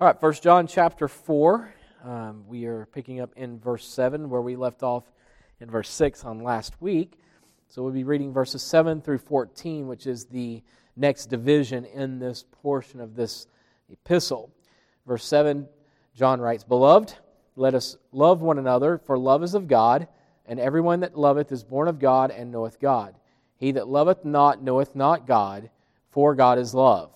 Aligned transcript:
All 0.00 0.08
right, 0.08 0.18
First 0.18 0.42
John 0.42 0.66
chapter 0.66 1.06
4. 1.06 1.72
Um, 2.02 2.42
we 2.48 2.64
are 2.64 2.86
picking 2.86 3.20
up 3.20 3.30
in 3.36 3.60
verse 3.60 3.86
7 3.86 4.28
where 4.28 4.40
we 4.40 4.56
left 4.56 4.82
off 4.82 5.04
in 5.60 5.70
verse 5.70 5.88
6 5.88 6.24
on 6.24 6.42
last 6.42 6.74
week. 6.82 7.20
So 7.68 7.80
we'll 7.80 7.92
be 7.92 8.02
reading 8.02 8.32
verses 8.32 8.60
7 8.60 9.00
through 9.00 9.18
14, 9.18 9.86
which 9.86 10.08
is 10.08 10.24
the 10.24 10.64
next 10.96 11.26
division 11.26 11.84
in 11.84 12.18
this 12.18 12.44
portion 12.50 13.00
of 13.00 13.14
this 13.14 13.46
epistle. 13.88 14.50
Verse 15.06 15.24
7, 15.24 15.68
John 16.12 16.40
writes, 16.40 16.64
Beloved, 16.64 17.14
let 17.54 17.76
us 17.76 17.96
love 18.10 18.42
one 18.42 18.58
another, 18.58 18.98
for 18.98 19.16
love 19.16 19.44
is 19.44 19.54
of 19.54 19.68
God, 19.68 20.08
and 20.44 20.58
everyone 20.58 20.98
that 21.00 21.16
loveth 21.16 21.52
is 21.52 21.62
born 21.62 21.86
of 21.86 22.00
God 22.00 22.32
and 22.32 22.50
knoweth 22.50 22.80
God. 22.80 23.14
He 23.54 23.70
that 23.70 23.86
loveth 23.86 24.24
not 24.24 24.60
knoweth 24.60 24.96
not 24.96 25.24
God, 25.24 25.70
for 26.10 26.34
God 26.34 26.58
is 26.58 26.74
love. 26.74 27.12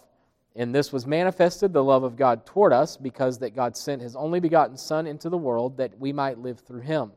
In 0.58 0.72
this 0.72 0.92
was 0.92 1.06
manifested 1.06 1.72
the 1.72 1.84
love 1.84 2.02
of 2.02 2.16
God 2.16 2.44
toward 2.44 2.72
us, 2.72 2.96
because 2.96 3.38
that 3.38 3.54
God 3.54 3.76
sent 3.76 4.02
his 4.02 4.16
only 4.16 4.40
begotten 4.40 4.76
Son 4.76 5.06
into 5.06 5.28
the 5.28 5.38
world 5.38 5.76
that 5.76 5.96
we 6.00 6.12
might 6.12 6.40
live 6.40 6.58
through 6.58 6.80
him. 6.80 7.12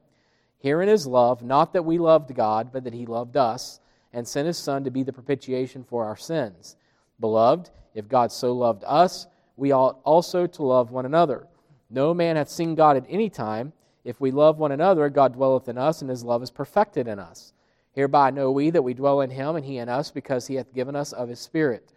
Herein 0.60 0.88
is 0.88 1.08
love, 1.08 1.42
not 1.42 1.74
that 1.74 1.84
we 1.84 1.98
loved 1.98 2.36
God, 2.36 2.70
but 2.72 2.84
that 2.84 2.94
he 2.94 3.08
loved 3.08 3.36
us, 3.36 3.80
and 4.14 4.28
sent 4.28 4.46
his 4.46 4.60
Son 4.60 4.84
to 4.84 4.92
be 4.92 5.02
the 5.02 5.12
propitiation 5.12 5.84
for 5.84 6.06
our 6.06 6.16
sins. 6.16 6.76
Beloved, 7.20 7.72
if 7.96 8.08
God 8.08 8.32
so 8.32 8.54
loved 8.54 8.84
us, 8.86 9.26
we 9.58 9.72
ought 9.72 10.00
also 10.04 10.46
to 10.46 10.64
love 10.64 10.92
one 10.92 11.08
another. 11.08 11.48
No 11.90 12.14
man 12.14 12.36
hath 12.36 12.48
seen 12.48 12.76
God 12.76 12.96
at 12.96 13.08
any 13.10 13.28
time. 13.28 13.74
If 14.04 14.22
we 14.22 14.30
love 14.30 14.60
one 14.60 14.72
another, 14.72 15.10
God 15.10 15.34
dwelleth 15.34 15.68
in 15.68 15.80
us, 15.80 16.02
and 16.02 16.12
his 16.12 16.24
love 16.24 16.44
is 16.44 16.52
perfected 16.52 17.08
in 17.08 17.18
us. 17.18 17.54
Hereby 17.94 18.30
know 18.30 18.52
we 18.52 18.70
that 18.70 18.84
we 18.84 18.94
dwell 18.94 19.22
in 19.22 19.32
him, 19.32 19.56
and 19.56 19.66
he 19.66 19.80
in 19.80 19.90
us, 19.90 20.12
because 20.12 20.46
he 20.46 20.54
hath 20.56 20.76
given 20.76 20.96
us 20.96 21.12
of 21.12 21.28
his 21.28 21.40
Spirit. 21.40 21.92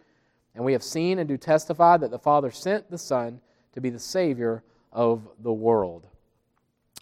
And 0.55 0.63
we 0.63 0.73
have 0.73 0.83
seen 0.83 1.19
and 1.19 1.27
do 1.27 1.37
testify 1.37 1.97
that 1.97 2.11
the 2.11 2.19
Father 2.19 2.49
sent 2.49 2.89
the 2.89 2.97
Son 2.97 3.41
to 3.73 3.81
be 3.81 3.89
the 3.89 3.99
Savior 3.99 4.63
of 4.91 5.27
the 5.39 5.51
world. 5.51 6.07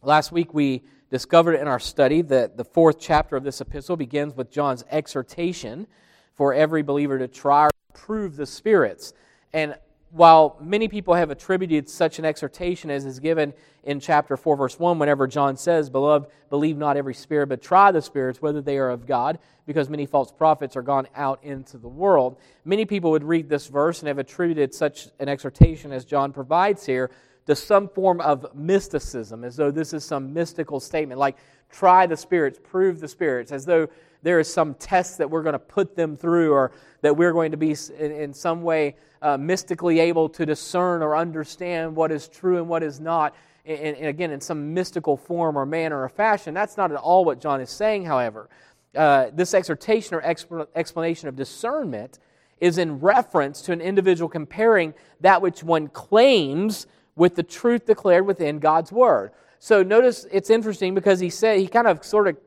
Last 0.01 0.31
week 0.31 0.53
we 0.53 0.83
discovered 1.11 1.53
in 1.53 1.67
our 1.67 1.79
study 1.79 2.23
that 2.23 2.57
the 2.57 2.65
fourth 2.65 2.99
chapter 2.99 3.35
of 3.35 3.43
this 3.43 3.61
epistle 3.61 3.95
begins 3.95 4.35
with 4.35 4.51
John's 4.51 4.83
exhortation 4.89 5.85
for 6.33 6.53
every 6.53 6.81
believer 6.81 7.19
to 7.19 7.27
try 7.27 7.65
or 7.65 7.69
prove 7.93 8.35
the 8.35 8.47
spirits. 8.47 9.13
And 9.53 9.77
while 10.13 10.57
many 10.61 10.87
people 10.87 11.15
have 11.15 11.31
attributed 11.31 11.89
such 11.89 12.19
an 12.19 12.25
exhortation 12.25 12.91
as 12.91 13.03
is 13.03 13.19
given 13.19 13.51
in 13.83 13.99
chapter 13.99 14.37
4, 14.37 14.55
verse 14.55 14.77
1, 14.77 14.99
whenever 14.99 15.25
John 15.25 15.57
says, 15.57 15.89
Beloved, 15.89 16.29
believe 16.51 16.77
not 16.77 16.97
every 16.97 17.15
spirit, 17.15 17.47
but 17.47 17.63
try 17.63 17.91
the 17.91 17.99
spirits, 17.99 18.39
whether 18.39 18.61
they 18.61 18.77
are 18.77 18.91
of 18.91 19.07
God, 19.07 19.39
because 19.65 19.89
many 19.89 20.05
false 20.05 20.31
prophets 20.31 20.75
are 20.75 20.83
gone 20.83 21.07
out 21.15 21.43
into 21.43 21.79
the 21.79 21.87
world. 21.87 22.37
Many 22.63 22.85
people 22.85 23.09
would 23.09 23.23
read 23.23 23.49
this 23.49 23.65
verse 23.65 24.01
and 24.01 24.07
have 24.07 24.19
attributed 24.19 24.71
such 24.71 25.07
an 25.19 25.29
exhortation 25.29 25.91
as 25.91 26.05
John 26.05 26.31
provides 26.31 26.85
here 26.85 27.09
to 27.45 27.55
some 27.55 27.89
form 27.89 28.21
of 28.21 28.55
mysticism, 28.55 29.43
as 29.43 29.55
though 29.55 29.71
this 29.71 29.93
is 29.93 30.03
some 30.03 30.33
mystical 30.33 30.79
statement, 30.79 31.19
like 31.19 31.37
try 31.69 32.05
the 32.05 32.15
spirits, 32.15 32.59
prove 32.63 32.99
the 32.99 33.07
spirits, 33.07 33.51
as 33.51 33.65
though 33.65 33.87
there 34.21 34.39
is 34.39 34.51
some 34.51 34.73
test 34.75 35.17
that 35.17 35.29
we're 35.29 35.43
going 35.43 35.53
to 35.53 35.59
put 35.59 35.95
them 35.95 36.15
through 36.15 36.53
or 36.53 36.71
that 37.01 37.15
we're 37.15 37.33
going 37.33 37.51
to 37.51 37.57
be 37.57 37.75
in, 37.99 38.11
in 38.11 38.33
some 38.33 38.63
way 38.63 38.95
uh, 39.21 39.37
mystically 39.37 39.99
able 39.99 40.29
to 40.29 40.45
discern 40.45 41.01
or 41.03 41.15
understand 41.15 41.95
what 41.95 42.11
is 42.11 42.27
true 42.27 42.57
and 42.57 42.67
what 42.67 42.83
is 42.83 42.99
not. 42.99 43.35
And, 43.65 43.95
and, 43.97 44.07
again, 44.07 44.31
in 44.31 44.41
some 44.41 44.73
mystical 44.73 45.15
form 45.15 45.57
or 45.57 45.65
manner 45.65 46.01
or 46.01 46.09
fashion. 46.09 46.53
That's 46.53 46.75
not 46.75 46.91
at 46.91 46.97
all 46.97 47.23
what 47.23 47.39
John 47.39 47.61
is 47.61 47.69
saying, 47.69 48.05
however. 48.05 48.49
Uh, 48.93 49.27
this 49.33 49.53
exhortation 49.53 50.15
or 50.15 50.21
exp- 50.21 50.67
explanation 50.75 51.29
of 51.29 51.35
discernment 51.35 52.19
is 52.59 52.77
in 52.77 52.99
reference 52.99 53.61
to 53.61 53.71
an 53.71 53.81
individual 53.81 54.29
comparing 54.29 54.93
that 55.21 55.41
which 55.41 55.63
one 55.63 55.87
claims 55.87 56.87
with 57.15 57.35
the 57.35 57.43
truth 57.43 57.85
declared 57.85 58.25
within 58.25 58.59
God's 58.59 58.91
Word. 58.91 59.31
So 59.59 59.83
notice 59.83 60.25
it's 60.31 60.49
interesting 60.49 60.93
because 60.95 61.19
he 61.19 61.29
said 61.29 61.59
he 61.59 61.67
kind 61.67 61.87
of 61.87 62.03
sort 62.03 62.27
of 62.27 62.37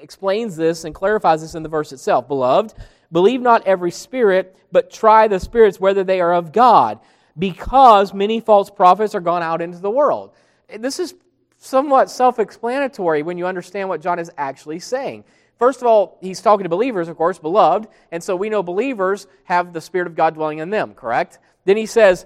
explains 0.00 0.56
this 0.56 0.84
and 0.84 0.94
clarifies 0.94 1.42
this 1.42 1.54
in 1.54 1.62
the 1.62 1.68
verse 1.68 1.92
itself. 1.92 2.28
Beloved, 2.28 2.74
Believe 3.12 3.42
not 3.42 3.66
every 3.66 3.90
spirit, 3.90 4.56
but 4.72 4.90
try 4.90 5.28
the 5.28 5.38
spirits 5.38 5.78
whether 5.78 6.02
they 6.02 6.22
are 6.22 6.32
of 6.32 6.50
God, 6.50 6.98
because 7.38 8.14
many 8.14 8.40
false 8.40 8.70
prophets 8.70 9.14
are 9.14 9.20
gone 9.20 9.42
out 9.42 9.60
into 9.60 9.78
the 9.78 9.90
world. 9.90 10.32
This 10.78 10.98
is 10.98 11.14
somewhat 11.58 12.10
self 12.10 12.38
explanatory 12.38 13.22
when 13.22 13.36
you 13.36 13.46
understand 13.46 13.90
what 13.90 14.00
John 14.00 14.18
is 14.18 14.30
actually 14.38 14.80
saying. 14.80 15.24
First 15.58 15.82
of 15.82 15.86
all, 15.86 16.18
he's 16.22 16.40
talking 16.40 16.64
to 16.64 16.70
believers, 16.70 17.08
of 17.08 17.16
course, 17.18 17.38
beloved, 17.38 17.86
and 18.10 18.22
so 18.24 18.34
we 18.34 18.48
know 18.48 18.62
believers 18.62 19.26
have 19.44 19.74
the 19.74 19.80
Spirit 19.82 20.06
of 20.06 20.16
God 20.16 20.34
dwelling 20.34 20.58
in 20.58 20.70
them, 20.70 20.94
correct? 20.94 21.38
Then 21.66 21.76
he 21.76 21.86
says, 21.86 22.24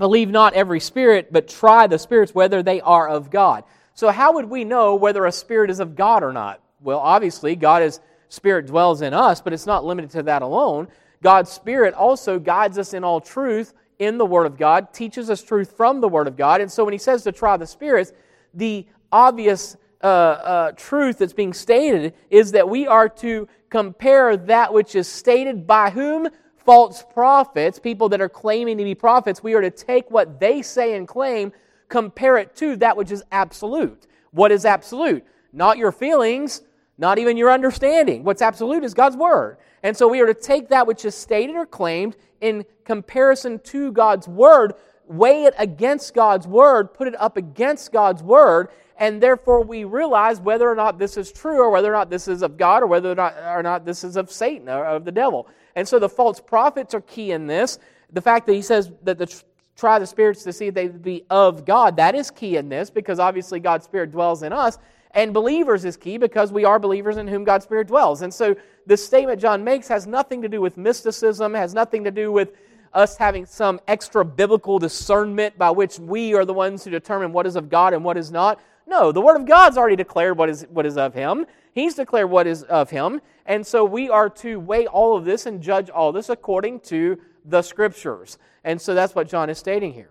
Believe 0.00 0.30
not 0.30 0.54
every 0.54 0.80
spirit, 0.80 1.30
but 1.30 1.46
try 1.46 1.86
the 1.86 1.98
spirits 1.98 2.34
whether 2.34 2.62
they 2.62 2.80
are 2.80 3.06
of 3.06 3.30
God. 3.30 3.64
So, 3.92 4.08
how 4.08 4.32
would 4.32 4.46
we 4.46 4.64
know 4.64 4.94
whether 4.94 5.26
a 5.26 5.30
spirit 5.30 5.70
is 5.70 5.78
of 5.78 5.94
God 5.94 6.22
or 6.22 6.32
not? 6.32 6.62
Well, 6.80 6.98
obviously, 6.98 7.54
God 7.54 7.82
is 7.82 8.00
Spirit 8.30 8.66
dwells 8.66 9.02
in 9.02 9.12
us, 9.12 9.42
but 9.42 9.52
it's 9.52 9.66
not 9.66 9.84
limited 9.84 10.10
to 10.12 10.22
that 10.22 10.40
alone. 10.40 10.88
God's 11.22 11.50
Spirit 11.50 11.92
also 11.92 12.38
guides 12.38 12.78
us 12.78 12.94
in 12.94 13.04
all 13.04 13.20
truth 13.20 13.74
in 13.98 14.16
the 14.16 14.24
Word 14.24 14.46
of 14.46 14.56
God, 14.56 14.94
teaches 14.94 15.28
us 15.28 15.42
truth 15.42 15.76
from 15.76 16.00
the 16.00 16.08
Word 16.08 16.26
of 16.26 16.36
God. 16.36 16.62
And 16.62 16.72
so 16.72 16.82
when 16.84 16.94
he 16.94 16.98
says 16.98 17.22
to 17.24 17.32
try 17.32 17.58
the 17.58 17.66
spirits, 17.66 18.12
the 18.54 18.86
obvious 19.12 19.76
uh, 20.02 20.06
uh, 20.06 20.72
truth 20.72 21.18
that's 21.18 21.34
being 21.34 21.52
stated 21.52 22.14
is 22.30 22.52
that 22.52 22.66
we 22.66 22.86
are 22.86 23.08
to 23.08 23.48
compare 23.68 24.34
that 24.36 24.72
which 24.72 24.94
is 24.94 25.06
stated 25.06 25.66
by 25.66 25.90
whom? 25.90 26.28
False 26.64 27.04
prophets, 27.12 27.78
people 27.78 28.08
that 28.10 28.20
are 28.20 28.28
claiming 28.28 28.78
to 28.78 28.84
be 28.84 28.94
prophets. 28.94 29.42
We 29.42 29.54
are 29.54 29.60
to 29.60 29.70
take 29.70 30.10
what 30.10 30.38
they 30.38 30.62
say 30.62 30.94
and 30.94 31.08
claim, 31.08 31.52
compare 31.88 32.36
it 32.36 32.54
to 32.56 32.76
that 32.76 32.96
which 32.96 33.10
is 33.10 33.22
absolute. 33.32 34.06
What 34.30 34.52
is 34.52 34.64
absolute? 34.64 35.24
Not 35.52 35.78
your 35.78 35.90
feelings, 35.90 36.62
not 36.98 37.18
even 37.18 37.36
your 37.36 37.50
understanding. 37.50 38.24
What's 38.24 38.42
absolute 38.42 38.84
is 38.84 38.94
God's 38.94 39.16
Word. 39.16 39.56
And 39.82 39.96
so 39.96 40.06
we 40.06 40.20
are 40.20 40.26
to 40.26 40.34
take 40.34 40.68
that 40.68 40.86
which 40.86 41.04
is 41.04 41.14
stated 41.14 41.56
or 41.56 41.64
claimed 41.64 42.16
in 42.40 42.64
comparison 42.84 43.58
to 43.60 43.90
God's 43.92 44.28
Word, 44.28 44.74
weigh 45.06 45.44
it 45.44 45.54
against 45.58 46.14
God's 46.14 46.46
Word, 46.46 46.92
put 46.92 47.08
it 47.08 47.18
up 47.18 47.36
against 47.38 47.90
God's 47.90 48.22
Word, 48.22 48.68
and 48.98 49.22
therefore 49.22 49.62
we 49.62 49.84
realize 49.84 50.40
whether 50.40 50.70
or 50.70 50.74
not 50.74 50.98
this 50.98 51.16
is 51.16 51.32
true 51.32 51.58
or 51.58 51.70
whether 51.70 51.88
or 51.88 51.96
not 51.96 52.10
this 52.10 52.28
is 52.28 52.42
of 52.42 52.58
God 52.58 52.82
or 52.82 52.86
whether 52.86 53.12
or 53.12 53.14
not, 53.14 53.34
or 53.38 53.62
not 53.62 53.86
this 53.86 54.04
is 54.04 54.16
of 54.16 54.30
Satan 54.30 54.68
or 54.68 54.84
of 54.84 55.06
the 55.06 55.12
devil. 55.12 55.48
And 55.76 55.86
so 55.86 55.98
the 55.98 56.08
false 56.08 56.40
prophets 56.40 56.94
are 56.94 57.00
key 57.00 57.32
in 57.32 57.46
this. 57.46 57.78
The 58.12 58.20
fact 58.20 58.46
that 58.46 58.54
he 58.54 58.62
says 58.62 58.90
that 59.02 59.18
the 59.18 59.42
try 59.76 59.98
the 59.98 60.06
spirits 60.06 60.44
to 60.44 60.52
see 60.52 60.66
if 60.66 60.74
they 60.74 60.88
be 60.88 61.24
of 61.30 61.64
God, 61.64 61.96
that 61.96 62.14
is 62.14 62.30
key 62.30 62.56
in 62.56 62.68
this 62.68 62.90
because 62.90 63.18
obviously 63.18 63.60
God's 63.60 63.86
Spirit 63.86 64.12
dwells 64.12 64.42
in 64.42 64.52
us. 64.52 64.78
And 65.12 65.32
believers 65.32 65.84
is 65.84 65.96
key 65.96 66.18
because 66.18 66.52
we 66.52 66.64
are 66.64 66.78
believers 66.78 67.16
in 67.16 67.26
whom 67.26 67.44
God's 67.44 67.64
Spirit 67.64 67.88
dwells. 67.88 68.22
And 68.22 68.32
so 68.32 68.54
this 68.86 69.04
statement 69.04 69.40
John 69.40 69.64
makes 69.64 69.88
has 69.88 70.06
nothing 70.06 70.42
to 70.42 70.48
do 70.48 70.60
with 70.60 70.76
mysticism, 70.76 71.54
has 71.54 71.74
nothing 71.74 72.04
to 72.04 72.10
do 72.10 72.30
with 72.30 72.52
us 72.92 73.16
having 73.16 73.46
some 73.46 73.80
extra 73.88 74.24
biblical 74.24 74.78
discernment 74.78 75.56
by 75.56 75.70
which 75.70 75.98
we 75.98 76.34
are 76.34 76.44
the 76.44 76.52
ones 76.52 76.84
who 76.84 76.90
determine 76.90 77.32
what 77.32 77.46
is 77.46 77.56
of 77.56 77.68
God 77.68 77.94
and 77.94 78.04
what 78.04 78.16
is 78.16 78.30
not. 78.30 78.60
No, 78.90 79.12
the 79.12 79.20
Word 79.20 79.36
of 79.36 79.46
God's 79.46 79.78
already 79.78 79.94
declared 79.94 80.36
what 80.36 80.50
is, 80.50 80.66
what 80.68 80.84
is 80.84 80.96
of 80.96 81.14
Him. 81.14 81.46
He's 81.72 81.94
declared 81.94 82.28
what 82.28 82.48
is 82.48 82.64
of 82.64 82.90
Him. 82.90 83.20
And 83.46 83.64
so 83.64 83.84
we 83.84 84.10
are 84.10 84.28
to 84.30 84.58
weigh 84.58 84.88
all 84.88 85.16
of 85.16 85.24
this 85.24 85.46
and 85.46 85.62
judge 85.62 85.88
all 85.90 86.10
this 86.10 86.28
according 86.28 86.80
to 86.80 87.16
the 87.44 87.62
Scriptures. 87.62 88.36
And 88.64 88.80
so 88.80 88.92
that's 88.92 89.14
what 89.14 89.28
John 89.28 89.48
is 89.48 89.58
stating 89.58 89.92
here. 89.92 90.10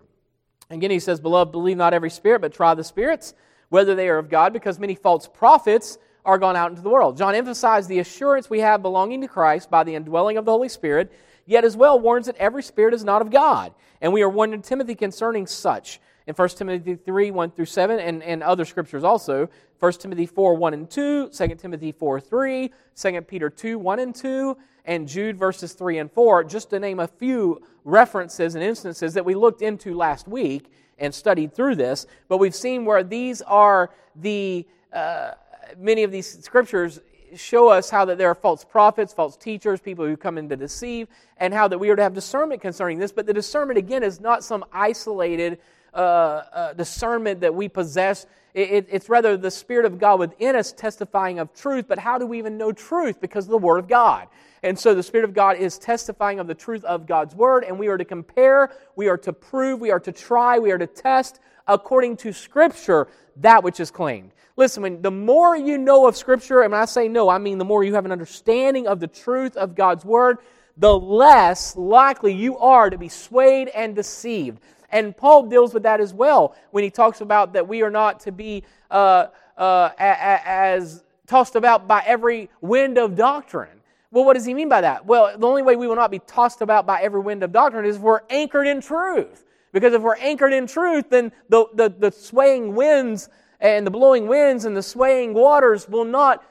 Again, 0.70 0.90
he 0.90 0.98
says, 0.98 1.20
Beloved, 1.20 1.52
believe 1.52 1.76
not 1.76 1.92
every 1.92 2.08
spirit, 2.08 2.40
but 2.40 2.54
try 2.54 2.72
the 2.72 2.82
spirits 2.82 3.34
whether 3.68 3.94
they 3.94 4.08
are 4.08 4.16
of 4.16 4.30
God, 4.30 4.54
because 4.54 4.78
many 4.78 4.94
false 4.94 5.28
prophets 5.28 5.98
are 6.24 6.38
gone 6.38 6.56
out 6.56 6.70
into 6.70 6.82
the 6.82 6.88
world. 6.88 7.18
John 7.18 7.34
emphasized 7.34 7.88
the 7.88 7.98
assurance 7.98 8.48
we 8.48 8.60
have 8.60 8.80
belonging 8.80 9.20
to 9.20 9.28
Christ 9.28 9.70
by 9.70 9.84
the 9.84 9.94
indwelling 9.94 10.38
of 10.38 10.46
the 10.46 10.52
Holy 10.52 10.70
Spirit, 10.70 11.12
yet 11.44 11.64
as 11.64 11.76
well 11.76 12.00
warns 12.00 12.26
that 12.26 12.36
every 12.36 12.62
spirit 12.62 12.94
is 12.94 13.04
not 13.04 13.20
of 13.20 13.30
God. 13.30 13.74
And 14.00 14.12
we 14.12 14.22
are 14.22 14.28
warned 14.28 14.54
in 14.54 14.62
Timothy 14.62 14.94
concerning 14.94 15.46
such. 15.46 16.00
In 16.30 16.36
1 16.36 16.48
Timothy 16.50 16.94
3, 16.94 17.32
1 17.32 17.50
through 17.50 17.64
7, 17.64 17.98
and, 17.98 18.22
and 18.22 18.40
other 18.44 18.64
scriptures 18.64 19.02
also. 19.02 19.48
1 19.80 19.92
Timothy 19.94 20.26
4, 20.26 20.54
1 20.54 20.74
and 20.74 20.88
2, 20.88 21.28
2 21.30 21.48
Timothy 21.56 21.90
4, 21.90 22.20
3, 22.20 22.70
2 22.94 23.20
Peter 23.22 23.50
2, 23.50 23.76
1 23.80 23.98
and 23.98 24.14
2, 24.14 24.56
and 24.84 25.08
Jude 25.08 25.36
verses 25.36 25.72
3 25.72 25.98
and 25.98 26.12
4, 26.12 26.44
just 26.44 26.70
to 26.70 26.78
name 26.78 27.00
a 27.00 27.08
few 27.08 27.60
references 27.82 28.54
and 28.54 28.62
instances 28.62 29.12
that 29.14 29.24
we 29.24 29.34
looked 29.34 29.60
into 29.60 29.92
last 29.92 30.28
week 30.28 30.70
and 30.98 31.12
studied 31.12 31.52
through 31.52 31.74
this, 31.74 32.06
but 32.28 32.36
we've 32.36 32.54
seen 32.54 32.84
where 32.84 33.02
these 33.02 33.42
are 33.42 33.90
the, 34.14 34.64
uh, 34.92 35.32
many 35.78 36.04
of 36.04 36.12
these 36.12 36.38
scriptures 36.44 37.00
show 37.34 37.68
us 37.68 37.90
how 37.90 38.04
that 38.04 38.18
there 38.18 38.28
are 38.28 38.36
false 38.36 38.64
prophets, 38.64 39.12
false 39.12 39.36
teachers, 39.36 39.80
people 39.80 40.06
who 40.06 40.16
come 40.16 40.38
in 40.38 40.48
to 40.48 40.56
deceive, 40.56 41.08
and 41.38 41.52
how 41.52 41.66
that 41.66 41.78
we 41.78 41.90
are 41.90 41.96
to 41.96 42.02
have 42.04 42.14
discernment 42.14 42.60
concerning 42.62 43.00
this. 43.00 43.10
But 43.10 43.26
the 43.26 43.34
discernment, 43.34 43.78
again, 43.78 44.04
is 44.04 44.20
not 44.20 44.44
some 44.44 44.64
isolated 44.72 45.58
uh, 45.94 45.96
uh, 45.96 46.72
discernment 46.74 47.40
that 47.40 47.54
we 47.54 47.68
possess. 47.68 48.26
It, 48.54 48.70
it, 48.70 48.88
it's 48.90 49.08
rather 49.08 49.36
the 49.36 49.50
Spirit 49.50 49.86
of 49.86 49.98
God 49.98 50.18
within 50.18 50.56
us 50.56 50.72
testifying 50.72 51.38
of 51.38 51.54
truth. 51.54 51.86
But 51.88 51.98
how 51.98 52.18
do 52.18 52.26
we 52.26 52.38
even 52.38 52.58
know 52.58 52.72
truth? 52.72 53.20
Because 53.20 53.44
of 53.44 53.50
the 53.50 53.58
Word 53.58 53.78
of 53.78 53.88
God. 53.88 54.28
And 54.62 54.78
so 54.78 54.94
the 54.94 55.02
Spirit 55.02 55.24
of 55.24 55.34
God 55.34 55.56
is 55.56 55.78
testifying 55.78 56.38
of 56.38 56.46
the 56.46 56.54
truth 56.54 56.84
of 56.84 57.06
God's 57.06 57.34
Word, 57.34 57.64
and 57.64 57.78
we 57.78 57.88
are 57.88 57.96
to 57.96 58.04
compare, 58.04 58.70
we 58.94 59.08
are 59.08 59.16
to 59.18 59.32
prove, 59.32 59.80
we 59.80 59.90
are 59.90 60.00
to 60.00 60.12
try, 60.12 60.58
we 60.58 60.70
are 60.70 60.78
to 60.78 60.86
test 60.86 61.40
according 61.66 62.18
to 62.18 62.32
Scripture 62.32 63.08
that 63.36 63.62
which 63.62 63.80
is 63.80 63.90
claimed. 63.90 64.32
Listen, 64.56 64.82
when 64.82 65.00
the 65.00 65.10
more 65.10 65.56
you 65.56 65.78
know 65.78 66.06
of 66.06 66.16
Scripture, 66.16 66.60
and 66.60 66.72
when 66.72 66.80
I 66.80 66.84
say 66.84 67.08
know, 67.08 67.30
I 67.30 67.38
mean 67.38 67.56
the 67.56 67.64
more 67.64 67.82
you 67.82 67.94
have 67.94 68.04
an 68.04 68.12
understanding 68.12 68.86
of 68.86 69.00
the 69.00 69.06
truth 69.06 69.56
of 69.56 69.74
God's 69.74 70.04
Word, 70.04 70.38
the 70.76 70.92
less 70.92 71.76
likely 71.76 72.34
you 72.34 72.58
are 72.58 72.90
to 72.90 72.98
be 72.98 73.08
swayed 73.08 73.68
and 73.68 73.96
deceived. 73.96 74.60
And 74.90 75.16
Paul 75.16 75.44
deals 75.44 75.72
with 75.74 75.82
that 75.84 76.00
as 76.00 76.12
well 76.12 76.54
when 76.70 76.84
he 76.84 76.90
talks 76.90 77.20
about 77.20 77.52
that 77.52 77.66
we 77.66 77.82
are 77.82 77.90
not 77.90 78.20
to 78.20 78.32
be 78.32 78.64
uh, 78.90 79.26
uh, 79.56 79.90
as 79.98 81.04
tossed 81.26 81.54
about 81.54 81.86
by 81.86 82.02
every 82.06 82.50
wind 82.60 82.98
of 82.98 83.14
doctrine. 83.14 83.80
Well, 84.10 84.24
what 84.24 84.34
does 84.34 84.44
he 84.44 84.54
mean 84.54 84.68
by 84.68 84.80
that? 84.80 85.06
Well, 85.06 85.38
the 85.38 85.46
only 85.46 85.62
way 85.62 85.76
we 85.76 85.86
will 85.86 85.96
not 85.96 86.10
be 86.10 86.18
tossed 86.20 86.62
about 86.62 86.84
by 86.86 87.00
every 87.00 87.20
wind 87.20 87.44
of 87.44 87.52
doctrine 87.52 87.84
is 87.84 87.96
if 87.96 88.02
we're 88.02 88.22
anchored 88.28 88.66
in 88.66 88.80
truth. 88.80 89.44
Because 89.72 89.94
if 89.94 90.02
we're 90.02 90.16
anchored 90.16 90.52
in 90.52 90.66
truth, 90.66 91.10
then 91.10 91.30
the, 91.48 91.66
the, 91.74 91.88
the 91.96 92.10
swaying 92.10 92.74
winds 92.74 93.28
and 93.60 93.86
the 93.86 93.90
blowing 93.90 94.26
winds 94.26 94.64
and 94.64 94.76
the 94.76 94.82
swaying 94.82 95.32
waters 95.34 95.88
will 95.88 96.04
not, 96.04 96.42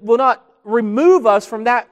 will 0.00 0.18
not 0.18 0.44
remove 0.64 1.26
us 1.26 1.46
from 1.46 1.64
that 1.64 1.88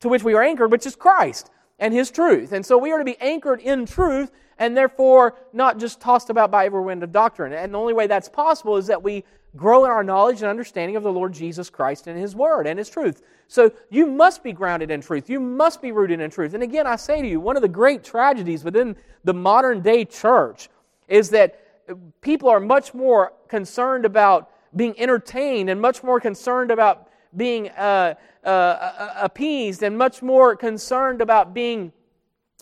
to 0.00 0.08
which 0.08 0.22
we 0.22 0.34
are 0.34 0.42
anchored, 0.42 0.70
which 0.70 0.84
is 0.84 0.94
Christ 0.94 1.50
and 1.78 1.94
His 1.94 2.10
truth. 2.10 2.52
And 2.52 2.66
so 2.66 2.76
we 2.76 2.92
are 2.92 2.98
to 2.98 3.04
be 3.04 3.16
anchored 3.20 3.60
in 3.60 3.86
truth 3.86 4.30
and 4.62 4.76
therefore 4.76 5.34
not 5.52 5.76
just 5.76 6.00
tossed 6.00 6.30
about 6.30 6.52
by 6.52 6.66
every 6.66 6.80
wind 6.80 7.02
of 7.02 7.10
doctrine. 7.10 7.52
And 7.52 7.74
the 7.74 7.78
only 7.78 7.92
way 7.92 8.06
that's 8.06 8.28
possible 8.28 8.76
is 8.76 8.86
that 8.86 9.02
we 9.02 9.24
grow 9.56 9.84
in 9.84 9.90
our 9.90 10.04
knowledge 10.04 10.36
and 10.36 10.44
understanding 10.44 10.94
of 10.94 11.02
the 11.02 11.12
Lord 11.12 11.32
Jesus 11.32 11.68
Christ 11.68 12.06
and 12.06 12.16
His 12.16 12.36
Word 12.36 12.68
and 12.68 12.78
His 12.78 12.88
truth. 12.88 13.22
So 13.48 13.72
you 13.90 14.06
must 14.06 14.44
be 14.44 14.52
grounded 14.52 14.92
in 14.92 15.00
truth. 15.00 15.28
You 15.28 15.40
must 15.40 15.82
be 15.82 15.90
rooted 15.90 16.20
in 16.20 16.30
truth. 16.30 16.54
And 16.54 16.62
again, 16.62 16.86
I 16.86 16.94
say 16.94 17.20
to 17.20 17.26
you, 17.26 17.40
one 17.40 17.56
of 17.56 17.62
the 17.62 17.68
great 17.68 18.04
tragedies 18.04 18.62
within 18.62 18.94
the 19.24 19.34
modern 19.34 19.80
day 19.80 20.04
church 20.04 20.68
is 21.08 21.30
that 21.30 22.20
people 22.20 22.48
are 22.48 22.60
much 22.60 22.94
more 22.94 23.32
concerned 23.48 24.04
about 24.04 24.48
being 24.76 24.94
entertained 24.96 25.70
and 25.70 25.80
much 25.80 26.04
more 26.04 26.20
concerned 26.20 26.70
about 26.70 27.08
being 27.36 27.68
uh, 27.70 28.14
uh, 28.44 28.48
uh 28.48 29.14
appeased 29.16 29.82
and 29.82 29.98
much 29.98 30.22
more 30.22 30.54
concerned 30.54 31.20
about 31.20 31.52
being 31.52 31.92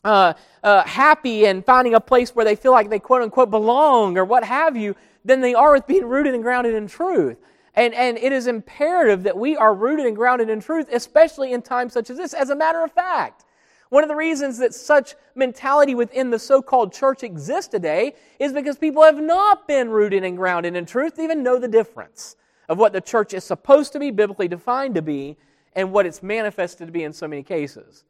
uh, 0.05 0.35
uh, 0.63 0.83
happy 0.85 1.47
and 1.47 1.65
finding 1.65 1.95
a 1.95 2.01
place 2.01 2.35
where 2.35 2.45
they 2.45 2.57
feel 2.57 2.73
like 2.73 2.91
they 2.91 2.99
quote 2.99 3.23
unquote 3.23 3.51
belong 3.51 4.17
or 4.17 4.25
what 4.25 4.45
have 4.45 4.77
you 4.77 4.95
than 5.25 5.41
they 5.41 5.55
are 5.55 5.73
with 5.73 5.87
being 5.87 6.07
rooted 6.07 6.35
and 6.35 6.43
grounded 6.43 6.75
in 6.75 6.87
truth. 6.87 7.37
And, 7.75 7.95
and 7.95 8.19
it 8.19 8.33
is 8.33 8.47
imperative 8.47 9.23
that 9.23 9.37
we 9.37 9.57
are 9.57 9.75
rooted 9.75 10.07
and 10.07 10.17
grounded 10.17 10.51
in 10.51 10.61
truth, 10.61 10.89
especially 10.93 11.53
in 11.53 11.63
times 11.63 11.93
such 11.93 12.11
as 12.11 12.17
this. 12.17 12.35
As 12.35 12.51
a 12.51 12.57
matter 12.57 12.83
of 12.83 12.93
fact, 12.93 13.45
one 13.91 14.05
of 14.05 14.09
the 14.09 14.17
reasons 14.17 14.59
that 14.59 14.75
such 14.75 15.15
mentality 15.35 15.95
within 15.95 16.31
the 16.31 16.39
so 16.39 16.63
called 16.63 16.93
church 16.93 17.23
exists 17.23 17.69
today 17.69 18.15
is 18.39 18.53
because 18.53 18.79
people 18.79 19.03
have 19.03 19.21
not 19.21 19.69
been 19.69 19.91
rooted 19.91 20.25
and 20.25 20.37
grounded 20.37 20.77
in 20.77 20.87
truth 20.87 21.17
to 21.17 21.23
even 21.23 21.43
know 21.43 21.59
the 21.59 21.69
difference 21.69 22.37
of 22.69 22.79
what 22.79 22.93
the 22.93 23.01
church 23.01 23.35
is 23.35 23.43
supposed 23.43 23.93
to 23.93 23.99
be, 23.99 24.13
biblically 24.13 24.47
defined 24.47 24.95
to 24.95 25.03
be, 25.03 25.37
and 25.75 25.93
what 25.93 26.07
it's 26.07 26.23
manifested 26.23 26.87
to 26.87 26.93
be 26.93 27.03
in 27.03 27.13
so 27.13 27.27
many 27.27 27.43
cases. 27.43 28.05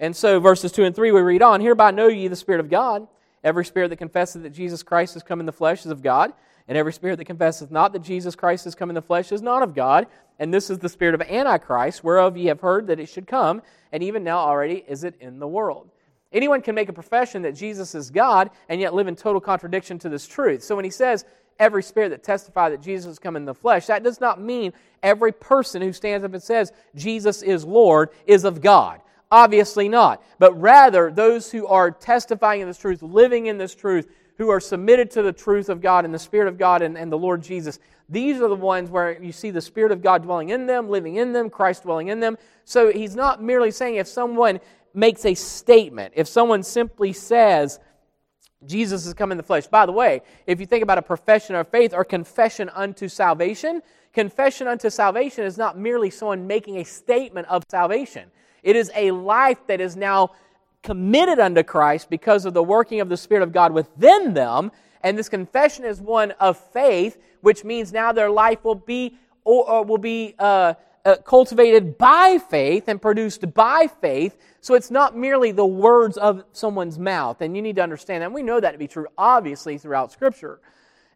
And 0.00 0.14
so, 0.14 0.40
verses 0.40 0.72
2 0.72 0.84
and 0.84 0.94
3, 0.94 1.12
we 1.12 1.20
read 1.20 1.42
on 1.42 1.60
Hereby 1.60 1.90
know 1.92 2.08
ye 2.08 2.28
the 2.28 2.36
Spirit 2.36 2.60
of 2.60 2.68
God. 2.68 3.06
Every 3.44 3.64
spirit 3.64 3.88
that 3.90 3.96
confesseth 3.96 4.42
that 4.42 4.54
Jesus 4.54 4.82
Christ 4.82 5.14
has 5.14 5.22
come 5.22 5.38
in 5.38 5.46
the 5.46 5.52
flesh 5.52 5.84
is 5.84 5.92
of 5.92 6.02
God, 6.02 6.32
and 6.66 6.78
every 6.78 6.94
spirit 6.94 7.16
that 7.16 7.26
confesseth 7.26 7.70
not 7.70 7.92
that 7.92 8.02
Jesus 8.02 8.34
Christ 8.34 8.64
has 8.64 8.74
come 8.74 8.88
in 8.88 8.94
the 8.94 9.02
flesh 9.02 9.30
is 9.32 9.42
not 9.42 9.62
of 9.62 9.74
God. 9.74 10.06
And 10.38 10.52
this 10.52 10.70
is 10.70 10.78
the 10.78 10.88
spirit 10.88 11.14
of 11.14 11.20
Antichrist, 11.20 12.02
whereof 12.02 12.38
ye 12.38 12.46
have 12.46 12.60
heard 12.60 12.86
that 12.86 12.98
it 12.98 13.06
should 13.06 13.26
come, 13.26 13.60
and 13.92 14.02
even 14.02 14.24
now 14.24 14.38
already 14.38 14.82
is 14.88 15.04
it 15.04 15.14
in 15.20 15.38
the 15.38 15.46
world. 15.46 15.90
Anyone 16.32 16.62
can 16.62 16.74
make 16.74 16.88
a 16.88 16.92
profession 16.92 17.42
that 17.42 17.54
Jesus 17.54 17.94
is 17.94 18.10
God 18.10 18.50
and 18.68 18.80
yet 18.80 18.94
live 18.94 19.06
in 19.06 19.14
total 19.14 19.40
contradiction 19.40 19.98
to 20.00 20.08
this 20.08 20.26
truth. 20.26 20.64
So 20.64 20.74
when 20.74 20.84
he 20.84 20.90
says, 20.90 21.24
every 21.60 21.82
spirit 21.82 22.08
that 22.08 22.24
testifies 22.24 22.72
that 22.72 22.82
Jesus 22.82 23.06
has 23.06 23.18
come 23.20 23.36
in 23.36 23.44
the 23.44 23.54
flesh, 23.54 23.86
that 23.86 24.02
does 24.02 24.20
not 24.20 24.40
mean 24.40 24.72
every 25.02 25.32
person 25.32 25.80
who 25.80 25.92
stands 25.92 26.24
up 26.24 26.32
and 26.32 26.42
says 26.42 26.72
Jesus 26.96 27.42
is 27.42 27.64
Lord 27.64 28.10
is 28.26 28.44
of 28.44 28.60
God. 28.60 29.00
Obviously 29.30 29.88
not. 29.88 30.22
But 30.38 30.58
rather, 30.60 31.10
those 31.10 31.50
who 31.50 31.66
are 31.66 31.90
testifying 31.90 32.60
in 32.60 32.68
this 32.68 32.78
truth, 32.78 33.02
living 33.02 33.46
in 33.46 33.58
this 33.58 33.74
truth, 33.74 34.08
who 34.36 34.50
are 34.50 34.60
submitted 34.60 35.10
to 35.12 35.22
the 35.22 35.32
truth 35.32 35.68
of 35.68 35.80
God 35.80 36.04
and 36.04 36.12
the 36.12 36.18
Spirit 36.18 36.48
of 36.48 36.58
God 36.58 36.82
and, 36.82 36.98
and 36.98 37.10
the 37.10 37.18
Lord 37.18 37.42
Jesus, 37.42 37.78
these 38.08 38.40
are 38.40 38.48
the 38.48 38.54
ones 38.54 38.90
where 38.90 39.22
you 39.22 39.32
see 39.32 39.50
the 39.50 39.60
Spirit 39.60 39.92
of 39.92 40.02
God 40.02 40.22
dwelling 40.22 40.50
in 40.50 40.66
them, 40.66 40.88
living 40.88 41.16
in 41.16 41.32
them, 41.32 41.48
Christ 41.48 41.84
dwelling 41.84 42.08
in 42.08 42.20
them. 42.20 42.36
So 42.64 42.92
he's 42.92 43.16
not 43.16 43.42
merely 43.42 43.70
saying 43.70 43.96
if 43.96 44.08
someone 44.08 44.60
makes 44.92 45.24
a 45.24 45.34
statement, 45.34 46.14
if 46.16 46.28
someone 46.28 46.62
simply 46.62 47.12
says, 47.12 47.80
Jesus 48.66 49.04
has 49.04 49.14
come 49.14 49.30
in 49.30 49.36
the 49.36 49.42
flesh. 49.42 49.66
By 49.66 49.86
the 49.86 49.92
way, 49.92 50.22
if 50.46 50.60
you 50.60 50.66
think 50.66 50.82
about 50.82 50.98
a 50.98 51.02
profession 51.02 51.54
of 51.54 51.68
faith 51.68 51.92
or 51.92 52.04
confession 52.04 52.70
unto 52.70 53.08
salvation, 53.08 53.82
confession 54.12 54.66
unto 54.66 54.90
salvation 54.90 55.44
is 55.44 55.58
not 55.58 55.78
merely 55.78 56.10
someone 56.10 56.46
making 56.46 56.78
a 56.78 56.84
statement 56.84 57.46
of 57.48 57.62
salvation. 57.68 58.30
It 58.64 58.76
is 58.76 58.90
a 58.96 59.12
life 59.12 59.58
that 59.68 59.80
is 59.80 59.94
now 59.94 60.32
committed 60.82 61.38
unto 61.38 61.62
Christ 61.62 62.10
because 62.10 62.46
of 62.46 62.54
the 62.54 62.62
working 62.62 63.00
of 63.00 63.08
the 63.08 63.16
Spirit 63.16 63.42
of 63.42 63.52
God 63.52 63.72
within 63.72 64.34
them. 64.34 64.72
And 65.02 65.18
this 65.18 65.28
confession 65.28 65.84
is 65.84 66.00
one 66.00 66.32
of 66.32 66.56
faith, 66.56 67.18
which 67.42 67.62
means 67.62 67.92
now 67.92 68.10
their 68.10 68.30
life 68.30 68.64
will 68.64 68.74
be, 68.74 69.18
or, 69.44 69.84
will 69.84 69.98
be 69.98 70.34
uh, 70.38 70.74
uh, 71.04 71.16
cultivated 71.16 71.98
by 71.98 72.38
faith 72.38 72.88
and 72.88 73.00
produced 73.00 73.52
by 73.52 73.86
faith. 74.00 74.38
So 74.62 74.74
it's 74.74 74.90
not 74.90 75.14
merely 75.14 75.52
the 75.52 75.66
words 75.66 76.16
of 76.16 76.44
someone's 76.52 76.98
mouth. 76.98 77.42
And 77.42 77.54
you 77.54 77.60
need 77.60 77.76
to 77.76 77.82
understand 77.82 78.22
that. 78.22 78.26
And 78.26 78.34
we 78.34 78.42
know 78.42 78.60
that 78.60 78.72
to 78.72 78.78
be 78.78 78.88
true, 78.88 79.06
obviously, 79.18 79.76
throughout 79.76 80.10
Scripture. 80.10 80.60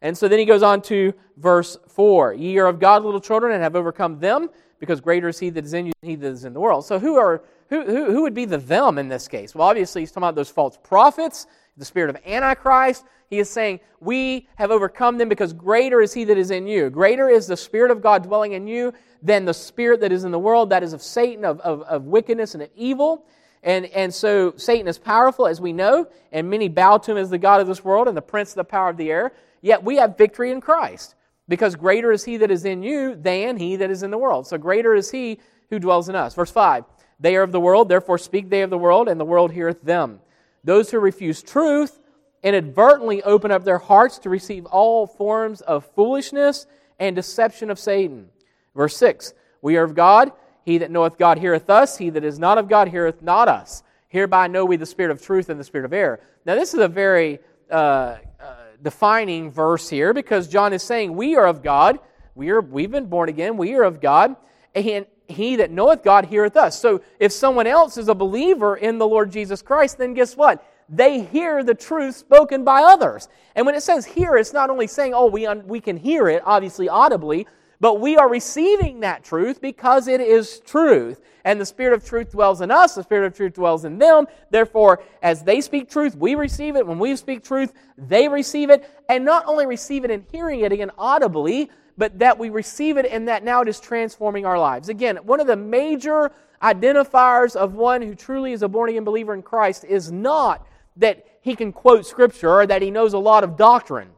And 0.02 0.16
so 0.16 0.28
then 0.28 0.38
he 0.38 0.44
goes 0.44 0.62
on 0.62 0.82
to 0.82 1.14
verse 1.38 1.78
4 1.88 2.34
Ye 2.34 2.58
are 2.58 2.66
of 2.66 2.78
God, 2.78 3.04
little 3.04 3.20
children, 3.20 3.52
and 3.52 3.62
have 3.62 3.74
overcome 3.74 4.20
them 4.20 4.50
because 4.78 5.00
greater 5.00 5.28
is 5.28 5.38
he 5.38 5.50
that 5.50 5.64
is 5.64 5.74
in 5.74 5.86
you 5.86 5.92
than 6.00 6.10
he 6.10 6.16
that 6.16 6.28
is 6.28 6.44
in 6.44 6.52
the 6.52 6.60
world. 6.60 6.84
So 6.84 6.98
who 6.98 7.16
are 7.16 7.42
who, 7.70 7.84
who, 7.84 8.12
who 8.12 8.22
would 8.22 8.34
be 8.34 8.46
the 8.46 8.58
them 8.58 8.98
in 8.98 9.08
this 9.08 9.28
case? 9.28 9.54
Well, 9.54 9.68
obviously 9.68 10.02
he's 10.02 10.10
talking 10.10 10.22
about 10.22 10.34
those 10.34 10.48
false 10.48 10.78
prophets, 10.82 11.46
the 11.76 11.84
spirit 11.84 12.10
of 12.10 12.16
Antichrist. 12.26 13.04
He 13.28 13.38
is 13.38 13.50
saying, 13.50 13.80
We 14.00 14.48
have 14.56 14.70
overcome 14.70 15.18
them 15.18 15.28
because 15.28 15.52
greater 15.52 16.00
is 16.00 16.14
he 16.14 16.24
that 16.24 16.38
is 16.38 16.50
in 16.50 16.66
you. 16.66 16.88
Greater 16.88 17.28
is 17.28 17.46
the 17.46 17.56
Spirit 17.56 17.90
of 17.90 18.00
God 18.00 18.22
dwelling 18.22 18.52
in 18.52 18.66
you 18.66 18.94
than 19.22 19.44
the 19.44 19.52
spirit 19.52 20.00
that 20.00 20.12
is 20.12 20.24
in 20.24 20.30
the 20.30 20.38
world, 20.38 20.70
that 20.70 20.82
is 20.82 20.92
of 20.92 21.02
Satan, 21.02 21.44
of, 21.44 21.60
of, 21.60 21.82
of 21.82 22.04
wickedness 22.04 22.54
and 22.54 22.62
of 22.62 22.70
evil. 22.74 23.26
And, 23.62 23.86
and 23.86 24.14
so 24.14 24.54
Satan 24.56 24.86
is 24.86 24.96
powerful, 24.96 25.46
as 25.46 25.60
we 25.60 25.72
know, 25.72 26.06
and 26.30 26.48
many 26.48 26.68
bow 26.68 26.98
to 26.98 27.10
him 27.12 27.16
as 27.18 27.28
the 27.28 27.38
God 27.38 27.60
of 27.60 27.66
this 27.66 27.84
world 27.84 28.06
and 28.06 28.16
the 28.16 28.22
prince 28.22 28.50
of 28.50 28.56
the 28.56 28.64
power 28.64 28.88
of 28.88 28.96
the 28.96 29.10
air. 29.10 29.32
Yet 29.60 29.82
we 29.82 29.96
have 29.96 30.16
victory 30.16 30.52
in 30.52 30.60
Christ 30.60 31.16
because 31.48 31.74
greater 31.76 32.12
is 32.12 32.24
he 32.24 32.36
that 32.36 32.50
is 32.50 32.64
in 32.64 32.82
you 32.82 33.14
than 33.14 33.56
he 33.56 33.76
that 33.76 33.90
is 33.90 34.02
in 34.02 34.10
the 34.10 34.18
world. 34.18 34.46
So 34.46 34.58
greater 34.58 34.94
is 34.94 35.10
he 35.10 35.40
who 35.70 35.78
dwells 35.78 36.08
in 36.08 36.14
us. 36.14 36.34
Verse 36.34 36.50
5 36.50 36.84
They 37.18 37.36
are 37.36 37.42
of 37.42 37.52
the 37.52 37.60
world, 37.60 37.88
therefore 37.88 38.18
speak 38.18 38.50
they 38.50 38.62
of 38.62 38.70
the 38.70 38.78
world, 38.78 39.08
and 39.08 39.18
the 39.18 39.24
world 39.24 39.52
heareth 39.52 39.82
them. 39.82 40.20
Those 40.64 40.90
who 40.90 40.98
refuse 40.98 41.42
truth 41.42 42.00
inadvertently 42.42 43.22
open 43.22 43.50
up 43.50 43.64
their 43.64 43.78
hearts 43.78 44.18
to 44.18 44.30
receive 44.30 44.66
all 44.66 45.06
forms 45.06 45.60
of 45.62 45.84
foolishness 45.94 46.66
and 46.98 47.16
deception 47.16 47.70
of 47.70 47.78
Satan. 47.78 48.28
Verse 48.74 48.96
6 48.96 49.34
We 49.62 49.76
are 49.76 49.84
of 49.84 49.94
God. 49.94 50.32
He 50.64 50.78
that 50.78 50.90
knoweth 50.90 51.16
God 51.16 51.38
heareth 51.38 51.70
us. 51.70 51.96
He 51.96 52.10
that 52.10 52.24
is 52.24 52.38
not 52.38 52.58
of 52.58 52.68
God 52.68 52.88
heareth 52.88 53.22
not 53.22 53.48
us. 53.48 53.82
Hereby 54.08 54.48
know 54.48 54.64
we 54.64 54.76
the 54.76 54.86
spirit 54.86 55.10
of 55.10 55.22
truth 55.22 55.48
and 55.48 55.58
the 55.58 55.64
spirit 55.64 55.84
of 55.84 55.92
error. 55.92 56.20
Now, 56.44 56.54
this 56.54 56.74
is 56.74 56.80
a 56.80 56.88
very 56.88 57.40
uh, 57.70 58.16
uh, 58.40 58.57
defining 58.82 59.50
verse 59.50 59.88
here 59.88 60.12
because 60.12 60.48
John 60.48 60.72
is 60.72 60.82
saying, 60.82 61.14
We 61.14 61.36
are 61.36 61.46
of 61.46 61.62
God. 61.62 61.98
We 62.34 62.50
are, 62.50 62.60
we've 62.60 62.90
been 62.90 63.06
born 63.06 63.28
again. 63.28 63.56
We 63.56 63.74
are 63.74 63.82
of 63.82 64.00
God. 64.00 64.36
And 64.74 65.06
he 65.28 65.56
that 65.56 65.70
knoweth 65.70 66.02
God 66.02 66.26
heareth 66.26 66.56
us. 66.56 66.80
So 66.80 67.02
if 67.18 67.32
someone 67.32 67.66
else 67.66 67.96
is 67.98 68.08
a 68.08 68.14
believer 68.14 68.76
in 68.76 68.98
the 68.98 69.06
Lord 69.06 69.30
Jesus 69.30 69.62
Christ, 69.62 69.98
then 69.98 70.14
guess 70.14 70.36
what? 70.36 70.64
They 70.88 71.22
hear 71.22 71.62
the 71.62 71.74
truth 71.74 72.16
spoken 72.16 72.64
by 72.64 72.82
others. 72.82 73.28
And 73.54 73.66
when 73.66 73.74
it 73.74 73.82
says 73.82 74.06
hear, 74.06 74.36
it's 74.36 74.52
not 74.52 74.70
only 74.70 74.86
saying, 74.86 75.12
oh, 75.14 75.26
we, 75.26 75.46
un- 75.46 75.66
we 75.66 75.80
can 75.80 75.96
hear 75.96 76.28
it, 76.28 76.42
obviously 76.46 76.88
audibly, 76.88 77.46
but 77.80 78.00
we 78.00 78.16
are 78.16 78.28
receiving 78.28 79.00
that 79.00 79.22
truth 79.22 79.60
because 79.60 80.08
it 80.08 80.20
is 80.20 80.60
truth. 80.60 81.20
And 81.48 81.58
the 81.58 81.64
Spirit 81.64 81.94
of 81.94 82.04
truth 82.04 82.32
dwells 82.32 82.60
in 82.60 82.70
us, 82.70 82.94
the 82.94 83.02
Spirit 83.02 83.26
of 83.26 83.34
truth 83.34 83.54
dwells 83.54 83.86
in 83.86 83.96
them. 83.96 84.26
Therefore, 84.50 85.02
as 85.22 85.42
they 85.42 85.62
speak 85.62 85.88
truth, 85.88 86.14
we 86.14 86.34
receive 86.34 86.76
it. 86.76 86.86
When 86.86 86.98
we 86.98 87.16
speak 87.16 87.42
truth, 87.42 87.72
they 87.96 88.28
receive 88.28 88.68
it. 88.68 88.86
And 89.08 89.24
not 89.24 89.46
only 89.46 89.64
receive 89.64 90.04
it 90.04 90.10
in 90.10 90.26
hearing 90.30 90.60
it 90.60 90.72
again 90.72 90.90
audibly, 90.98 91.70
but 91.96 92.18
that 92.18 92.38
we 92.38 92.50
receive 92.50 92.98
it 92.98 93.06
and 93.06 93.28
that 93.28 93.44
now 93.44 93.62
it 93.62 93.68
is 93.68 93.80
transforming 93.80 94.44
our 94.44 94.58
lives. 94.58 94.90
Again, 94.90 95.16
one 95.22 95.40
of 95.40 95.46
the 95.46 95.56
major 95.56 96.32
identifiers 96.62 97.56
of 97.56 97.72
one 97.72 98.02
who 98.02 98.14
truly 98.14 98.52
is 98.52 98.62
a 98.62 98.68
born 98.68 98.90
again 98.90 99.04
believer 99.04 99.32
in 99.32 99.40
Christ 99.40 99.86
is 99.86 100.12
not 100.12 100.66
that 100.96 101.24
he 101.40 101.56
can 101.56 101.72
quote 101.72 102.04
scripture 102.04 102.60
or 102.60 102.66
that 102.66 102.82
he 102.82 102.90
knows 102.90 103.14
a 103.14 103.18
lot 103.18 103.42
of 103.42 103.56
doctrine. 103.56 104.10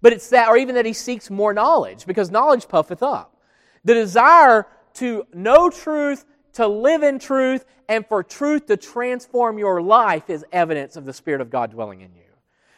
But 0.00 0.14
it's 0.14 0.30
that, 0.30 0.48
or 0.48 0.56
even 0.56 0.76
that 0.76 0.86
he 0.86 0.94
seeks 0.94 1.28
more 1.28 1.52
knowledge, 1.52 2.06
because 2.06 2.30
knowledge 2.30 2.68
puffeth 2.68 3.02
up. 3.02 3.36
The 3.84 3.92
desire 3.92 4.66
to 4.94 5.26
know 5.34 5.68
truth, 5.68 6.24
to 6.58 6.66
live 6.66 7.04
in 7.04 7.20
truth, 7.20 7.64
and 7.88 8.04
for 8.04 8.24
truth 8.24 8.66
to 8.66 8.76
transform 8.76 9.58
your 9.58 9.80
life 9.80 10.28
is 10.28 10.44
evidence 10.52 10.96
of 10.96 11.04
the 11.04 11.12
Spirit 11.12 11.40
of 11.40 11.50
God 11.50 11.70
dwelling 11.70 12.00
in 12.00 12.12
you. 12.16 12.22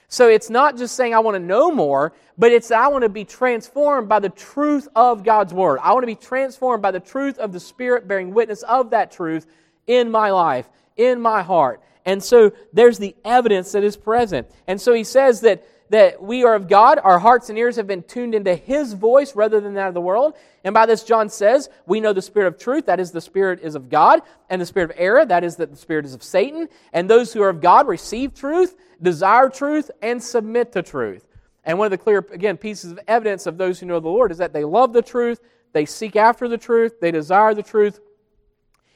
So 0.08 0.28
it's 0.28 0.50
not 0.50 0.76
just 0.76 0.96
saying 0.96 1.14
I 1.14 1.20
want 1.20 1.36
to 1.36 1.40
know 1.40 1.70
more, 1.70 2.12
but 2.36 2.52
it's 2.52 2.70
I 2.70 2.88
want 2.88 3.04
to 3.04 3.08
be 3.08 3.24
transformed 3.24 4.06
by 4.06 4.18
the 4.18 4.28
truth 4.28 4.86
of 4.94 5.24
God's 5.24 5.54
Word. 5.54 5.78
I 5.82 5.94
want 5.94 6.02
to 6.02 6.06
be 6.08 6.14
transformed 6.14 6.82
by 6.82 6.90
the 6.90 7.00
truth 7.00 7.38
of 7.38 7.52
the 7.52 7.60
Spirit 7.60 8.06
bearing 8.06 8.34
witness 8.34 8.62
of 8.64 8.90
that 8.90 9.10
truth 9.10 9.46
in 9.86 10.10
my 10.10 10.30
life, 10.30 10.68
in 10.98 11.18
my 11.18 11.42
heart. 11.42 11.80
And 12.04 12.22
so 12.22 12.52
there's 12.74 12.98
the 12.98 13.16
evidence 13.24 13.72
that 13.72 13.82
is 13.82 13.96
present. 13.96 14.46
And 14.66 14.78
so 14.78 14.92
he 14.92 15.04
says 15.04 15.40
that 15.40 15.66
that 15.90 16.22
we 16.22 16.44
are 16.44 16.54
of 16.54 16.68
God. 16.68 16.98
Our 17.02 17.18
hearts 17.18 17.50
and 17.50 17.58
ears 17.58 17.76
have 17.76 17.86
been 17.86 18.04
tuned 18.04 18.34
into 18.34 18.54
His 18.54 18.94
voice 18.94 19.36
rather 19.36 19.60
than 19.60 19.74
that 19.74 19.88
of 19.88 19.94
the 19.94 20.00
world. 20.00 20.34
And 20.64 20.72
by 20.72 20.86
this, 20.86 21.02
John 21.02 21.28
says, 21.28 21.68
we 21.84 22.00
know 22.00 22.12
the 22.12 22.22
Spirit 22.22 22.46
of 22.46 22.58
truth, 22.58 22.86
that 22.86 23.00
is, 23.00 23.10
the 23.10 23.20
Spirit 23.20 23.60
is 23.62 23.74
of 23.74 23.90
God, 23.90 24.22
and 24.48 24.62
the 24.62 24.66
Spirit 24.66 24.90
of 24.90 24.96
error, 24.98 25.24
that 25.24 25.44
is, 25.44 25.56
that 25.56 25.70
the 25.70 25.76
Spirit 25.76 26.04
is 26.04 26.14
of 26.14 26.22
Satan. 26.22 26.68
And 26.92 27.10
those 27.10 27.32
who 27.32 27.42
are 27.42 27.48
of 27.48 27.60
God 27.60 27.88
receive 27.88 28.34
truth, 28.34 28.76
desire 29.02 29.48
truth, 29.48 29.90
and 30.00 30.22
submit 30.22 30.72
to 30.72 30.82
truth. 30.82 31.26
And 31.64 31.76
one 31.76 31.86
of 31.86 31.90
the 31.90 31.98
clear, 31.98 32.24
again, 32.32 32.56
pieces 32.56 32.92
of 32.92 33.00
evidence 33.08 33.46
of 33.46 33.58
those 33.58 33.80
who 33.80 33.86
know 33.86 34.00
the 34.00 34.08
Lord 34.08 34.30
is 34.30 34.38
that 34.38 34.52
they 34.52 34.64
love 34.64 34.92
the 34.92 35.02
truth, 35.02 35.40
they 35.72 35.86
seek 35.86 36.16
after 36.16 36.48
the 36.48 36.58
truth, 36.58 37.00
they 37.00 37.10
desire 37.10 37.52
the 37.52 37.62
truth. 37.62 38.00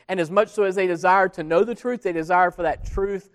And 0.09 0.21
as 0.21 0.31
much 0.31 0.49
so 0.49 0.63
as 0.63 0.75
they 0.75 0.87
desire 0.87 1.29
to 1.31 1.43
know 1.43 1.65
the 1.65 1.75
truth, 1.75 2.03
they 2.03 2.13
desire 2.13 2.51
for 2.51 2.63
that 2.63 2.85
truth 2.85 3.31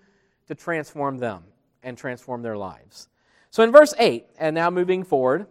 to 0.48 0.56
transform 0.56 1.18
them 1.18 1.44
and 1.84 1.98
transform 1.98 2.42
their 2.42 2.58
lives. 2.58 3.08
So 3.52 3.64
in 3.64 3.72
verse 3.72 3.94
8, 3.98 4.26
and 4.38 4.54
now 4.54 4.70
moving 4.70 5.04
forward, 5.04 5.48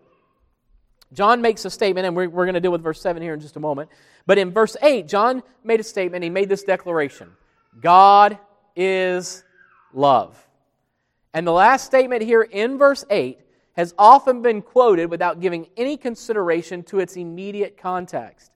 John 1.12 1.40
makes 1.40 1.64
a 1.64 1.70
statement, 1.70 2.06
and 2.06 2.14
we're, 2.14 2.28
we're 2.28 2.44
going 2.44 2.54
to 2.54 2.60
deal 2.60 2.72
with 2.72 2.82
verse 2.82 3.00
7 3.00 3.22
here 3.22 3.34
in 3.34 3.40
just 3.40 3.56
a 3.56 3.60
moment. 3.60 3.90
But 4.26 4.38
in 4.38 4.52
verse 4.52 4.76
8, 4.82 5.08
John 5.08 5.42
made 5.64 5.80
a 5.80 5.84
statement. 5.84 6.22
He 6.22 6.30
made 6.30 6.48
this 6.48 6.62
declaration 6.62 7.30
God 7.80 8.38
is 8.76 9.44
love. 9.92 10.46
And 11.34 11.46
the 11.46 11.52
last 11.52 11.86
statement 11.86 12.22
here 12.22 12.42
in 12.42 12.78
verse 12.78 13.04
8 13.10 13.38
has 13.74 13.94
often 13.98 14.42
been 14.42 14.60
quoted 14.60 15.10
without 15.10 15.40
giving 15.40 15.68
any 15.76 15.96
consideration 15.96 16.82
to 16.84 16.98
its 16.98 17.16
immediate 17.16 17.76
context. 17.76 18.50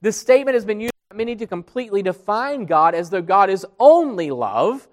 This 0.00 0.16
statement 0.16 0.54
has 0.54 0.64
been 0.64 0.80
used 0.80 0.92
by 1.10 1.16
many 1.16 1.34
to 1.36 1.46
completely 1.46 2.02
define 2.02 2.66
God 2.66 2.94
as 2.94 3.10
though 3.10 3.22
God 3.22 3.50
is 3.50 3.66
only 3.80 4.30
love 4.30 4.86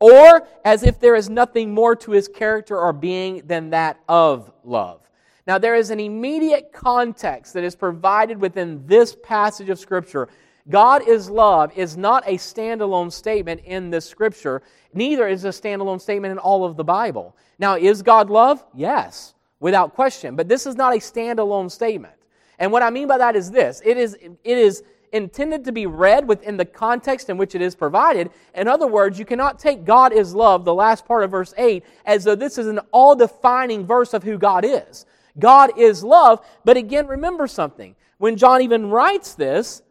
or 0.00 0.46
as 0.64 0.82
if 0.82 0.98
there 0.98 1.14
is 1.14 1.28
nothing 1.28 1.72
more 1.72 1.94
to 1.94 2.10
his 2.10 2.26
character 2.26 2.78
or 2.78 2.92
being 2.92 3.42
than 3.46 3.70
that 3.70 4.00
of 4.08 4.50
love. 4.64 5.06
Now, 5.46 5.58
there 5.58 5.74
is 5.74 5.90
an 5.90 6.00
immediate 6.00 6.72
context 6.72 7.54
that 7.54 7.64
is 7.64 7.74
provided 7.74 8.40
within 8.40 8.86
this 8.86 9.16
passage 9.22 9.68
of 9.68 9.78
Scripture. 9.78 10.28
God 10.68 11.06
is 11.08 11.28
love 11.28 11.76
is 11.76 11.96
not 11.96 12.22
a 12.26 12.34
standalone 12.34 13.12
statement 13.12 13.62
in 13.64 13.90
this 13.90 14.08
Scripture, 14.08 14.62
neither 14.94 15.28
is 15.28 15.44
a 15.44 15.48
standalone 15.48 16.00
statement 16.00 16.32
in 16.32 16.38
all 16.38 16.64
of 16.64 16.76
the 16.76 16.84
Bible. 16.84 17.36
Now, 17.58 17.76
is 17.76 18.02
God 18.02 18.30
love? 18.30 18.64
Yes, 18.74 19.34
without 19.58 19.94
question. 19.94 20.36
But 20.36 20.48
this 20.48 20.66
is 20.66 20.76
not 20.76 20.94
a 20.94 20.98
standalone 20.98 21.70
statement. 21.70 22.14
And 22.58 22.70
what 22.70 22.82
I 22.82 22.90
mean 22.90 23.08
by 23.08 23.18
that 23.18 23.36
is 23.36 23.50
this 23.50 23.82
it 23.84 23.96
is, 23.96 24.14
it 24.14 24.38
is 24.44 24.82
intended 25.12 25.64
to 25.64 25.72
be 25.72 25.86
read 25.86 26.26
within 26.28 26.56
the 26.56 26.64
context 26.64 27.28
in 27.28 27.36
which 27.36 27.54
it 27.54 27.62
is 27.62 27.74
provided. 27.74 28.30
In 28.54 28.68
other 28.68 28.86
words, 28.86 29.18
you 29.18 29.24
cannot 29.24 29.58
take 29.58 29.84
God 29.84 30.12
is 30.12 30.34
love, 30.34 30.64
the 30.64 30.74
last 30.74 31.04
part 31.06 31.24
of 31.24 31.30
verse 31.30 31.54
8, 31.56 31.84
as 32.06 32.24
though 32.24 32.34
this 32.34 32.58
is 32.58 32.66
an 32.66 32.80
all 32.92 33.14
defining 33.14 33.86
verse 33.86 34.14
of 34.14 34.22
who 34.22 34.38
God 34.38 34.64
is. 34.64 35.06
God 35.38 35.78
is 35.78 36.04
love, 36.04 36.44
but 36.64 36.76
again, 36.76 37.06
remember 37.06 37.46
something. 37.46 37.94
When 38.18 38.36
John 38.36 38.62
even 38.62 38.90
writes 38.90 39.34
this, 39.34 39.82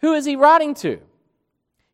who 0.00 0.12
is 0.12 0.24
he 0.24 0.36
writing 0.36 0.74
to? 0.74 1.00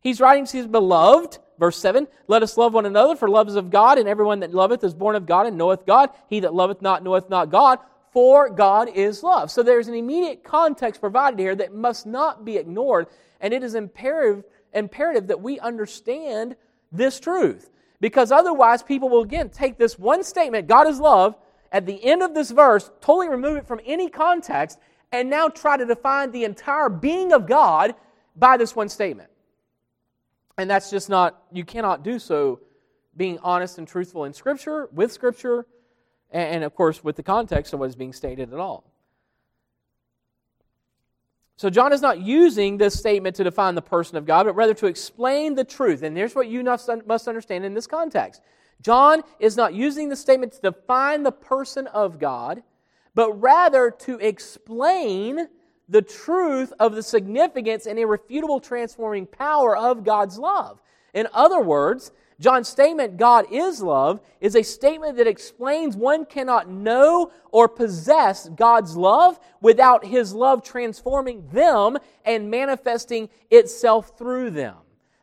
He's 0.01 0.19
writing 0.19 0.45
to 0.45 0.57
his 0.57 0.67
beloved, 0.67 1.37
verse 1.57 1.77
7 1.77 2.07
Let 2.27 2.43
us 2.43 2.57
love 2.57 2.73
one 2.73 2.85
another, 2.85 3.15
for 3.15 3.29
love 3.29 3.47
is 3.47 3.55
of 3.55 3.71
God, 3.71 3.97
and 3.97 4.07
everyone 4.07 4.41
that 4.41 4.53
loveth 4.53 4.83
is 4.83 4.93
born 4.93 5.15
of 5.15 5.25
God 5.25 5.47
and 5.47 5.57
knoweth 5.57 5.85
God. 5.85 6.09
He 6.29 6.41
that 6.41 6.53
loveth 6.53 6.81
not 6.81 7.03
knoweth 7.03 7.29
not 7.29 7.49
God, 7.49 7.79
for 8.13 8.47
God 8.49 8.89
is 8.89 9.23
love. 9.23 9.49
So 9.49 9.63
there's 9.63 9.87
an 9.87 9.95
immediate 9.95 10.43
context 10.43 11.01
provided 11.01 11.39
here 11.39 11.55
that 11.55 11.73
must 11.73 12.05
not 12.05 12.45
be 12.45 12.57
ignored, 12.57 13.07
and 13.41 13.53
it 13.53 13.63
is 13.63 13.73
imperative, 13.75 14.43
imperative 14.71 15.27
that 15.27 15.41
we 15.41 15.59
understand 15.59 16.55
this 16.91 17.19
truth. 17.19 17.71
Because 17.99 18.31
otherwise, 18.31 18.83
people 18.83 19.09
will 19.09 19.23
again 19.23 19.49
take 19.49 19.77
this 19.77 19.97
one 19.97 20.23
statement, 20.23 20.67
God 20.67 20.87
is 20.87 20.99
love, 20.99 21.35
at 21.71 21.87
the 21.87 22.03
end 22.05 22.21
of 22.21 22.35
this 22.35 22.51
verse, 22.51 22.91
totally 23.01 23.29
remove 23.29 23.57
it 23.57 23.67
from 23.67 23.81
any 23.83 24.07
context, 24.07 24.77
and 25.11 25.29
now 25.29 25.47
try 25.47 25.75
to 25.75 25.85
define 25.85 26.31
the 26.31 26.43
entire 26.43 26.89
being 26.89 27.33
of 27.33 27.47
God 27.47 27.95
by 28.35 28.57
this 28.57 28.75
one 28.75 28.89
statement. 28.89 29.29
And 30.57 30.69
that's 30.69 30.91
just 30.91 31.09
not, 31.09 31.41
you 31.51 31.65
cannot 31.65 32.03
do 32.03 32.19
so 32.19 32.59
being 33.17 33.39
honest 33.39 33.79
and 33.79 33.87
truthful 33.87 34.25
in 34.25 34.33
Scripture, 34.33 34.87
with 34.91 35.11
Scripture, 35.11 35.65
and, 36.33 36.63
of 36.63 36.75
course, 36.75 37.03
with 37.03 37.15
the 37.15 37.23
context 37.23 37.73
of 37.73 37.79
what 37.79 37.89
is 37.89 37.95
being 37.95 38.11
stated 38.11 38.51
at 38.51 38.59
all. 38.59 38.83
So, 41.55 41.69
John 41.69 41.93
is 41.93 42.01
not 42.01 42.19
using 42.19 42.77
this 42.77 42.95
statement 42.95 43.35
to 43.37 43.43
define 43.43 43.75
the 43.75 43.81
person 43.81 44.17
of 44.17 44.25
God, 44.25 44.45
but 44.45 44.55
rather 44.55 44.73
to 44.73 44.87
explain 44.87 45.55
the 45.55 45.63
truth. 45.63 46.01
And 46.01 46.17
here's 46.17 46.35
what 46.35 46.47
you 46.47 46.63
must 46.63 47.27
understand 47.27 47.63
in 47.63 47.73
this 47.73 47.87
context 47.87 48.41
John 48.81 49.21
is 49.39 49.55
not 49.55 49.73
using 49.73 50.09
the 50.09 50.15
statement 50.15 50.53
to 50.53 50.61
define 50.61 51.23
the 51.23 51.31
person 51.31 51.87
of 51.87 52.19
God, 52.19 52.63
but 53.15 53.31
rather 53.39 53.91
to 53.91 54.17
explain 54.17 55.47
the 55.87 56.01
truth 56.01 56.73
of 56.79 56.95
the 56.95 57.03
significance 57.03 57.85
and 57.85 57.99
irrefutable 57.99 58.59
transforming 58.59 59.27
power 59.27 59.77
of 59.77 60.03
God's 60.03 60.39
love. 60.39 60.81
In 61.13 61.27
other 61.33 61.61
words, 61.61 62.11
John's 62.43 62.67
statement, 62.67 63.15
God 63.15 63.45
is 63.49 63.81
love, 63.81 64.19
is 64.41 64.57
a 64.57 64.63
statement 64.63 65.15
that 65.15 65.27
explains 65.27 65.95
one 65.95 66.25
cannot 66.25 66.69
know 66.69 67.31
or 67.51 67.69
possess 67.69 68.49
God's 68.49 68.97
love 68.97 69.39
without 69.61 70.05
his 70.05 70.33
love 70.33 70.61
transforming 70.61 71.47
them 71.53 71.97
and 72.25 72.51
manifesting 72.51 73.29
itself 73.49 74.17
through 74.17 74.49
them. 74.49 74.75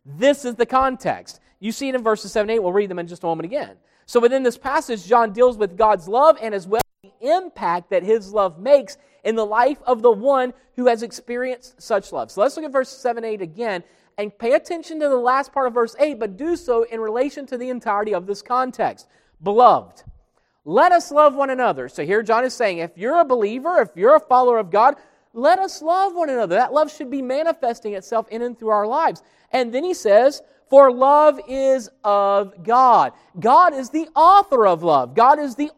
This 0.06 0.46
is 0.46 0.54
the 0.54 0.64
context. 0.64 1.40
You 1.58 1.72
see 1.72 1.90
it 1.90 1.94
in 1.94 2.02
verses 2.02 2.32
7 2.32 2.48
and 2.48 2.56
8. 2.56 2.60
We'll 2.60 2.72
read 2.72 2.88
them 2.88 2.98
in 2.98 3.06
just 3.06 3.22
a 3.22 3.26
moment 3.26 3.44
again. 3.44 3.76
So 4.06 4.18
within 4.18 4.42
this 4.42 4.56
passage, 4.56 5.06
John 5.06 5.34
deals 5.34 5.58
with 5.58 5.76
God's 5.76 6.08
love 6.08 6.38
and 6.40 6.54
as 6.54 6.66
well 6.66 6.80
the 7.02 7.12
impact 7.20 7.90
that 7.90 8.02
his 8.02 8.32
love 8.32 8.58
makes 8.58 8.96
in 9.24 9.36
the 9.36 9.44
life 9.44 9.82
of 9.82 10.00
the 10.00 10.10
one 10.10 10.54
who 10.76 10.86
has 10.86 11.02
experienced 11.02 11.82
such 11.82 12.12
love. 12.12 12.30
So 12.30 12.40
let's 12.40 12.56
look 12.56 12.64
at 12.64 12.72
verse 12.72 12.88
7 12.88 13.24
8 13.26 13.42
again 13.42 13.84
and 14.20 14.38
pay 14.38 14.52
attention 14.52 15.00
to 15.00 15.08
the 15.08 15.16
last 15.16 15.50
part 15.50 15.66
of 15.66 15.72
verse 15.72 15.96
8, 15.98 16.18
but 16.18 16.36
do 16.36 16.54
so 16.54 16.82
in 16.82 17.00
relation 17.00 17.46
to 17.46 17.56
the 17.56 17.70
entirety 17.70 18.12
of 18.12 18.26
this 18.26 18.42
context. 18.42 19.08
Beloved, 19.42 20.02
let 20.66 20.92
us 20.92 21.10
love 21.10 21.34
one 21.34 21.48
another. 21.48 21.88
So 21.88 22.04
here 22.04 22.22
John 22.22 22.44
is 22.44 22.52
saying, 22.52 22.78
if 22.78 22.98
you're 22.98 23.18
a 23.18 23.24
believer, 23.24 23.80
if 23.80 23.96
you're 23.96 24.16
a 24.16 24.20
follower 24.20 24.58
of 24.58 24.70
God, 24.70 24.96
let 25.32 25.58
us 25.58 25.80
love 25.80 26.14
one 26.14 26.28
another. 26.28 26.56
That 26.56 26.74
love 26.74 26.92
should 26.92 27.10
be 27.10 27.22
manifesting 27.22 27.94
itself 27.94 28.28
in 28.28 28.42
and 28.42 28.58
through 28.58 28.68
our 28.68 28.86
lives. 28.86 29.22
And 29.52 29.72
then 29.72 29.84
he 29.84 29.94
says, 29.94 30.42
for 30.68 30.92
love 30.92 31.40
is 31.48 31.88
of 32.04 32.62
God. 32.62 33.12
God 33.40 33.72
is 33.72 33.88
the 33.88 34.06
author 34.14 34.66
of 34.66 34.82
love. 34.82 35.14
God 35.14 35.38
is 35.38 35.54
the 35.54 35.70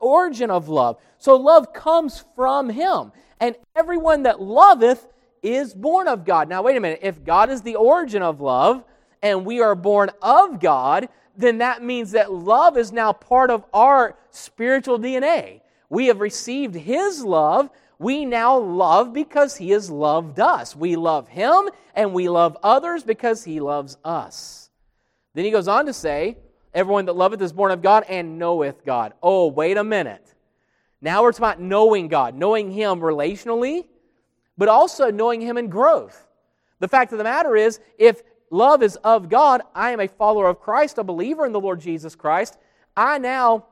origin 0.00 0.50
of 0.50 0.70
love. 0.70 0.96
So 1.18 1.36
love 1.36 1.74
comes 1.74 2.24
from 2.34 2.70
him. 2.70 3.12
And 3.38 3.54
everyone 3.76 4.22
that 4.22 4.40
loveth 4.40 5.06
is 5.42 5.74
born 5.74 6.08
of 6.08 6.24
God. 6.24 6.48
Now, 6.48 6.62
wait 6.62 6.76
a 6.76 6.80
minute. 6.80 7.00
If 7.02 7.24
God 7.24 7.50
is 7.50 7.62
the 7.62 7.76
origin 7.76 8.22
of 8.22 8.40
love 8.40 8.84
and 9.22 9.44
we 9.44 9.60
are 9.60 9.74
born 9.74 10.10
of 10.22 10.60
God, 10.60 11.08
then 11.36 11.58
that 11.58 11.82
means 11.82 12.12
that 12.12 12.32
love 12.32 12.76
is 12.76 12.92
now 12.92 13.12
part 13.12 13.50
of 13.50 13.64
our 13.72 14.16
spiritual 14.30 14.98
DNA. 14.98 15.60
We 15.88 16.06
have 16.06 16.20
received 16.20 16.74
His 16.74 17.24
love. 17.24 17.70
We 17.98 18.24
now 18.24 18.58
love 18.58 19.12
because 19.12 19.56
He 19.56 19.70
has 19.70 19.90
loved 19.90 20.40
us. 20.40 20.74
We 20.74 20.96
love 20.96 21.28
Him 21.28 21.68
and 21.94 22.12
we 22.12 22.28
love 22.28 22.56
others 22.62 23.04
because 23.04 23.44
He 23.44 23.60
loves 23.60 23.96
us. 24.04 24.70
Then 25.34 25.44
He 25.44 25.50
goes 25.50 25.68
on 25.68 25.86
to 25.86 25.92
say, 25.92 26.38
Everyone 26.74 27.06
that 27.06 27.16
loveth 27.16 27.40
is 27.40 27.54
born 27.54 27.70
of 27.70 27.80
God 27.80 28.04
and 28.06 28.38
knoweth 28.38 28.84
God. 28.84 29.14
Oh, 29.22 29.46
wait 29.46 29.78
a 29.78 29.84
minute. 29.84 30.34
Now 31.00 31.22
we're 31.22 31.32
talking 31.32 31.44
about 31.44 31.60
knowing 31.60 32.08
God, 32.08 32.34
knowing 32.34 32.70
Him 32.70 33.00
relationally 33.00 33.86
but 34.58 34.68
also 34.68 35.10
knowing 35.10 35.40
Him 35.40 35.58
in 35.58 35.68
growth. 35.68 36.26
The 36.80 36.88
fact 36.88 37.12
of 37.12 37.18
the 37.18 37.24
matter 37.24 37.56
is, 37.56 37.80
if 37.98 38.22
love 38.50 38.82
is 38.82 38.96
of 38.96 39.28
God, 39.28 39.62
I 39.74 39.90
am 39.90 40.00
a 40.00 40.08
follower 40.08 40.48
of 40.48 40.60
Christ, 40.60 40.98
a 40.98 41.04
believer 41.04 41.46
in 41.46 41.52
the 41.52 41.60
Lord 41.60 41.80
Jesus 41.80 42.14
Christ. 42.14 42.58
I 42.96 43.18
now, 43.18 43.66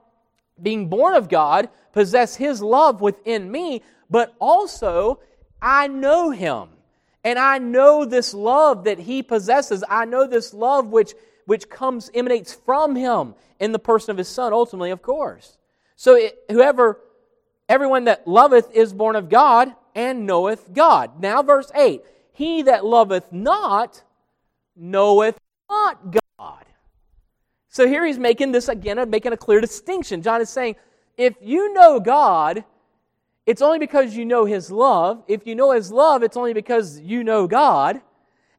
being 0.61 0.89
born 0.89 1.15
of 1.15 1.29
God, 1.29 1.69
possess 1.93 2.37
His 2.37 2.63
love 2.63 3.01
within 3.01 3.51
me, 3.51 3.83
but 4.11 4.35
also 4.41 5.21
I 5.61 5.89
know 5.89 6.31
Him. 6.31 6.69
And 7.23 7.39
I 7.39 7.59
know 7.59 8.05
this 8.05 8.35
love 8.35 8.85
that 8.85 8.99
He 8.99 9.23
possesses. 9.23 9.83
I 9.89 10.05
know 10.05 10.27
this 10.27 10.53
love 10.53 10.89
which 10.89 11.15
which 11.47 11.69
comes 11.69 12.11
emanates 12.15 12.55
from 12.55 12.97
him 12.97 13.35
in 13.61 13.73
the 13.73 13.79
person 13.79 14.11
of 14.11 14.19
his 14.19 14.29
son 14.29 14.53
ultimately 14.53 14.91
of 14.91 15.03
course 15.03 15.57
so 15.97 16.15
it, 16.15 16.39
whoever 16.51 16.99
everyone 17.69 18.05
that 18.05 18.27
loveth 18.27 18.71
is 18.73 18.93
born 18.93 19.17
of 19.17 19.29
god 19.29 19.75
and 19.95 20.27
knoweth 20.27 20.73
god. 20.73 21.21
Now 21.21 21.43
verse 21.43 21.71
8 21.75 22.03
he 22.33 22.63
that 22.63 22.85
loveth 22.85 23.33
not 23.33 24.03
knoweth 24.77 25.39
not 25.71 26.17
god. 26.39 26.65
So 27.69 27.87
here 27.87 28.05
he's 28.05 28.19
making 28.19 28.53
this 28.53 28.69
again 28.69 29.09
making 29.09 29.33
a 29.33 29.37
clear 29.37 29.61
distinction. 29.61 30.23
John 30.23 30.41
is 30.41 30.51
saying 30.51 30.77
if 31.17 31.35
you 31.41 31.73
know 31.73 32.01
god 32.01 32.65
it's 33.47 33.61
only 33.61 33.79
because 33.79 34.17
you 34.17 34.25
know 34.25 34.47
his 34.47 34.71
love. 34.71 35.23
If 35.29 35.47
you 35.47 35.55
know 35.55 35.73
his 35.73 35.93
love 35.93 36.23
it's 36.23 36.37
only 36.37 36.55
because 36.55 36.99
you 37.01 37.23
know 37.23 37.47
god. 37.47 38.01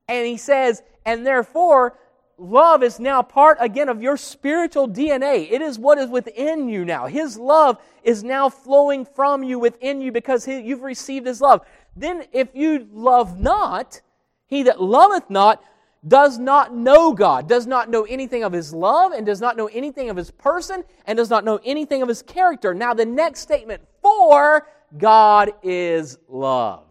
And 0.08 0.26
he 0.26 0.38
says 0.38 0.84
and 1.06 1.26
therefore 1.26 1.98
love 2.38 2.84
is 2.84 3.00
now 3.00 3.22
part 3.22 3.58
again 3.60 3.90
of 3.90 4.02
your 4.02 4.18
spiritual 4.18 4.88
DNA. 4.88 5.52
It 5.52 5.62
is 5.62 5.80
what 5.80 5.98
is 5.98 6.10
within 6.10 6.70
you 6.70 6.86
now. 6.86 7.08
His 7.08 7.38
love 7.38 7.78
is 8.04 8.24
now 8.24 8.50
flowing 8.50 9.06
from 9.06 9.44
you 9.44 9.60
within 9.60 10.02
you 10.02 10.12
because 10.12 10.48
you've 10.48 10.84
received 10.84 11.28
His 11.28 11.42
love. 11.42 11.66
Then, 11.96 12.26
if 12.34 12.50
you 12.54 12.88
love 12.92 13.40
not, 13.40 14.02
he 14.48 14.64
that 14.64 14.82
loveth 14.82 15.30
not 15.30 15.64
does 16.08 16.38
not 16.38 16.76
know 16.76 17.14
God, 17.14 17.48
does 17.48 17.66
not 17.66 17.90
know 17.90 18.04
anything 18.04 18.44
of 18.44 18.54
His 18.54 18.74
love, 18.74 19.12
and 19.12 19.26
does 19.26 19.42
not 19.42 19.58
know 19.58 19.68
anything 19.68 20.10
of 20.10 20.18
His 20.18 20.30
person, 20.30 20.84
and 21.06 21.18
does 21.18 21.30
not 21.30 21.44
know 21.44 21.60
anything 21.64 22.02
of 22.02 22.08
His 22.08 22.22
character. 22.22 22.74
Now, 22.74 22.94
the 22.94 23.06
next 23.06 23.40
statement, 23.40 23.82
for 24.02 24.68
God 24.98 25.52
is 25.64 26.20
love. 26.30 26.85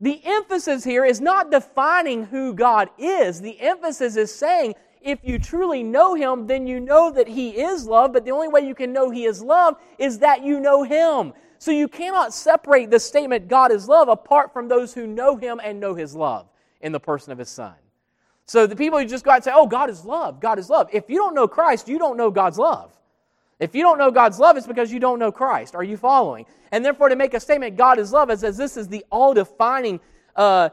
The 0.00 0.20
emphasis 0.24 0.84
here 0.84 1.04
is 1.04 1.20
not 1.20 1.50
defining 1.50 2.24
who 2.24 2.52
God 2.52 2.90
is. 2.98 3.40
The 3.40 3.58
emphasis 3.60 4.16
is 4.16 4.34
saying, 4.34 4.74
if 5.00 5.20
you 5.22 5.38
truly 5.38 5.82
know 5.82 6.14
Him, 6.14 6.46
then 6.46 6.66
you 6.66 6.80
know 6.80 7.10
that 7.12 7.28
He 7.28 7.50
is 7.50 7.86
love, 7.86 8.12
but 8.12 8.24
the 8.24 8.32
only 8.32 8.48
way 8.48 8.60
you 8.60 8.74
can 8.74 8.92
know 8.92 9.10
He 9.10 9.24
is 9.24 9.40
love 9.40 9.76
is 9.98 10.18
that 10.18 10.44
you 10.44 10.60
know 10.60 10.82
Him. 10.82 11.32
So 11.58 11.70
you 11.70 11.88
cannot 11.88 12.34
separate 12.34 12.90
the 12.90 13.00
statement, 13.00 13.48
God 13.48 13.72
is 13.72 13.88
love, 13.88 14.08
apart 14.08 14.52
from 14.52 14.68
those 14.68 14.92
who 14.92 15.06
know 15.06 15.36
Him 15.36 15.60
and 15.62 15.80
know 15.80 15.94
His 15.94 16.14
love 16.14 16.48
in 16.80 16.92
the 16.92 17.00
person 17.00 17.32
of 17.32 17.38
His 17.38 17.48
Son. 17.48 17.74
So 18.44 18.66
the 18.66 18.76
people 18.76 18.98
who 18.98 19.06
just 19.06 19.24
go 19.24 19.30
out 19.30 19.36
and 19.36 19.44
say, 19.44 19.52
oh, 19.54 19.66
God 19.66 19.90
is 19.90 20.04
love, 20.04 20.40
God 20.40 20.58
is 20.58 20.68
love. 20.68 20.88
If 20.92 21.08
you 21.08 21.16
don't 21.16 21.34
know 21.34 21.48
Christ, 21.48 21.88
you 21.88 21.98
don't 21.98 22.16
know 22.16 22.30
God's 22.30 22.58
love. 22.58 22.95
If 23.58 23.74
you 23.74 23.82
don't 23.82 23.98
know 23.98 24.10
God's 24.10 24.38
love, 24.38 24.56
it's 24.56 24.66
because 24.66 24.92
you 24.92 25.00
don't 25.00 25.18
know 25.18 25.32
Christ. 25.32 25.74
Are 25.74 25.84
you 25.84 25.96
following? 25.96 26.44
And 26.72 26.84
therefore, 26.84 27.08
to 27.08 27.16
make 27.16 27.32
a 27.32 27.40
statement, 27.40 27.76
God 27.76 27.98
is 27.98 28.12
love, 28.12 28.30
as 28.30 28.40
this 28.40 28.76
is 28.76 28.88
the 28.88 29.04
all 29.10 29.32
defining 29.32 30.00
uh, 30.34 30.68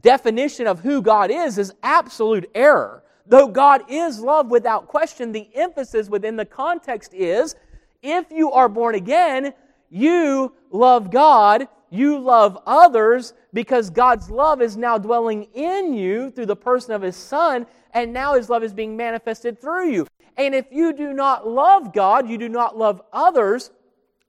definition 0.00 0.66
of 0.66 0.80
who 0.80 1.00
God 1.00 1.30
is, 1.30 1.56
is 1.56 1.72
absolute 1.82 2.50
error. 2.54 3.02
Though 3.26 3.48
God 3.48 3.82
is 3.88 4.20
love 4.20 4.50
without 4.50 4.88
question, 4.88 5.32
the 5.32 5.48
emphasis 5.54 6.08
within 6.08 6.36
the 6.36 6.44
context 6.44 7.14
is 7.14 7.54
if 8.02 8.30
you 8.30 8.50
are 8.52 8.68
born 8.68 8.94
again, 8.94 9.54
you 9.90 10.52
love 10.70 11.10
God, 11.10 11.68
you 11.90 12.18
love 12.18 12.58
others, 12.66 13.32
because 13.52 13.90
God's 13.90 14.30
love 14.30 14.60
is 14.60 14.76
now 14.76 14.98
dwelling 14.98 15.44
in 15.54 15.94
you 15.94 16.30
through 16.30 16.46
the 16.46 16.56
person 16.56 16.92
of 16.92 17.02
His 17.02 17.16
Son, 17.16 17.66
and 17.92 18.12
now 18.12 18.34
His 18.34 18.50
love 18.50 18.62
is 18.62 18.74
being 18.74 18.96
manifested 18.96 19.60
through 19.60 19.90
you. 19.90 20.06
And 20.38 20.54
if 20.54 20.66
you 20.70 20.92
do 20.92 21.12
not 21.12 21.46
love 21.46 21.92
God, 21.92 22.28
you 22.28 22.38
do 22.38 22.48
not 22.48 22.78
love 22.78 23.02
others, 23.12 23.70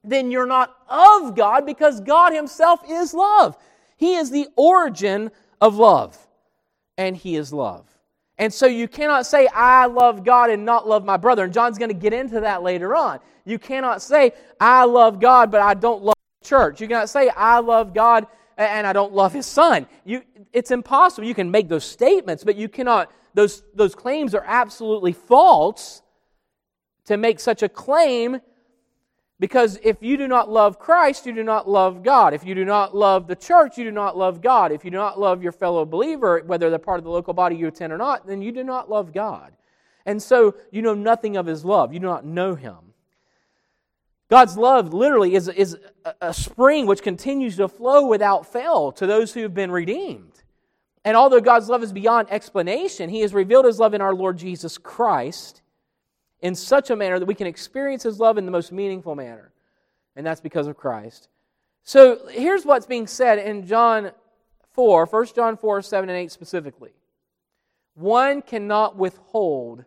then 0.03 0.31
you're 0.31 0.47
not 0.47 0.75
of 0.89 1.35
God 1.35 1.65
because 1.65 2.01
God 2.01 2.33
Himself 2.33 2.81
is 2.89 3.13
love. 3.13 3.55
He 3.95 4.15
is 4.15 4.31
the 4.31 4.47
origin 4.55 5.29
of 5.61 5.75
love, 5.75 6.17
and 6.97 7.15
He 7.15 7.35
is 7.35 7.53
love. 7.53 7.85
And 8.39 8.51
so 8.53 8.65
you 8.65 8.87
cannot 8.87 9.25
say, 9.25 9.47
I 9.47 9.85
love 9.85 10.23
God 10.23 10.49
and 10.49 10.65
not 10.65 10.87
love 10.87 11.05
my 11.05 11.17
brother. 11.17 11.43
And 11.43 11.53
John's 11.53 11.77
going 11.77 11.89
to 11.89 11.93
get 11.93 12.13
into 12.13 12.39
that 12.39 12.63
later 12.63 12.95
on. 12.95 13.19
You 13.45 13.59
cannot 13.59 14.01
say, 14.01 14.31
I 14.59 14.85
love 14.85 15.19
God, 15.19 15.51
but 15.51 15.61
I 15.61 15.73
don't 15.73 16.03
love 16.03 16.15
church. 16.41 16.79
You 16.79 16.87
cannot 16.87 17.09
say, 17.09 17.29
I 17.29 17.59
love 17.59 17.93
God 17.93 18.25
and 18.59 18.85
I 18.85 18.93
don't 18.93 19.13
love 19.13 19.33
his 19.33 19.45
son. 19.45 19.87
You, 20.03 20.21
it's 20.53 20.71
impossible. 20.71 21.27
You 21.27 21.33
can 21.33 21.49
make 21.49 21.69
those 21.69 21.85
statements, 21.85 22.43
but 22.43 22.55
you 22.55 22.69
cannot 22.69 23.11
those, 23.33 23.63
those 23.73 23.95
claims 23.95 24.33
are 24.33 24.43
absolutely 24.45 25.13
false 25.13 26.01
to 27.05 27.17
make 27.17 27.39
such 27.39 27.63
a 27.63 27.69
claim 27.69 28.41
because 29.39 29.79
if 29.83 30.03
you 30.03 30.17
do 30.17 30.27
not 30.27 30.49
love 30.49 30.79
Christ, 30.79 31.25
you 31.25 31.33
do 31.33 31.43
not 31.43 31.69
love 31.69 32.03
God. 32.03 32.33
If 32.33 32.43
you 32.43 32.53
do 32.53 32.65
not 32.65 32.95
love 32.95 33.27
the 33.27 33.35
church, 33.35 33.77
you 33.77 33.85
do 33.85 33.91
not 33.91 34.17
love 34.17 34.41
God. 34.41 34.73
If 34.73 34.83
you 34.83 34.91
do 34.91 34.97
not 34.97 35.17
love 35.19 35.41
your 35.41 35.53
fellow 35.53 35.85
believer, 35.85 36.43
whether 36.45 36.69
they're 36.69 36.77
part 36.77 36.97
of 36.97 37.05
the 37.05 37.11
local 37.11 37.33
body 37.33 37.55
you 37.55 37.67
attend 37.67 37.93
or 37.93 37.97
not, 37.97 38.27
then 38.27 38.41
you 38.41 38.51
do 38.51 38.63
not 38.63 38.89
love 38.89 39.13
God. 39.13 39.53
And 40.05 40.21
so 40.21 40.55
you 40.71 40.81
know 40.81 40.93
nothing 40.93 41.37
of 41.37 41.45
His 41.45 41.63
love. 41.63 41.93
You 41.93 41.99
do 41.99 42.07
not 42.07 42.25
know 42.25 42.55
Him. 42.55 42.88
God's 44.29 44.57
love 44.57 44.93
literally 44.93 45.33
is, 45.33 45.47
is 45.47 45.77
a 46.21 46.33
spring 46.33 46.85
which 46.85 47.01
continues 47.01 47.57
to 47.57 47.67
flow 47.67 48.05
without 48.05 48.45
fail 48.45 48.91
to 48.93 49.07
those 49.07 49.33
who 49.33 49.41
have 49.41 49.55
been 49.55 49.71
redeemed. 49.71 50.43
And 51.03 51.17
although 51.17 51.41
God's 51.41 51.67
love 51.67 51.81
is 51.81 51.91
beyond 51.91 52.27
explanation, 52.29 53.09
He 53.09 53.21
has 53.21 53.33
revealed 53.33 53.65
His 53.65 53.79
love 53.79 53.95
in 53.95 54.01
our 54.01 54.13
Lord 54.13 54.37
Jesus 54.37 54.77
Christ 54.77 55.63
in 56.41 56.53
such 56.53 56.91
a 56.91 56.95
manner 56.95 57.17
that 57.17 57.25
we 57.25 57.33
can 57.35 57.47
experience 57.47 58.03
His 58.03 58.19
love 58.19 58.37
in 58.37 58.45
the 58.45 58.51
most 58.51 58.71
meaningful 58.71 59.15
manner. 59.15 59.51
And 60.15 60.25
that's 60.25 60.41
because 60.41 60.67
of 60.67 60.77
Christ. 60.77 61.27
So 61.83 62.27
here's 62.29 62.65
what's 62.65 62.85
being 62.85 63.07
said 63.07 63.39
in 63.39 63.65
John 63.65 64.11
4, 64.73 65.07
1 65.07 65.25
John 65.35 65.57
4, 65.57 65.81
7 65.81 66.09
and 66.09 66.17
8 66.17 66.31
specifically. 66.31 66.91
One 67.95 68.43
cannot 68.43 68.95
withhold 68.95 69.85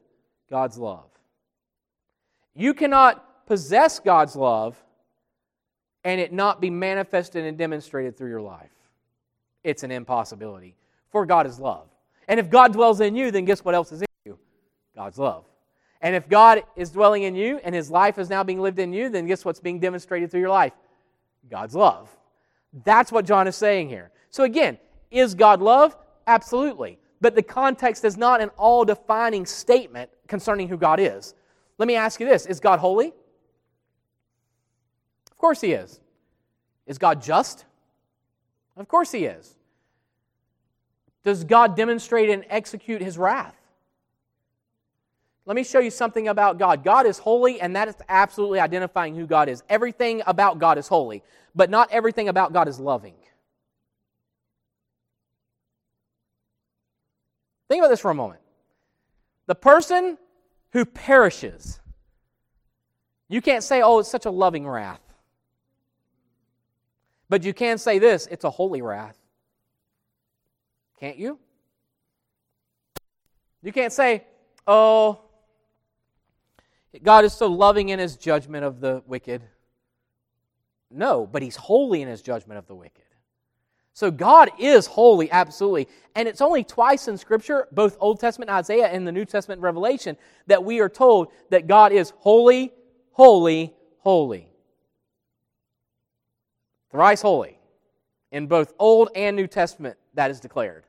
God's 0.51 0.79
love. 0.79 1.09
You 2.55 2.75
cannot 2.75 3.25
possess 3.47 3.99
God's 3.99 4.37
love 4.37 4.83
and 6.05 6.21
it 6.21 6.33
not 6.33 6.61
be 6.61 6.71
manifested 6.71 7.45
and 7.45 7.57
demonstrated 7.57 8.17
through 8.17 8.31
your 8.31 8.41
life. 8.41 8.71
It's 9.63 9.83
an 9.83 9.91
impossibility 9.91 10.77
for 11.13 11.27
God 11.27 11.47
is 11.47 11.61
love. 11.61 11.89
And 12.27 12.41
if 12.41 12.51
God 12.51 12.73
dwells 12.73 13.01
in 13.01 13.15
you, 13.15 13.31
then 13.31 13.45
guess 13.45 13.65
what 13.65 13.75
else 13.75 13.93
is 13.93 14.01
in 14.01 14.09
you? 14.25 14.39
God's 14.97 15.19
love. 15.19 15.45
And 16.01 16.17
if 16.17 16.29
God 16.29 16.63
is 16.75 16.91
dwelling 16.91 17.23
in 17.23 17.37
you 17.37 17.61
and 17.63 17.75
his 17.75 17.91
life 17.91 18.19
is 18.19 18.29
now 18.29 18.43
being 18.43 18.61
lived 18.61 18.79
in 18.79 18.93
you, 18.93 19.09
then 19.09 19.27
guess 19.27 19.45
what's 19.45 19.61
being 19.61 19.79
demonstrated 19.79 20.31
through 20.31 20.41
your 20.41 20.49
life? 20.49 20.73
God's 21.49 21.77
love. 21.77 22.09
That's 22.85 23.13
what 23.13 23.27
John 23.27 23.47
is 23.47 23.55
saying 23.55 23.89
here. 23.89 24.11
So 24.31 24.45
again, 24.45 24.79
is 25.11 25.35
God 25.35 25.61
love? 25.61 25.97
Absolutely. 26.27 26.99
But 27.21 27.37
the 27.37 27.43
context 27.43 28.05
is 28.05 28.17
not 28.17 28.41
an 28.41 28.49
all 28.57 28.85
defining 28.85 29.47
statement 29.47 30.11
concerning 30.27 30.69
who 30.69 30.77
God 30.77 30.99
is. 30.99 31.35
Let 31.79 31.87
me 31.87 31.95
ask 31.95 32.19
you 32.19 32.27
this 32.27 32.47
Is 32.47 32.59
God 32.59 32.79
holy? 32.79 33.13
Of 35.43 35.45
course 35.45 35.61
he 35.61 35.73
is. 35.73 35.99
Is 36.87 36.99
God 36.99 37.21
just? 37.21 37.65
Of 38.77 38.87
course 38.87 39.11
he 39.11 39.25
is. 39.25 39.57
Does 41.25 41.43
God 41.43 41.75
demonstrate 41.75 42.31
and 42.31 42.45
execute 42.49 43.03
his 43.03 43.19
wrath? 43.19 43.57
Let 45.45 45.57
me 45.57 45.65
show 45.65 45.81
you 45.81 45.91
something 45.91 46.29
about 46.29 46.61
God. 46.61 46.85
God 46.85 47.07
is 47.07 47.19
holy, 47.19 47.61
and 47.61 47.75
that 47.75 47.89
is 47.89 47.97
absolutely 48.09 48.61
identifying 48.61 49.17
who 49.17 49.27
God 49.27 49.49
is. 49.49 49.65
Everything 49.69 50.23
about 50.29 50.61
God 50.61 50.79
is 50.79 50.87
holy, 50.87 51.25
but 51.57 51.71
not 51.71 51.91
everything 51.91 52.29
about 52.29 52.53
God 52.53 52.69
is 52.69 52.79
loving. 52.79 53.15
Think 57.67 57.81
about 57.81 57.89
this 57.89 57.99
for 57.99 58.13
a 58.13 58.15
moment. 58.15 58.39
The 59.47 59.57
person 59.57 60.19
who 60.71 60.85
perishes, 60.85 61.81
you 63.29 63.43
can't 63.43 63.65
say, 63.65 63.83
oh, 63.83 63.99
it's 63.99 64.09
such 64.09 64.27
a 64.27 64.31
loving 64.31 64.69
wrath. 64.69 65.01
But 67.33 67.45
you 67.45 67.55
can 67.55 67.79
say 67.79 67.99
this 67.99 68.27
it's 68.31 68.45
a 68.45 68.51
holy 68.51 68.83
wrath. 68.83 69.16
Can't 71.01 71.16
you? 71.16 71.38
You 73.62 73.73
can't 73.73 73.90
say, 73.90 74.25
oh, 74.66 75.18
God 77.03 77.25
is 77.25 77.33
so 77.33 77.47
loving 77.47 77.88
in 77.88 77.99
his 77.99 78.18
judgment 78.18 78.66
of 78.66 78.83
the 78.83 79.03
wicked. 79.07 79.40
No, 80.90 81.27
but 81.27 81.40
he's 81.40 81.57
holy 81.57 82.03
in 82.03 82.09
his 82.09 82.21
judgment 82.21 82.59
of 82.59 82.66
the 82.66 82.75
wicked. 82.75 83.03
So 83.95 84.11
God 84.11 84.51
is 84.59 84.85
holy, 84.85 85.31
absolutely. 85.31 85.88
And 86.14 86.29
it's 86.29 86.42
only 86.42 86.64
twice 86.64 87.09
in 87.09 87.16
Scripture, 87.16 87.66
both 87.73 87.97
Old 87.99 88.21
Testament 88.21 88.51
Isaiah 88.51 88.88
and 88.88 89.07
the 89.07 89.12
New 89.12 89.25
Testament 89.25 89.62
Revelation, 89.62 90.18
that 90.49 90.62
we 90.62 90.81
are 90.81 90.90
told 90.90 91.29
that 91.49 91.66
God 91.66 91.92
is 91.92 92.12
holy, 92.18 92.75
holy, 93.12 93.73
holy. 94.01 94.52
Thrice 96.93 97.23
holy. 97.23 97.59
In 98.31 98.47
both 98.47 98.73
Old 98.79 99.11
and 99.15 99.37
New 99.37 99.47
Testament, 99.47 99.97
that 100.15 100.31
is 100.31 100.41
declared. 100.41 100.85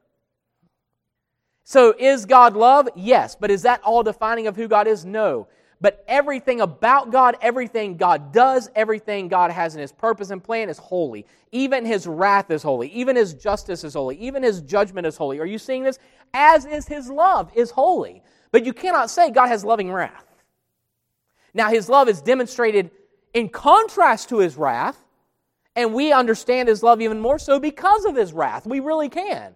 So, 1.66 1.94
is 1.98 2.26
God 2.26 2.56
love? 2.56 2.88
Yes. 2.96 3.36
But 3.36 3.52
is 3.52 3.64
that 3.64 3.82
all 3.84 4.04
defining 4.04 4.48
of 4.48 4.56
who 4.56 4.68
God 4.68 4.88
is? 4.88 5.06
No. 5.06 5.48
But 5.82 6.06
everything 6.08 6.62
about 6.62 7.12
God, 7.12 7.36
everything 7.42 7.98
God 7.98 8.32
does, 8.32 8.70
everything 8.76 9.28
God 9.28 9.52
has 9.52 9.76
in 9.76 9.82
His 9.82 9.92
purpose 9.92 10.30
and 10.30 10.42
plan 10.42 10.70
is 10.70 10.78
holy. 10.78 11.26
Even 11.52 11.86
His 11.86 12.08
wrath 12.08 12.52
is 12.52 12.64
holy. 12.64 12.90
Even 12.90 13.16
His 13.16 13.34
justice 13.34 13.84
is 13.84 13.94
holy. 13.94 14.18
Even 14.18 14.44
His 14.44 14.62
judgment 14.62 15.08
is 15.08 15.18
holy. 15.18 15.40
Are 15.40 15.46
you 15.46 15.58
seeing 15.58 15.84
this? 15.84 16.00
As 16.34 16.66
is 16.66 16.88
His 16.88 17.10
love 17.10 17.52
is 17.56 17.72
holy. 17.72 18.24
But 18.52 18.66
you 18.66 18.72
cannot 18.72 19.10
say 19.10 19.32
God 19.32 19.48
has 19.48 19.66
loving 19.66 19.92
wrath. 19.92 20.26
Now, 21.54 21.70
his 21.70 21.88
love 21.90 22.10
is 22.10 22.22
demonstrated 22.22 22.92
in 23.34 23.50
contrast 23.50 24.30
to 24.30 24.40
his 24.40 24.56
wrath, 24.56 24.98
and 25.76 25.94
we 25.94 26.12
understand 26.12 26.70
his 26.70 26.84
love 26.84 27.02
even 27.02 27.20
more 27.20 27.40
so 27.40 27.60
because 27.60 28.06
of 28.06 28.16
his 28.16 28.34
wrath. 28.34 28.66
We 28.68 28.80
really 28.80 29.10
can. 29.10 29.56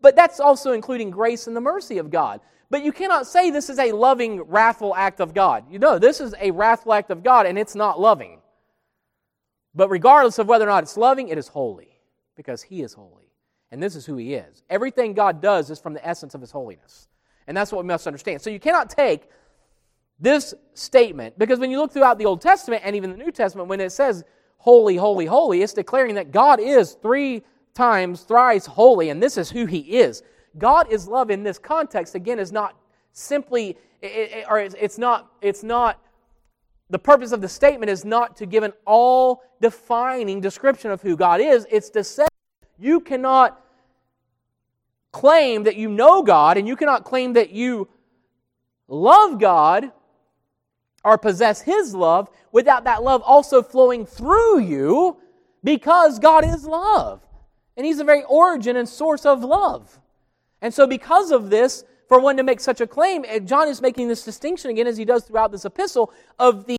But 0.00 0.16
that's 0.16 0.40
also 0.40 0.72
including 0.72 1.10
grace 1.10 1.46
and 1.46 1.56
the 1.56 1.60
mercy 1.60 1.98
of 1.98 2.10
God. 2.10 2.40
But 2.70 2.84
you 2.84 2.92
cannot 2.92 3.26
say 3.26 3.50
this 3.50 3.68
is 3.68 3.78
a 3.78 3.92
loving, 3.92 4.42
wrathful 4.42 4.94
act 4.94 5.20
of 5.20 5.34
God. 5.34 5.64
You 5.70 5.78
know, 5.78 5.98
this 5.98 6.20
is 6.20 6.34
a 6.40 6.52
wrathful 6.52 6.92
act 6.92 7.10
of 7.10 7.22
God, 7.22 7.46
and 7.46 7.58
it's 7.58 7.74
not 7.74 8.00
loving. 8.00 8.40
But 9.74 9.90
regardless 9.90 10.38
of 10.38 10.46
whether 10.46 10.64
or 10.64 10.68
not 10.68 10.84
it's 10.84 10.96
loving, 10.96 11.28
it 11.28 11.38
is 11.38 11.48
holy 11.48 11.98
because 12.36 12.62
He 12.62 12.82
is 12.82 12.94
holy. 12.94 13.32
And 13.72 13.82
this 13.82 13.96
is 13.96 14.06
who 14.06 14.16
He 14.16 14.34
is. 14.34 14.62
Everything 14.70 15.14
God 15.14 15.42
does 15.42 15.68
is 15.68 15.80
from 15.80 15.94
the 15.94 16.06
essence 16.06 16.34
of 16.34 16.40
His 16.40 16.52
holiness. 16.52 17.08
And 17.46 17.56
that's 17.56 17.72
what 17.72 17.84
we 17.84 17.88
must 17.88 18.06
understand. 18.06 18.40
So 18.40 18.50
you 18.50 18.60
cannot 18.60 18.88
take 18.88 19.28
this 20.20 20.54
statement, 20.74 21.38
because 21.38 21.58
when 21.58 21.70
you 21.70 21.78
look 21.78 21.92
throughout 21.92 22.18
the 22.18 22.26
Old 22.26 22.40
Testament 22.40 22.82
and 22.84 22.94
even 22.94 23.10
the 23.10 23.16
New 23.16 23.32
Testament, 23.32 23.68
when 23.68 23.80
it 23.80 23.90
says 23.90 24.22
holy, 24.60 24.96
holy, 24.96 25.26
holy, 25.26 25.62
it's 25.62 25.72
declaring 25.72 26.14
that 26.14 26.30
God 26.30 26.60
is 26.60 26.92
three 27.02 27.42
times 27.74 28.22
thrice 28.22 28.66
holy, 28.66 29.08
and 29.10 29.22
this 29.22 29.36
is 29.36 29.50
who 29.50 29.66
He 29.66 29.78
is. 29.78 30.22
God 30.58 30.90
is 30.92 31.08
love 31.08 31.30
in 31.30 31.42
this 31.42 31.58
context, 31.58 32.14
again, 32.14 32.38
is 32.38 32.52
not 32.52 32.76
simply, 33.12 33.76
or 34.48 34.60
it's 34.60 34.98
not, 34.98 35.32
it's 35.40 35.62
not 35.62 35.98
the 36.90 36.98
purpose 36.98 37.32
of 37.32 37.40
the 37.40 37.48
statement 37.48 37.88
is 37.88 38.04
not 38.04 38.36
to 38.36 38.46
give 38.46 38.64
an 38.64 38.72
all 38.86 39.42
defining 39.60 40.40
description 40.40 40.90
of 40.90 41.00
who 41.00 41.16
God 41.16 41.40
is. 41.40 41.66
It's 41.70 41.88
to 41.90 42.04
say 42.04 42.26
you 42.78 43.00
cannot 43.00 43.64
claim 45.12 45.62
that 45.64 45.76
you 45.76 45.88
know 45.88 46.22
God 46.22 46.58
and 46.58 46.66
you 46.68 46.76
cannot 46.76 47.04
claim 47.04 47.32
that 47.34 47.50
you 47.50 47.88
love 48.88 49.38
God 49.38 49.92
or 51.04 51.18
possess 51.18 51.62
His 51.62 51.94
love 51.94 52.30
without 52.52 52.84
that 52.84 53.02
love 53.02 53.22
also 53.24 53.62
flowing 53.62 54.06
through 54.06 54.60
you 54.60 55.16
because 55.62 56.18
God 56.18 56.44
is 56.44 56.66
love. 56.66 57.22
And 57.76 57.86
He's 57.86 57.98
the 57.98 58.04
very 58.04 58.24
origin 58.24 58.76
and 58.76 58.88
source 58.88 59.24
of 59.24 59.42
love. 59.42 60.00
And 60.62 60.72
so, 60.72 60.86
because 60.86 61.30
of 61.30 61.50
this, 61.50 61.84
for 62.08 62.18
one 62.18 62.36
to 62.36 62.42
make 62.42 62.60
such 62.60 62.80
a 62.80 62.86
claim, 62.86 63.24
eh, 63.28 63.38
John 63.38 63.68
is 63.68 63.80
making 63.80 64.08
this 64.08 64.24
distinction 64.24 64.70
again, 64.70 64.86
as 64.86 64.96
he 64.96 65.04
does 65.04 65.24
throughout 65.24 65.52
this 65.52 65.64
epistle, 65.64 66.12
of 66.38 66.66
the 66.66 66.76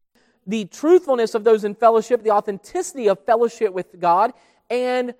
the 0.47 0.65
truthfulness 0.65 1.35
of 1.35 1.43
those 1.43 1.63
in 1.63 1.75
fellowship, 1.75 2.23
the 2.23 2.31
authenticity 2.31 3.07
of 3.07 3.23
fellowship 3.25 3.73
with 3.73 3.99
God, 3.99 4.33
and 4.69 5.13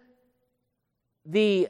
the 1.26 1.70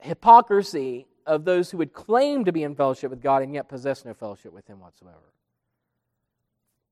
hypocrisy 0.00 1.06
of 1.26 1.44
those 1.44 1.70
who 1.70 1.78
would 1.78 1.92
claim 1.92 2.44
to 2.44 2.52
be 2.52 2.62
in 2.62 2.74
fellowship 2.74 3.10
with 3.10 3.22
God 3.22 3.42
and 3.42 3.54
yet 3.54 3.68
possess 3.68 4.04
no 4.04 4.14
fellowship 4.14 4.52
with 4.52 4.66
Him 4.66 4.78
whatsoever. 4.78 5.32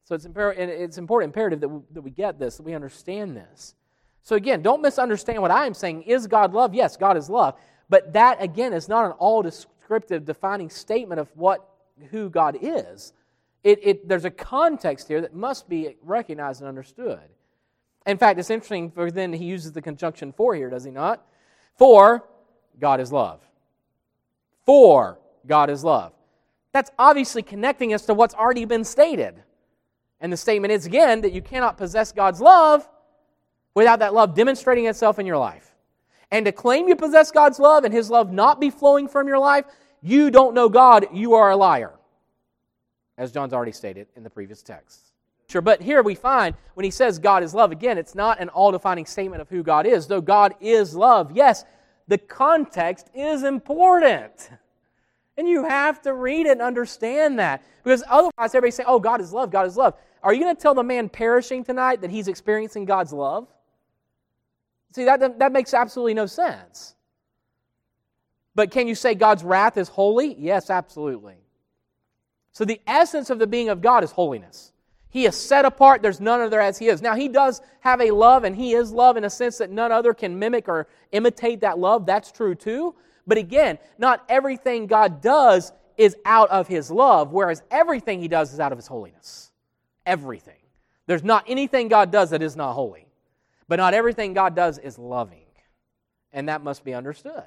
So 0.04 0.14
it's, 0.14 0.26
imper- 0.26 0.54
and 0.56 0.70
it's 0.70 0.98
important, 0.98 1.30
imperative 1.30 1.60
that 1.60 1.68
we, 1.68 1.80
that 1.92 2.02
we 2.02 2.10
get 2.10 2.38
this, 2.38 2.56
that 2.58 2.62
we 2.62 2.74
understand 2.74 3.36
this. 3.36 3.74
So 4.22 4.36
again, 4.36 4.62
don't 4.62 4.82
misunderstand 4.82 5.40
what 5.40 5.50
I'm 5.50 5.74
saying. 5.74 6.02
Is 6.02 6.26
God 6.26 6.52
love? 6.52 6.74
Yes, 6.74 6.96
God 6.96 7.16
is 7.16 7.28
love. 7.28 7.54
But 7.88 8.12
that, 8.14 8.42
again, 8.42 8.72
is 8.72 8.88
not 8.88 9.04
an 9.06 9.12
all 9.12 9.42
descriptive, 9.42 10.24
defining 10.24 10.70
statement 10.70 11.20
of 11.20 11.28
what 11.34 11.68
who 12.10 12.30
God 12.30 12.56
is. 12.60 13.12
It, 13.62 13.80
it, 13.82 14.08
there's 14.08 14.24
a 14.24 14.30
context 14.30 15.08
here 15.08 15.20
that 15.20 15.34
must 15.34 15.68
be 15.68 15.96
recognized 16.02 16.60
and 16.60 16.68
understood. 16.68 17.20
In 18.06 18.18
fact, 18.18 18.38
it's 18.38 18.50
interesting, 18.50 18.90
for 18.90 19.10
then 19.10 19.32
he 19.32 19.44
uses 19.46 19.72
the 19.72 19.80
conjunction 19.80 20.32
for 20.32 20.54
here, 20.54 20.68
does 20.68 20.84
he 20.84 20.90
not? 20.90 21.26
For 21.76 22.24
God 22.78 23.00
is 23.00 23.10
love. 23.10 23.40
For 24.66 25.18
God 25.46 25.70
is 25.70 25.82
love. 25.84 26.12
That's 26.72 26.90
obviously 26.98 27.42
connecting 27.42 27.94
us 27.94 28.04
to 28.06 28.14
what's 28.14 28.34
already 28.34 28.64
been 28.64 28.84
stated. 28.84 29.42
And 30.20 30.33
the 30.33 30.37
statement 30.37 30.72
is 30.72 30.87
again 30.87 31.20
that 31.22 31.33
you 31.33 31.42
cannot 31.42 31.77
possess 31.77 32.12
God's 32.12 32.40
love 32.40 32.88
without 33.74 33.98
that 33.98 34.14
love 34.14 34.35
demonstrating 34.35 34.87
itself 34.87 35.18
in 35.18 35.27
your 35.27 35.38
life. 35.38 35.74
And 36.31 36.46
to 36.46 36.53
claim 36.53 36.88
you 36.88 36.96
possess 36.96 37.31
God's 37.31 37.59
love 37.59 37.85
and 37.85 37.92
His 37.92 38.11
love 38.11 38.33
not 38.33 38.61
be 38.61 38.70
flowing 38.70 39.09
from 39.09 39.29
your 39.29 39.38
life, 39.38 39.66
you 40.03 40.31
don't 40.31 40.55
know 40.55 40.68
God, 40.68 41.07
you 41.12 41.35
are 41.35 41.50
a 41.50 41.57
liar 41.57 41.92
as 43.16 43.33
John's 43.33 43.53
already 43.53 43.72
stated 43.72 44.09
in 44.16 44.22
the 44.22 44.31
previous 44.31 44.62
text. 44.62 45.12
Sure, 45.48 45.62
but 45.62 45.81
here 45.81 46.03
we 46.03 46.14
find 46.14 46.55
when 46.74 46.85
he 46.85 46.90
says 46.90 47.18
God 47.18 47.42
is 47.42 47.55
love, 47.55 47.70
again, 47.70 47.98
it's 47.98 48.14
not 48.14 48.40
an 48.40 48.48
all 48.48 48.72
defining 48.72 49.07
statement 49.07 49.42
of 49.42 49.48
who 49.48 49.62
God 49.62 49.87
is. 49.87 50.07
Though 50.07 50.20
God 50.20 50.55
is 50.61 50.94
love, 50.94 51.33
yes, 51.33 51.64
the 52.09 52.18
context 52.18 53.11
is 53.14 53.42
important. 53.42 54.50
And 55.36 55.48
you 55.48 55.64
have 55.64 56.00
to 56.02 56.14
read 56.14 56.46
it 56.46 56.52
and 56.52 56.62
understand 56.62 57.38
that. 57.38 57.62
Because 57.82 58.04
otherwise, 58.08 58.54
everybody 58.54 58.70
say, 58.70 58.84
oh, 58.86 59.00
God 59.00 59.20
is 59.20 59.32
love, 59.32 59.50
God 59.50 59.66
is 59.66 59.76
love. 59.76 59.94
Are 60.22 60.32
you 60.32 60.40
going 60.40 60.54
to 60.54 60.60
tell 60.60 60.74
the 60.74 60.82
man 60.82 61.08
perishing 61.08 61.64
tonight 61.64 62.00
that 62.00 62.10
he's 62.10 62.28
experiencing 62.28 62.84
God's 62.84 63.12
love? 63.12 63.46
See, 64.94 65.04
that, 65.04 65.38
that 65.38 65.52
makes 65.52 65.74
absolutely 65.74 66.14
no 66.14 66.26
sense. 66.26 66.94
But 68.54 68.70
can 68.70 68.86
you 68.86 68.94
say 68.94 69.14
God's 69.14 69.42
wrath 69.42 69.76
is 69.76 69.88
holy? 69.88 70.34
Yes, 70.38 70.70
absolutely. 70.70 71.34
So 72.52 72.64
the 72.64 72.80
essence 72.86 73.30
of 73.30 73.40
the 73.40 73.48
being 73.48 73.68
of 73.68 73.82
God 73.82 74.04
is 74.04 74.12
holiness. 74.12 74.72
He 75.10 75.26
is 75.26 75.36
set 75.36 75.64
apart. 75.64 76.02
There's 76.02 76.20
none 76.20 76.40
other 76.40 76.60
as 76.60 76.78
He 76.78 76.88
is. 76.88 77.02
Now, 77.02 77.14
He 77.14 77.28
does 77.28 77.60
have 77.80 78.00
a 78.00 78.10
love, 78.12 78.44
and 78.44 78.54
He 78.54 78.74
is 78.74 78.92
love 78.92 79.16
in 79.16 79.24
a 79.24 79.30
sense 79.30 79.58
that 79.58 79.70
none 79.70 79.92
other 79.92 80.14
can 80.14 80.38
mimic 80.38 80.68
or 80.68 80.86
imitate 81.12 81.60
that 81.60 81.78
love. 81.78 82.06
That's 82.06 82.32
true 82.32 82.54
too. 82.54 82.94
But 83.26 83.38
again, 83.38 83.78
not 83.98 84.24
everything 84.28 84.87
God 84.87 85.20
does 85.20 85.72
is 85.96 86.16
out 86.24 86.50
of 86.50 86.68
His 86.68 86.90
love, 86.90 87.32
whereas 87.32 87.62
everything 87.70 88.20
He 88.20 88.28
does 88.28 88.52
is 88.52 88.60
out 88.60 88.72
of 88.72 88.78
His 88.78 88.87
holiness. 88.87 89.50
Everything. 90.06 90.58
There's 91.06 91.24
not 91.24 91.44
anything 91.46 91.88
God 91.88 92.10
does 92.10 92.30
that 92.30 92.42
is 92.42 92.56
not 92.56 92.72
holy. 92.72 93.06
But 93.68 93.76
not 93.76 93.94
everything 93.94 94.34
God 94.34 94.54
does 94.54 94.78
is 94.78 94.98
loving. 94.98 95.46
And 96.32 96.48
that 96.48 96.62
must 96.62 96.84
be 96.84 96.94
understood. 96.94 97.44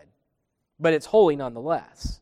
But 0.79 0.93
it's 0.93 1.05
holy 1.05 1.35
nonetheless. 1.35 2.21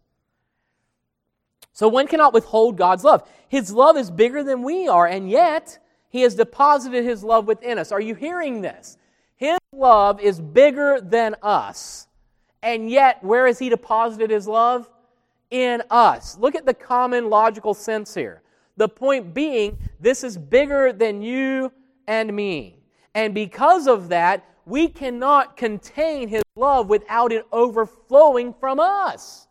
So 1.73 1.87
one 1.87 2.07
cannot 2.07 2.33
withhold 2.33 2.77
God's 2.77 3.03
love. 3.03 3.27
His 3.49 3.71
love 3.71 3.97
is 3.97 4.09
bigger 4.09 4.43
than 4.43 4.63
we 4.63 4.87
are, 4.87 5.07
and 5.07 5.29
yet 5.29 5.77
He 6.09 6.21
has 6.21 6.35
deposited 6.35 7.03
His 7.03 7.23
love 7.23 7.47
within 7.47 7.77
us. 7.77 7.91
Are 7.91 8.01
you 8.01 8.15
hearing 8.15 8.61
this? 8.61 8.97
His 9.35 9.57
love 9.73 10.19
is 10.21 10.39
bigger 10.39 10.99
than 11.01 11.35
us. 11.41 12.07
And 12.65 12.89
yet, 12.89 13.23
where 13.23 13.45
has 13.45 13.59
He 13.59 13.69
deposited 13.69 14.31
His 14.31 14.47
love? 14.47 14.89
In 15.51 15.83
us. 15.91 16.35
Look 16.39 16.55
at 16.55 16.65
the 16.65 16.73
common 16.73 17.29
logical 17.29 17.75
sense 17.75 18.13
here. 18.15 18.41
The 18.75 18.89
point 18.89 19.35
being, 19.35 19.77
this 19.99 20.23
is 20.23 20.35
bigger 20.35 20.91
than 20.91 21.21
you 21.21 21.71
and 22.07 22.35
me. 22.35 22.79
And 23.13 23.35
because 23.35 23.87
of 23.87 24.09
that, 24.09 24.43
we 24.65 24.87
cannot 24.87 25.55
contain 25.55 26.27
His 26.27 26.41
love 26.55 26.89
without 26.89 27.31
it 27.31 27.45
overflowing 27.51 28.53
from 28.59 28.79
us. 28.79 29.47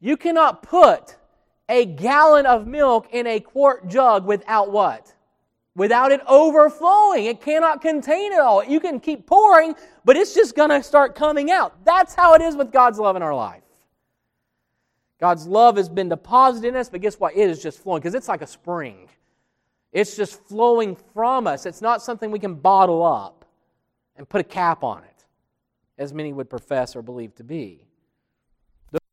You 0.00 0.16
cannot 0.16 0.64
put 0.64 1.16
a 1.68 1.84
gallon 1.84 2.44
of 2.44 2.66
milk 2.66 3.08
in 3.12 3.28
a 3.28 3.38
quart 3.38 3.86
jug 3.88 4.26
without 4.26 4.72
what? 4.72 5.14
Without 5.78 6.10
it 6.10 6.20
overflowing. 6.26 7.26
It 7.26 7.40
cannot 7.40 7.80
contain 7.80 8.32
it 8.32 8.40
all. 8.40 8.64
You 8.64 8.80
can 8.80 8.98
keep 8.98 9.26
pouring, 9.26 9.76
but 10.04 10.16
it's 10.16 10.34
just 10.34 10.56
going 10.56 10.70
to 10.70 10.82
start 10.82 11.14
coming 11.14 11.52
out. 11.52 11.84
That's 11.84 12.14
how 12.14 12.34
it 12.34 12.42
is 12.42 12.56
with 12.56 12.72
God's 12.72 12.98
love 12.98 13.14
in 13.14 13.22
our 13.22 13.34
life. 13.34 13.62
God's 15.20 15.46
love 15.46 15.76
has 15.76 15.88
been 15.88 16.08
deposited 16.08 16.68
in 16.68 16.76
us, 16.76 16.88
but 16.88 17.00
guess 17.00 17.20
what? 17.20 17.36
It 17.36 17.48
is 17.48 17.62
just 17.62 17.78
flowing 17.78 18.00
because 18.00 18.16
it's 18.16 18.26
like 18.26 18.42
a 18.42 18.46
spring. 18.46 19.08
It's 19.92 20.16
just 20.16 20.42
flowing 20.48 20.96
from 21.14 21.46
us. 21.46 21.64
It's 21.64 21.80
not 21.80 22.02
something 22.02 22.32
we 22.32 22.40
can 22.40 22.56
bottle 22.56 23.04
up 23.04 23.44
and 24.16 24.28
put 24.28 24.40
a 24.40 24.44
cap 24.44 24.82
on 24.82 25.04
it, 25.04 25.24
as 25.96 26.12
many 26.12 26.32
would 26.32 26.50
profess 26.50 26.96
or 26.96 27.02
believe 27.02 27.36
to 27.36 27.44
be 27.44 27.87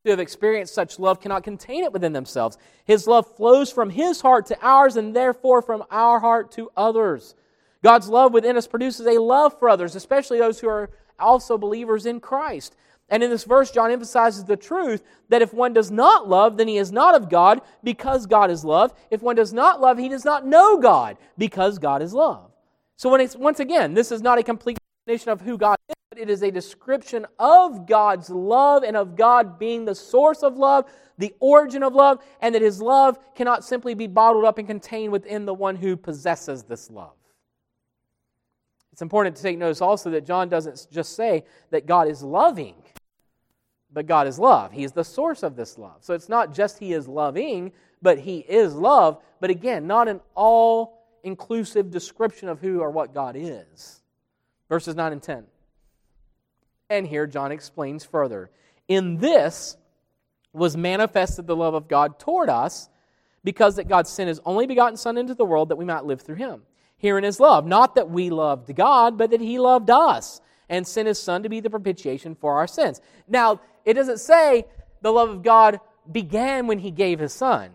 who 0.06 0.12
have 0.12 0.20
experienced 0.20 0.74
such 0.74 1.00
love 1.00 1.20
cannot 1.20 1.44
contain 1.44 1.84
it 1.84 1.92
within 1.92 2.14
themselves. 2.14 2.58
His 2.86 3.08
love 3.08 3.36
flows 3.36 3.72
from 3.72 3.90
His 3.90 4.22
heart 4.22 4.46
to 4.46 4.58
ours, 4.62 4.96
and 4.96 5.16
therefore 5.16 5.62
from 5.64 5.84
our 5.90 6.20
heart 6.20 6.52
to 6.54 6.70
others. 6.78 7.36
God's 7.84 8.08
love 8.08 8.32
within 8.32 8.56
us 8.56 8.68
produces 8.68 9.08
a 9.08 9.20
love 9.20 9.58
for 9.60 9.68
others, 9.68 9.96
especially 9.96 10.38
those 10.38 10.60
who 10.60 10.70
are 10.70 10.92
also 11.20 11.58
believers 11.58 12.06
in 12.06 12.20
Christ. 12.20 12.76
And 13.10 13.24
in 13.24 13.32
this 13.32 13.44
verse, 13.44 13.72
John 13.72 13.92
emphasizes 13.92 14.44
the 14.44 14.56
truth 14.56 15.04
that 15.30 15.42
if 15.42 15.54
one 15.54 15.74
does 15.74 15.90
not 15.90 16.30
love, 16.30 16.58
then 16.58 16.68
he 16.68 16.78
is 16.78 16.92
not 16.92 17.16
of 17.16 17.30
God, 17.30 17.62
because 17.84 18.28
God 18.28 18.52
is 18.52 18.64
love. 18.64 18.94
If 19.10 19.24
one 19.24 19.36
does 19.36 19.54
not 19.54 19.82
love, 19.82 19.98
he 19.98 20.10
does 20.10 20.26
not 20.26 20.46
know 20.46 20.78
God, 20.78 21.18
because 21.38 21.80
God 21.80 22.02
is 22.02 22.14
love. 22.14 22.52
So, 22.96 23.10
once 23.10 23.60
again, 23.60 23.94
this 23.96 24.12
is 24.12 24.22
not 24.22 24.38
a 24.38 24.44
complete 24.44 24.78
definition 25.06 25.32
of 25.32 25.42
who 25.42 25.58
God 25.58 25.78
is 25.90 25.96
but 26.16 26.22
it 26.22 26.30
is 26.30 26.44
a 26.44 26.52
description 26.52 27.26
of 27.40 27.86
God's 27.86 28.30
love 28.30 28.84
and 28.84 28.96
of 28.96 29.18
God 29.18 29.60
being 29.60 29.84
the 29.84 29.96
source 29.96 30.44
of 30.44 30.56
love, 30.56 30.86
the 31.18 31.34
origin 31.40 31.84
of 31.84 31.94
love, 31.94 32.24
and 32.42 32.56
that 32.56 32.62
his 32.62 32.82
love 32.82 33.18
cannot 33.36 33.66
simply 33.66 33.96
be 33.96 34.08
bottled 34.08 34.46
up 34.46 34.58
and 34.58 34.68
contained 34.68 35.12
within 35.12 35.46
the 35.46 35.54
one 35.54 35.76
who 35.76 35.98
possesses 35.98 36.64
this 36.64 36.90
love. 36.90 37.12
It's 38.94 39.02
important 39.02 39.36
to 39.36 39.42
take 39.42 39.58
notice 39.58 39.82
also 39.82 40.10
that 40.12 40.26
John 40.26 40.48
doesn't 40.48 40.88
just 40.90 41.18
say 41.18 41.44
that 41.72 41.86
God 41.86 42.08
is 42.08 42.24
loving, 42.24 42.76
But 43.92 44.08
God 44.08 44.26
is 44.28 44.40
love. 44.40 44.72
He 44.72 44.86
is 44.86 44.94
the 44.94 45.04
source 45.04 45.44
of 45.44 45.58
this 45.58 45.78
love. 45.78 45.98
So 46.00 46.14
it's 46.14 46.30
not 46.30 46.54
just 46.54 46.80
He 46.80 46.94
is 46.94 47.08
loving, 47.10 47.74
but 48.02 48.20
He 48.20 48.40
is 48.40 48.74
love. 48.74 49.22
But 49.42 49.50
again, 49.50 49.86
not 49.86 50.08
an 50.08 50.22
all 50.34 51.04
inclusive 51.24 51.92
description 51.92 52.48
of 52.48 52.62
who 52.62 52.80
or 52.80 52.90
what 52.90 53.14
God 53.14 53.36
is. 53.36 54.02
Verses 54.70 54.96
9 54.96 55.12
and 55.12 55.22
10. 55.22 55.46
And 56.90 57.08
here 57.08 57.28
John 57.28 57.52
explains 57.52 58.04
further. 58.04 58.52
In 58.88 59.18
this 59.18 59.78
was 60.54 60.78
manifested 60.78 61.48
the 61.48 61.56
love 61.56 61.74
of 61.74 61.88
God 61.88 62.20
toward 62.20 62.50
us, 62.50 62.90
because 63.44 63.76
that 63.76 63.88
God 63.88 64.08
sent 64.08 64.28
his 64.28 64.42
only 64.44 64.66
begotten 64.66 64.98
Son 64.98 65.18
into 65.18 65.36
the 65.36 65.46
world 65.46 65.70
that 65.70 65.76
we 65.76 65.86
might 65.86 66.06
live 66.06 66.22
through 66.22 66.36
him. 66.36 66.64
Herein 66.98 67.24
is 67.24 67.40
love, 67.40 67.66
not 67.68 67.96
that 67.96 68.10
we 68.10 68.30
loved 68.32 68.76
God, 68.76 69.18
but 69.18 69.30
that 69.32 69.42
he 69.42 69.60
loved 69.60 69.90
us 69.90 70.42
and 70.68 70.88
sent 70.88 71.08
his 71.08 71.20
Son 71.20 71.44
to 71.44 71.50
be 71.50 71.60
the 71.60 71.70
propitiation 71.70 72.34
for 72.34 72.56
our 72.56 72.66
sins. 72.66 73.02
Now, 73.28 73.62
it 73.84 73.94
doesn't 73.94 74.20
say 74.20 74.66
the 75.02 75.12
love 75.12 75.30
of 75.30 75.44
God 75.44 75.80
began 76.12 76.66
when 76.66 76.80
he 76.80 76.90
gave 76.90 77.20
his 77.20 77.34
Son. 77.34 77.70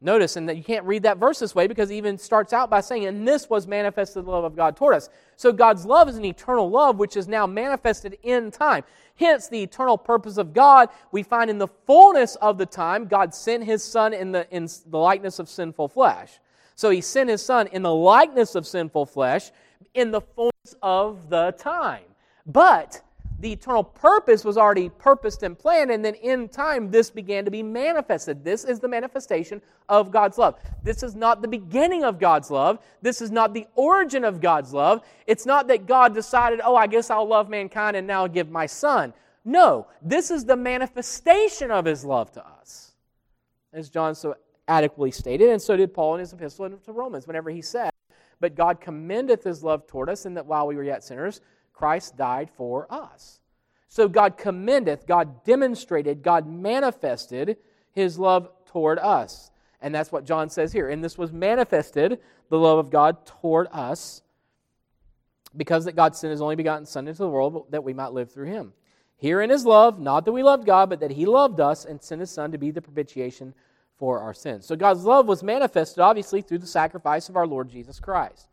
Notice, 0.00 0.36
and 0.36 0.48
that 0.48 0.56
you 0.56 0.64
can't 0.64 0.84
read 0.84 1.02
that 1.04 1.16
verse 1.16 1.38
this 1.38 1.54
way 1.54 1.66
because 1.66 1.90
it 1.90 1.94
even 1.94 2.18
starts 2.18 2.52
out 2.52 2.68
by 2.68 2.80
saying, 2.80 3.06
and 3.06 3.26
this 3.26 3.48
was 3.48 3.66
manifested 3.66 4.24
the 4.24 4.30
love 4.30 4.44
of 4.44 4.54
God 4.54 4.76
toward 4.76 4.94
us. 4.94 5.08
So 5.36 5.50
God's 5.50 5.86
love 5.86 6.08
is 6.08 6.16
an 6.16 6.24
eternal 6.24 6.68
love 6.68 6.98
which 6.98 7.16
is 7.16 7.26
now 7.26 7.46
manifested 7.46 8.18
in 8.22 8.50
time. 8.50 8.84
Hence, 9.16 9.48
the 9.48 9.62
eternal 9.62 9.96
purpose 9.96 10.36
of 10.36 10.52
God, 10.52 10.90
we 11.10 11.22
find 11.22 11.48
in 11.48 11.58
the 11.58 11.68
fullness 11.68 12.36
of 12.36 12.58
the 12.58 12.66
time, 12.66 13.06
God 13.06 13.34
sent 13.34 13.64
his 13.64 13.82
Son 13.82 14.12
in 14.12 14.32
the, 14.32 14.46
in 14.50 14.68
the 14.86 14.98
likeness 14.98 15.38
of 15.38 15.48
sinful 15.48 15.88
flesh. 15.88 16.38
So 16.74 16.90
he 16.90 17.00
sent 17.00 17.30
his 17.30 17.42
Son 17.42 17.68
in 17.68 17.82
the 17.82 17.94
likeness 17.94 18.56
of 18.56 18.66
sinful 18.66 19.06
flesh 19.06 19.52
in 19.94 20.10
the 20.10 20.20
fullness 20.20 20.74
of 20.82 21.30
the 21.30 21.54
time. 21.56 22.04
But 22.44 23.00
the 23.40 23.52
eternal 23.52 23.84
purpose 23.84 24.44
was 24.44 24.56
already 24.56 24.88
purposed 24.88 25.42
and 25.42 25.58
planned, 25.58 25.90
and 25.90 26.04
then 26.04 26.14
in 26.14 26.48
time 26.48 26.90
this 26.90 27.10
began 27.10 27.44
to 27.44 27.50
be 27.50 27.62
manifested. 27.62 28.44
This 28.44 28.64
is 28.64 28.80
the 28.80 28.88
manifestation 28.88 29.60
of 29.88 30.10
God's 30.10 30.38
love. 30.38 30.58
This 30.82 31.02
is 31.02 31.14
not 31.14 31.42
the 31.42 31.48
beginning 31.48 32.04
of 32.04 32.18
God's 32.18 32.50
love. 32.50 32.78
This 33.02 33.20
is 33.20 33.30
not 33.30 33.52
the 33.52 33.66
origin 33.74 34.24
of 34.24 34.40
God's 34.40 34.72
love. 34.72 35.02
It's 35.26 35.46
not 35.46 35.68
that 35.68 35.86
God 35.86 36.14
decided, 36.14 36.60
oh, 36.64 36.76
I 36.76 36.86
guess 36.86 37.10
I'll 37.10 37.26
love 37.26 37.48
mankind 37.48 37.96
and 37.96 38.06
now 38.06 38.22
I'll 38.22 38.28
give 38.28 38.50
my 38.50 38.66
son. 38.66 39.12
No, 39.44 39.88
this 40.00 40.30
is 40.30 40.44
the 40.44 40.56
manifestation 40.56 41.70
of 41.70 41.84
his 41.84 42.04
love 42.04 42.32
to 42.32 42.46
us. 42.46 42.92
As 43.72 43.90
John 43.90 44.14
so 44.14 44.36
adequately 44.68 45.10
stated, 45.10 45.50
and 45.50 45.60
so 45.60 45.76
did 45.76 45.92
Paul 45.92 46.14
in 46.14 46.20
his 46.20 46.32
epistle 46.32 46.70
to 46.70 46.92
Romans, 46.92 47.26
whenever 47.26 47.50
he 47.50 47.60
said, 47.60 47.90
But 48.40 48.54
God 48.54 48.80
commendeth 48.80 49.44
his 49.44 49.62
love 49.62 49.86
toward 49.86 50.08
us, 50.08 50.24
in 50.24 50.34
that 50.34 50.46
while 50.46 50.66
we 50.66 50.76
were 50.76 50.84
yet 50.84 51.04
sinners, 51.04 51.40
Christ 51.74 52.16
died 52.16 52.48
for 52.56 52.86
us. 52.90 53.40
So 53.88 54.08
God 54.08 54.38
commendeth, 54.38 55.06
God 55.06 55.44
demonstrated, 55.44 56.22
God 56.22 56.48
manifested 56.48 57.58
his 57.92 58.18
love 58.18 58.48
toward 58.66 58.98
us. 58.98 59.50
And 59.80 59.94
that's 59.94 60.10
what 60.10 60.24
John 60.24 60.48
says 60.48 60.72
here. 60.72 60.88
And 60.88 61.04
this 61.04 61.18
was 61.18 61.32
manifested, 61.32 62.18
the 62.48 62.58
love 62.58 62.78
of 62.78 62.90
God 62.90 63.26
toward 63.26 63.68
us, 63.70 64.22
because 65.56 65.84
that 65.84 65.94
God 65.94 66.16
sent 66.16 66.32
his 66.32 66.40
only 66.40 66.56
begotten 66.56 66.86
Son 66.86 67.06
into 67.06 67.18
the 67.18 67.28
world 67.28 67.66
that 67.70 67.84
we 67.84 67.92
might 67.92 68.12
live 68.12 68.32
through 68.32 68.46
him. 68.46 68.72
Herein 69.16 69.50
is 69.50 69.64
love, 69.64 70.00
not 70.00 70.24
that 70.24 70.32
we 70.32 70.42
loved 70.42 70.66
God, 70.66 70.88
but 70.90 71.00
that 71.00 71.12
he 71.12 71.26
loved 71.26 71.60
us 71.60 71.84
and 71.84 72.02
sent 72.02 72.20
his 72.20 72.30
Son 72.30 72.50
to 72.50 72.58
be 72.58 72.70
the 72.70 72.82
propitiation 72.82 73.54
for 73.96 74.18
our 74.18 74.34
sins. 74.34 74.66
So 74.66 74.74
God's 74.74 75.04
love 75.04 75.26
was 75.26 75.42
manifested, 75.42 76.00
obviously, 76.00 76.42
through 76.42 76.58
the 76.58 76.66
sacrifice 76.66 77.28
of 77.28 77.36
our 77.36 77.46
Lord 77.46 77.68
Jesus 77.68 78.00
Christ. 78.00 78.48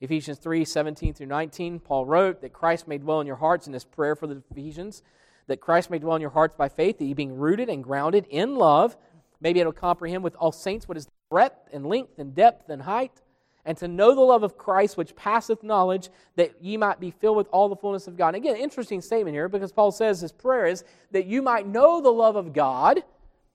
Ephesians 0.00 0.38
3 0.38 0.64
17 0.64 1.14
through 1.14 1.26
19, 1.26 1.80
Paul 1.80 2.04
wrote 2.04 2.42
that 2.42 2.52
Christ 2.52 2.86
may 2.86 2.98
dwell 2.98 3.20
in 3.20 3.26
your 3.26 3.36
hearts 3.36 3.66
in 3.66 3.72
his 3.72 3.84
prayer 3.84 4.14
for 4.14 4.26
the 4.26 4.42
Ephesians, 4.50 5.02
that 5.46 5.60
Christ 5.60 5.90
may 5.90 5.98
dwell 5.98 6.16
in 6.16 6.20
your 6.20 6.30
hearts 6.30 6.54
by 6.56 6.68
faith, 6.68 6.98
that 6.98 7.04
you 7.06 7.14
being 7.14 7.36
rooted 7.36 7.68
and 7.68 7.82
grounded 7.82 8.26
in 8.28 8.56
love, 8.56 8.96
maybe 9.40 9.60
it'll 9.60 9.72
comprehend 9.72 10.22
with 10.22 10.36
all 10.36 10.52
saints 10.52 10.86
what 10.86 10.98
is 10.98 11.08
breadth 11.30 11.68
and 11.72 11.86
length 11.86 12.18
and 12.18 12.34
depth 12.34 12.68
and 12.68 12.82
height, 12.82 13.22
and 13.64 13.78
to 13.78 13.88
know 13.88 14.14
the 14.14 14.20
love 14.20 14.42
of 14.42 14.58
Christ 14.58 14.98
which 14.98 15.16
passeth 15.16 15.62
knowledge, 15.62 16.10
that 16.36 16.62
ye 16.62 16.76
might 16.76 17.00
be 17.00 17.10
filled 17.10 17.38
with 17.38 17.48
all 17.50 17.68
the 17.68 17.76
fullness 17.76 18.06
of 18.06 18.16
God. 18.16 18.34
And 18.34 18.44
again, 18.44 18.56
interesting 18.56 19.00
statement 19.00 19.34
here 19.34 19.48
because 19.48 19.72
Paul 19.72 19.92
says 19.92 20.20
his 20.20 20.30
prayer 20.30 20.66
is 20.66 20.84
that 21.10 21.26
you 21.26 21.40
might 21.40 21.66
know 21.66 22.00
the 22.02 22.12
love 22.12 22.36
of 22.36 22.52
God, 22.52 23.02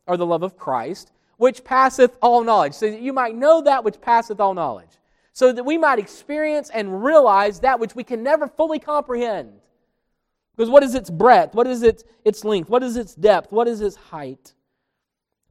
or 0.08 0.18
the 0.18 0.26
love 0.26 0.42
of 0.42 0.58
Christ, 0.58 1.12
which 1.38 1.64
passeth 1.64 2.18
all 2.22 2.44
knowledge. 2.44 2.74
So 2.74 2.90
that 2.90 3.00
you 3.00 3.14
might 3.14 3.36
know 3.36 3.62
that 3.62 3.84
which 3.84 4.02
passeth 4.02 4.40
all 4.40 4.56
knowledge 4.56 4.90
so 5.34 5.52
that 5.52 5.64
we 5.64 5.78
might 5.78 6.00
experience 6.00 6.70
and 6.70 7.04
realize 7.04 7.62
that 7.62 7.80
which 7.80 7.96
we 7.96 8.04
can 8.04 8.24
never 8.24 8.48
fully 8.48 8.80
comprehend. 8.80 9.54
Because 10.56 10.70
what 10.70 10.84
is 10.84 10.96
its 10.96 11.10
breadth? 11.10 11.56
What 11.56 11.68
is 11.68 11.82
its, 11.84 12.04
its 12.26 12.44
length? 12.44 12.70
What 12.70 12.84
is 12.84 12.98
its 12.98 13.16
depth? 13.16 13.52
What 13.52 13.68
is 13.68 13.82
its 13.82 13.96
height? 13.96 14.54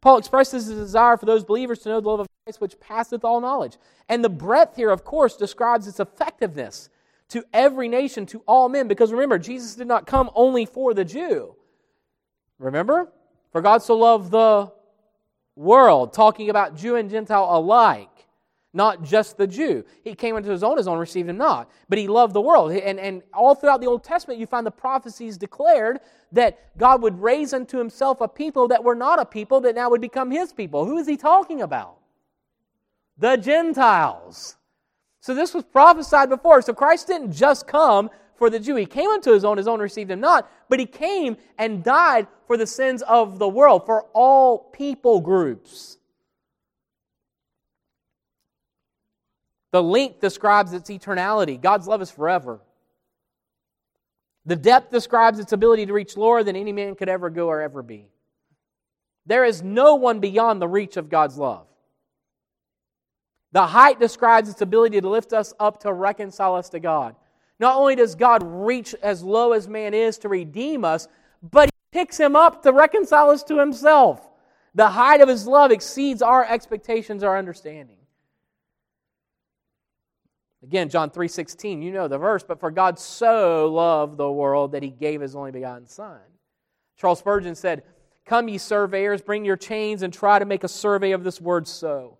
Paul 0.00 0.18
expresses 0.18 0.66
his 0.66 0.78
desire 0.78 1.16
for 1.16 1.26
those 1.26 1.44
believers 1.44 1.80
to 1.80 1.88
know 1.88 2.00
the 2.00 2.08
love 2.08 2.20
of 2.20 2.26
Christ 2.44 2.60
which 2.60 2.80
passeth 2.80 3.24
all 3.24 3.40
knowledge. 3.40 3.76
And 4.08 4.24
the 4.24 4.28
breadth 4.28 4.76
here, 4.76 4.90
of 4.90 5.04
course, 5.04 5.36
describes 5.36 5.86
its 5.86 6.00
effectiveness 6.00 6.88
to 7.28 7.44
every 7.52 7.88
nation, 7.88 8.26
to 8.26 8.42
all 8.46 8.68
men. 8.68 8.88
Because 8.88 9.12
remember, 9.12 9.38
Jesus 9.38 9.74
did 9.74 9.86
not 9.86 10.06
come 10.06 10.30
only 10.34 10.66
for 10.66 10.94
the 10.94 11.04
Jew. 11.04 11.54
Remember? 12.58 13.10
For 13.52 13.62
God 13.62 13.82
so 13.82 13.96
loved 13.96 14.30
the 14.30 14.72
world, 15.56 16.12
talking 16.12 16.50
about 16.50 16.76
Jew 16.76 16.96
and 16.96 17.10
Gentile 17.10 17.48
alike 17.50 18.09
not 18.72 19.02
just 19.02 19.36
the 19.36 19.46
Jew. 19.46 19.84
He 20.04 20.14
came 20.14 20.36
into 20.36 20.50
his 20.50 20.62
own, 20.62 20.76
his 20.76 20.86
own 20.86 20.98
received 20.98 21.28
him 21.28 21.36
not. 21.36 21.70
But 21.88 21.98
he 21.98 22.06
loved 22.06 22.34
the 22.34 22.40
world. 22.40 22.70
And, 22.72 23.00
and 23.00 23.22
all 23.34 23.54
throughout 23.54 23.80
the 23.80 23.88
Old 23.88 24.04
Testament, 24.04 24.38
you 24.38 24.46
find 24.46 24.66
the 24.66 24.70
prophecies 24.70 25.36
declared 25.36 26.00
that 26.32 26.76
God 26.78 27.02
would 27.02 27.20
raise 27.20 27.52
unto 27.52 27.78
himself 27.78 28.20
a 28.20 28.28
people 28.28 28.68
that 28.68 28.84
were 28.84 28.94
not 28.94 29.18
a 29.18 29.24
people 29.24 29.60
that 29.62 29.74
now 29.74 29.90
would 29.90 30.00
become 30.00 30.30
his 30.30 30.52
people. 30.52 30.84
Who 30.84 30.98
is 30.98 31.08
he 31.08 31.16
talking 31.16 31.62
about? 31.62 31.96
The 33.18 33.36
Gentiles. 33.36 34.56
So 35.20 35.34
this 35.34 35.52
was 35.52 35.64
prophesied 35.64 36.28
before. 36.28 36.62
So 36.62 36.72
Christ 36.72 37.08
didn't 37.08 37.32
just 37.32 37.66
come 37.66 38.08
for 38.36 38.50
the 38.50 38.60
Jew. 38.60 38.76
He 38.76 38.86
came 38.86 39.10
unto 39.10 39.32
his 39.32 39.44
own, 39.44 39.58
his 39.58 39.68
own 39.68 39.80
received 39.80 40.10
him 40.10 40.20
not. 40.20 40.50
But 40.68 40.78
he 40.78 40.86
came 40.86 41.36
and 41.58 41.84
died 41.84 42.28
for 42.46 42.56
the 42.56 42.66
sins 42.66 43.02
of 43.02 43.38
the 43.38 43.48
world, 43.48 43.84
for 43.84 44.04
all 44.14 44.70
people 44.72 45.20
groups. 45.20 45.98
The 49.72 49.82
length 49.82 50.20
describes 50.20 50.72
its 50.72 50.90
eternality. 50.90 51.60
God's 51.60 51.86
love 51.86 52.02
is 52.02 52.10
forever. 52.10 52.60
The 54.46 54.56
depth 54.56 54.90
describes 54.90 55.38
its 55.38 55.52
ability 55.52 55.86
to 55.86 55.92
reach 55.92 56.16
lower 56.16 56.42
than 56.42 56.56
any 56.56 56.72
man 56.72 56.94
could 56.94 57.08
ever 57.08 57.30
go 57.30 57.48
or 57.48 57.60
ever 57.60 57.82
be. 57.82 58.08
There 59.26 59.44
is 59.44 59.62
no 59.62 59.94
one 59.94 60.18
beyond 60.18 60.60
the 60.60 60.68
reach 60.68 60.96
of 60.96 61.08
God's 61.08 61.36
love. 61.36 61.66
The 63.52 63.66
height 63.66 64.00
describes 64.00 64.48
its 64.48 64.60
ability 64.60 65.00
to 65.00 65.08
lift 65.08 65.32
us 65.32 65.52
up 65.60 65.80
to 65.80 65.92
reconcile 65.92 66.54
us 66.54 66.68
to 66.70 66.80
God. 66.80 67.14
Not 67.58 67.76
only 67.76 67.94
does 67.94 68.14
God 68.14 68.42
reach 68.42 68.94
as 69.02 69.22
low 69.22 69.52
as 69.52 69.68
man 69.68 69.92
is 69.92 70.18
to 70.18 70.28
redeem 70.28 70.84
us, 70.84 71.06
but 71.42 71.66
he 71.66 71.98
picks 71.98 72.18
him 72.18 72.34
up 72.34 72.62
to 72.62 72.72
reconcile 72.72 73.30
us 73.30 73.42
to 73.44 73.58
himself. 73.58 74.26
The 74.74 74.88
height 74.88 75.20
of 75.20 75.28
his 75.28 75.46
love 75.46 75.70
exceeds 75.70 76.22
our 76.22 76.44
expectations, 76.44 77.22
our 77.22 77.36
understanding. 77.36 77.98
Again, 80.62 80.90
John 80.90 81.10
3:16, 81.10 81.82
you 81.82 81.90
know 81.90 82.06
the 82.06 82.18
verse, 82.18 82.42
but 82.42 82.60
for 82.60 82.70
God 82.70 82.98
so 82.98 83.66
loved 83.72 84.16
the 84.16 84.30
world 84.30 84.72
that 84.72 84.82
he 84.82 84.90
gave 84.90 85.20
his 85.20 85.34
only 85.34 85.50
begotten 85.50 85.86
son. 85.86 86.20
Charles 86.96 87.20
Spurgeon 87.20 87.54
said, 87.54 87.82
"Come 88.26 88.48
ye 88.48 88.58
surveyors, 88.58 89.22
bring 89.22 89.44
your 89.44 89.56
chains 89.56 90.02
and 90.02 90.12
try 90.12 90.38
to 90.38 90.44
make 90.44 90.62
a 90.62 90.68
survey 90.68 91.12
of 91.12 91.24
this 91.24 91.40
word 91.40 91.66
so. 91.66 92.18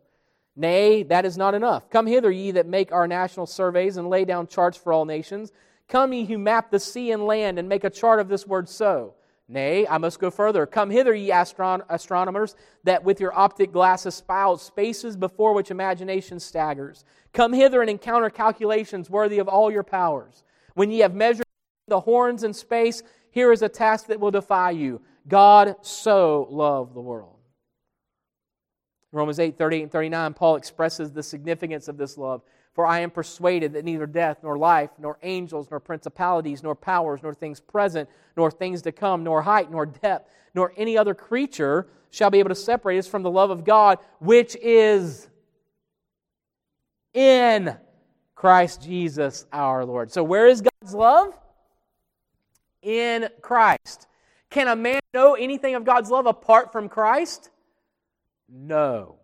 Nay, 0.57 1.03
that 1.05 1.24
is 1.24 1.37
not 1.38 1.55
enough. 1.55 1.88
Come 1.90 2.07
hither 2.07 2.31
ye 2.31 2.50
that 2.53 2.66
make 2.66 2.92
our 2.92 3.07
national 3.07 3.46
surveys 3.46 3.96
and 3.96 4.09
lay 4.09 4.24
down 4.24 4.46
charts 4.46 4.76
for 4.76 4.92
all 4.92 5.05
nations. 5.05 5.53
Come 5.87 6.12
ye 6.12 6.24
who 6.24 6.38
map 6.38 6.70
the 6.70 6.81
sea 6.81 7.12
and 7.12 7.26
land 7.26 7.59
and 7.59 7.68
make 7.68 7.85
a 7.85 7.90
chart 7.90 8.20
of 8.20 8.29
this 8.29 8.46
word 8.46 8.68
so. 8.68 9.14
Nay, 9.51 9.85
I 9.89 9.99
must 9.99 10.21
go 10.21 10.31
further. 10.31 10.65
Come 10.65 10.91
hither, 10.91 11.13
ye 11.13 11.31
astron- 11.31 11.85
astronomers, 11.89 12.55
that 12.85 13.03
with 13.03 13.19
your 13.19 13.37
optic 13.37 13.73
glasses 13.73 14.15
spy 14.15 14.55
spaces 14.55 15.17
before 15.17 15.55
which 15.55 15.73
imagination 15.73 16.39
staggers. 16.39 17.05
Come 17.33 17.53
hither 17.53 17.81
and 17.81 17.91
encounter 17.91 18.31
calculations 18.31 19.11
worthy 19.11 19.41
of 19.41 19.49
all 19.49 19.73
your 19.73 19.83
powers. 19.83 20.45
When 20.75 20.93
ye 20.93 21.01
have 21.01 21.17
measured 21.17 21.47
the 21.89 21.99
horns 21.99 22.45
in 22.45 22.55
space, 22.55 23.03
here 23.33 23.51
is 23.51 23.63
a 23.63 23.69
task 23.69 24.07
that 24.07 24.21
will 24.21 24.31
defy 24.31 24.71
you. 24.71 25.01
God 25.27 25.75
so 25.83 26.47
loved 26.49 26.95
the 26.95 27.01
world. 27.01 27.37
Romans 29.11 29.41
8, 29.41 29.59
38 29.59 29.83
and 29.83 29.91
39, 29.91 30.35
Paul 30.35 30.55
expresses 30.55 31.11
the 31.11 31.25
significance 31.25 31.89
of 31.89 31.97
this 31.97 32.17
love. 32.17 32.43
For 32.81 32.87
I 32.87 33.01
am 33.01 33.11
persuaded 33.11 33.75
that 33.75 33.85
neither 33.85 34.07
death, 34.07 34.38
nor 34.43 34.57
life, 34.57 34.88
nor 34.99 35.19
angels, 35.23 35.71
nor 35.71 35.81
principalities, 35.81 36.62
nor 36.62 36.75
powers, 36.75 37.23
nor 37.23 37.35
things 37.35 37.61
present, 37.61 38.09
nor 38.38 38.51
things 38.51 38.81
to 38.81 38.90
come, 38.90 39.23
nor 39.23 39.43
height, 39.43 39.71
nor 39.71 39.85
depth, 39.85 40.33
nor 40.55 40.73
any 40.79 40.97
other 40.97 41.14
creature 41.14 41.88
shall 42.09 42.31
be 42.31 42.38
able 42.38 42.49
to 42.49 42.55
separate 42.55 42.97
us 42.97 43.07
from 43.07 43.23
the 43.23 43.31
love 43.31 43.51
of 43.51 43.64
God, 43.64 43.99
which 44.19 44.57
is 44.62 45.29
in 47.12 47.77
Christ 48.35 48.83
Jesus 48.83 49.45
our 49.53 49.85
Lord. 49.85 50.11
So, 50.11 50.25
where 50.25 50.47
is 50.47 50.62
God's 50.62 50.95
love? 50.95 51.38
In 52.81 53.29
Christ. 53.43 54.07
Can 54.49 54.69
a 54.69 54.75
man 54.75 55.01
know 55.12 55.35
anything 55.35 55.75
of 55.75 55.85
God's 55.85 56.11
love 56.11 56.25
apart 56.25 56.73
from 56.73 56.88
Christ? 56.88 57.51
No. 58.49 59.19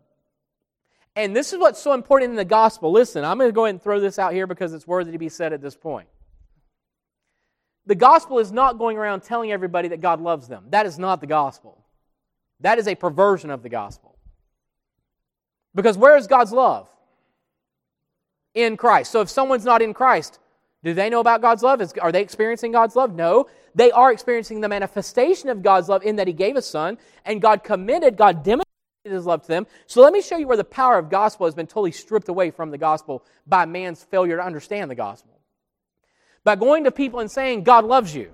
And 1.17 1.35
this 1.35 1.55
is 1.55 1.59
what's 1.59 1.81
so 1.81 1.95
important 1.95 2.31
in 2.31 2.37
the 2.37 2.45
gospel. 2.45 2.93
Listen, 2.93 3.25
I'm 3.25 3.39
going 3.39 3.49
to 3.49 3.55
go 3.55 3.65
ahead 3.65 3.75
and 3.75 3.83
throw 3.83 3.99
this 3.99 4.19
out 4.19 4.35
here 4.35 4.47
because 4.47 4.75
it's 4.75 4.87
worthy 4.87 5.13
to 5.13 5.19
be 5.19 5.31
said 5.31 5.55
at 5.55 5.63
this 5.63 5.75
point. 5.75 6.09
The 7.87 7.95
gospel 7.95 8.39
is 8.39 8.53
not 8.53 8.79
going 8.79 8.99
around 8.99 9.23
telling 9.23 9.51
everybody 9.51 9.89
that 9.89 10.03
God 10.03 10.21
loves 10.21 10.47
them. 10.47 10.67
That 10.71 10.85
is 10.85 10.99
not 10.99 11.23
the 11.23 11.27
gospel. 11.27 11.83
That 12.61 12.79
is 12.79 12.87
a 12.87 12.95
perversion 12.95 13.51
of 13.51 13.63
the 13.63 13.71
gospel. 13.71 14.19
Because 15.75 15.97
where 15.97 16.17
is 16.19 16.27
God's 16.27 16.53
love? 16.53 16.89
In 18.55 18.77
Christ. 18.77 19.11
So 19.11 19.23
if 19.23 19.31
someone's 19.31 19.65
not 19.65 19.81
in 19.81 19.95
Christ, 19.95 20.39
do 20.85 20.93
they 20.93 21.09
know 21.09 21.21
about 21.21 21.41
God's 21.41 21.63
love? 21.63 21.81
Is, 21.81 21.95
are 21.95 22.13
they 22.13 22.23
experiencing 22.23 22.73
God's 22.73 22.95
love? 22.95 23.15
No. 23.15 23.47
They 23.75 23.91
are 23.91 24.13
experiencing 24.13 24.61
the 24.61 24.69
manifestation 24.69 25.49
of 25.49 25.63
God's 25.63 25.89
love 25.89 26.03
in 26.03 26.17
that 26.17 26.27
He 26.27 26.33
gave 26.33 26.57
a 26.57 26.63
Son, 26.63 26.99
and 27.25 27.41
God 27.41 27.65
committed, 27.65 28.17
God 28.17 28.43
demonstrated 28.43 28.66
His 29.11 29.27
love 29.27 29.43
to 29.43 29.49
them. 29.49 29.67
So 29.87 30.03
let 30.03 30.13
me 30.13 30.23
show 30.23 30.37
you 30.37 30.47
where 30.47 30.57
the 30.57 30.65
power 30.65 30.99
of 30.99 31.11
gospel 31.11 31.47
has 31.47 31.55
been 31.55 31.67
totally 31.67 31.93
stripped 31.93 32.29
away 32.29 32.51
from 32.51 32.71
the 32.71 32.79
gospel 32.79 33.25
by 33.47 33.65
man's 33.65 34.03
failure 34.03 34.37
to 34.37 34.43
understand 34.43 34.91
the 34.91 34.95
gospel 34.95 35.37
by 36.47 36.55
going 36.55 36.85
to 36.85 36.93
people 36.93 37.19
and 37.19 37.31
saying, 37.31 37.65
God 37.65 37.85
loves 37.85 38.15
you. 38.15 38.33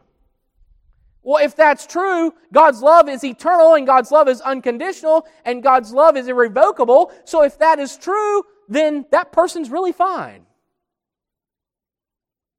Well, 1.23 1.43
if 1.43 1.57
that's 1.57 1.87
true, 1.87 2.35
God's 2.53 2.83
love 2.83 3.09
is 3.09 3.25
eternal 3.25 3.75
and 3.75 3.87
God's 3.87 4.11
love 4.11 4.29
is 4.29 4.41
unconditional 4.43 5.27
and 5.47 5.63
God's 5.63 5.93
love 5.93 6.17
is 6.17 6.29
irrevocable. 6.29 7.11
So 7.25 7.43
if 7.43 7.59
that 7.59 7.79
is 7.79 7.97
true, 7.97 8.43
then 8.69 9.07
that 9.13 9.33
person's 9.33 9.71
really 9.71 9.93
fine. 9.93 10.45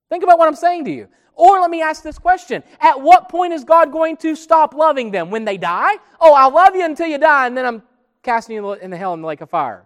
Think 0.10 0.24
about 0.24 0.40
what 0.40 0.48
I'm 0.48 0.56
saying 0.56 0.86
to 0.86 0.92
you. 0.92 1.08
Or 1.36 1.60
let 1.60 1.70
me 1.70 1.82
ask 1.82 2.04
this 2.04 2.18
question 2.18 2.64
At 2.80 3.02
what 3.02 3.30
point 3.30 3.54
is 3.54 3.64
God 3.64 3.92
going 3.92 4.18
to 4.18 4.36
stop 4.36 4.74
loving 4.74 5.12
them? 5.12 5.30
When 5.30 5.46
they 5.46 5.58
die? 5.58 5.98
Oh, 6.20 6.34
I'll 6.34 6.54
love 6.54 6.76
you 6.76 6.86
until 6.86 7.08
you 7.08 7.18
die, 7.20 7.48
and 7.48 7.56
then 7.56 7.66
I'm 7.66 7.84
casting 8.24 8.56
you 8.56 8.74
in 8.74 8.90
the 8.90 8.98
hell 8.98 9.14
in 9.14 9.22
the 9.22 9.28
lake 9.28 9.42
of 9.42 9.50
fire. 9.50 9.86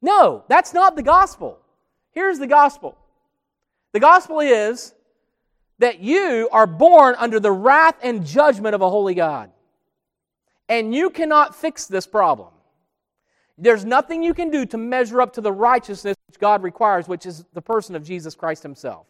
No, 0.00 0.44
that's 0.48 0.72
not 0.72 0.96
the 0.96 1.02
gospel. 1.02 1.58
Here's 2.12 2.38
the 2.38 2.46
gospel 2.46 2.96
the 3.92 4.00
gospel 4.00 4.40
is 4.40 4.94
that 5.78 6.00
you 6.00 6.48
are 6.52 6.66
born 6.66 7.14
under 7.18 7.40
the 7.40 7.52
wrath 7.52 7.96
and 8.02 8.24
judgment 8.24 8.74
of 8.74 8.80
a 8.80 8.90
holy 8.90 9.14
God. 9.14 9.50
And 10.68 10.94
you 10.94 11.10
cannot 11.10 11.54
fix 11.54 11.86
this 11.86 12.06
problem. 12.06 12.48
There's 13.58 13.84
nothing 13.84 14.22
you 14.22 14.34
can 14.34 14.50
do 14.50 14.66
to 14.66 14.78
measure 14.78 15.20
up 15.20 15.32
to 15.34 15.40
the 15.40 15.52
righteousness 15.52 16.16
which 16.26 16.40
God 16.40 16.62
requires, 16.62 17.06
which 17.06 17.26
is 17.26 17.44
the 17.52 17.62
person 17.62 17.94
of 17.94 18.02
Jesus 18.02 18.34
Christ 18.34 18.62
Himself. 18.62 19.06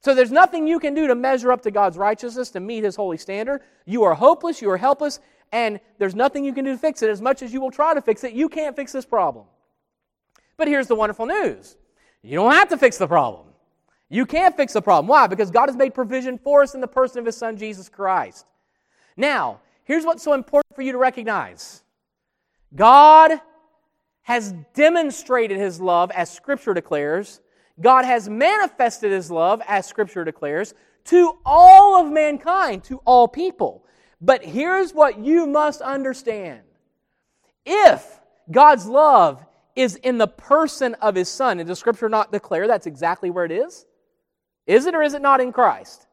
So 0.00 0.14
there's 0.14 0.30
nothing 0.30 0.66
you 0.66 0.78
can 0.78 0.94
do 0.94 1.06
to 1.06 1.14
measure 1.14 1.52
up 1.52 1.62
to 1.62 1.70
God's 1.70 1.98
righteousness 1.98 2.50
to 2.50 2.60
meet 2.60 2.84
His 2.84 2.96
holy 2.96 3.18
standard. 3.18 3.62
You 3.84 4.04
are 4.04 4.14
hopeless, 4.14 4.62
you 4.62 4.70
are 4.70 4.76
helpless, 4.76 5.20
and 5.52 5.80
there's 5.98 6.14
nothing 6.14 6.44
you 6.44 6.52
can 6.52 6.64
do 6.64 6.72
to 6.72 6.78
fix 6.78 7.02
it. 7.02 7.10
As 7.10 7.20
much 7.20 7.42
as 7.42 7.52
you 7.52 7.60
will 7.60 7.70
try 7.70 7.94
to 7.94 8.02
fix 8.02 8.24
it, 8.24 8.32
you 8.32 8.48
can't 8.48 8.76
fix 8.76 8.92
this 8.92 9.04
problem. 9.04 9.46
But 10.56 10.68
here's 10.68 10.86
the 10.86 10.94
wonderful 10.94 11.26
news 11.26 11.76
you 12.22 12.36
don't 12.36 12.52
have 12.52 12.68
to 12.70 12.78
fix 12.78 12.98
the 12.98 13.06
problem. 13.06 13.46
You 14.08 14.24
can't 14.24 14.56
fix 14.56 14.72
the 14.72 14.82
problem. 14.82 15.08
Why? 15.08 15.26
Because 15.26 15.50
God 15.50 15.68
has 15.68 15.76
made 15.76 15.94
provision 15.94 16.38
for 16.38 16.62
us 16.62 16.74
in 16.74 16.80
the 16.80 16.86
person 16.88 17.18
of 17.18 17.26
His 17.26 17.36
Son, 17.36 17.56
Jesus 17.56 17.88
Christ. 17.88 18.46
Now, 19.16 19.60
here's 19.84 20.04
what's 20.04 20.22
so 20.22 20.32
important 20.32 20.74
for 20.74 20.82
you 20.82 20.92
to 20.92 20.98
recognize 20.98 21.82
God 22.74 23.40
has 24.22 24.52
demonstrated 24.74 25.56
His 25.56 25.80
love, 25.80 26.10
as 26.12 26.30
Scripture 26.30 26.74
declares. 26.74 27.40
God 27.80 28.04
has 28.04 28.28
manifested 28.28 29.12
His 29.12 29.30
love, 29.30 29.60
as 29.66 29.86
Scripture 29.86 30.24
declares, 30.24 30.74
to 31.06 31.38
all 31.44 32.00
of 32.00 32.10
mankind, 32.10 32.84
to 32.84 33.00
all 33.04 33.28
people. 33.28 33.85
But 34.20 34.44
here's 34.44 34.92
what 34.92 35.18
you 35.18 35.46
must 35.46 35.80
understand 35.80 36.60
if 37.64 38.20
God's 38.50 38.86
love 38.86 39.44
is 39.74 39.96
in 39.96 40.18
the 40.18 40.28
person 40.28 40.94
of 40.94 41.14
His 41.14 41.28
Son, 41.28 41.58
and 41.58 41.68
does 41.68 41.78
Scripture 41.78 42.08
not 42.08 42.32
declare 42.32 42.66
that's 42.66 42.86
exactly 42.86 43.28
where 43.28 43.44
it 43.44 43.52
is? 43.52 43.84
Is 44.66 44.86
it 44.86 44.94
or 44.94 45.02
is 45.02 45.14
it 45.14 45.22
not 45.22 45.40
in 45.40 45.52
Christ? 45.52 46.06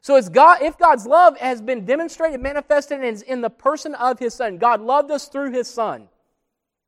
So 0.00 0.20
God, 0.22 0.62
if 0.62 0.78
God's 0.78 1.06
love 1.06 1.38
has 1.38 1.60
been 1.60 1.84
demonstrated, 1.84 2.40
manifested, 2.40 2.98
and 2.98 3.06
is 3.06 3.22
in 3.22 3.40
the 3.40 3.50
person 3.50 3.94
of 3.94 4.18
His 4.18 4.34
Son, 4.34 4.58
God 4.58 4.80
loved 4.80 5.10
us 5.10 5.28
through 5.28 5.52
His 5.52 5.68
Son. 5.68 6.08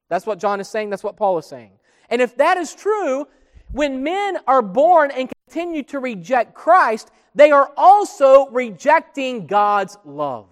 That's 0.09 0.27
what 0.27 0.38
John 0.38 0.61
is 0.61 0.68
saying. 0.68 0.90
That's 0.90 1.05
what 1.05 1.16
Paul 1.16 1.38
is 1.38 1.46
saying. 1.46 1.72
And 2.09 2.20
if 2.20 2.37
that 2.38 2.57
is 2.57 2.74
true, 2.74 3.27
when 3.70 4.03
men 4.03 4.38
are 4.46 4.62
born 4.62 5.11
and 5.11 5.31
continue 5.46 5.83
to 5.85 5.98
reject 5.98 6.55
Christ, 6.55 7.11
they 7.35 7.50
are 7.50 7.70
also 7.77 8.48
rejecting 8.48 9.46
God's 9.46 9.96
love. 10.05 10.46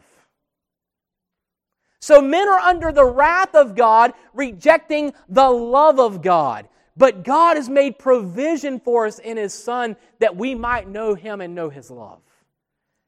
So 2.03 2.21
men 2.21 2.49
are 2.49 2.59
under 2.59 2.91
the 2.91 3.05
wrath 3.05 3.55
of 3.55 3.77
God, 3.77 4.13
rejecting 4.35 5.13
the 5.29 5.49
love 5.49 6.01
of 6.01 6.21
God. 6.21 6.69
But 6.97 7.23
God 7.23 7.57
has 7.57 7.69
made 7.69 7.97
provision 7.97 8.81
for 8.81 9.07
us 9.07 9.21
in 9.21 9.37
His 9.37 9.55
Son 9.55 9.95
that 10.19 10.35
we 10.35 10.57
might 10.57 10.89
know 10.89 11.15
Him 11.15 11.41
and 11.41 11.55
know 11.55 11.71
His 11.71 11.93
love. 11.93 12.19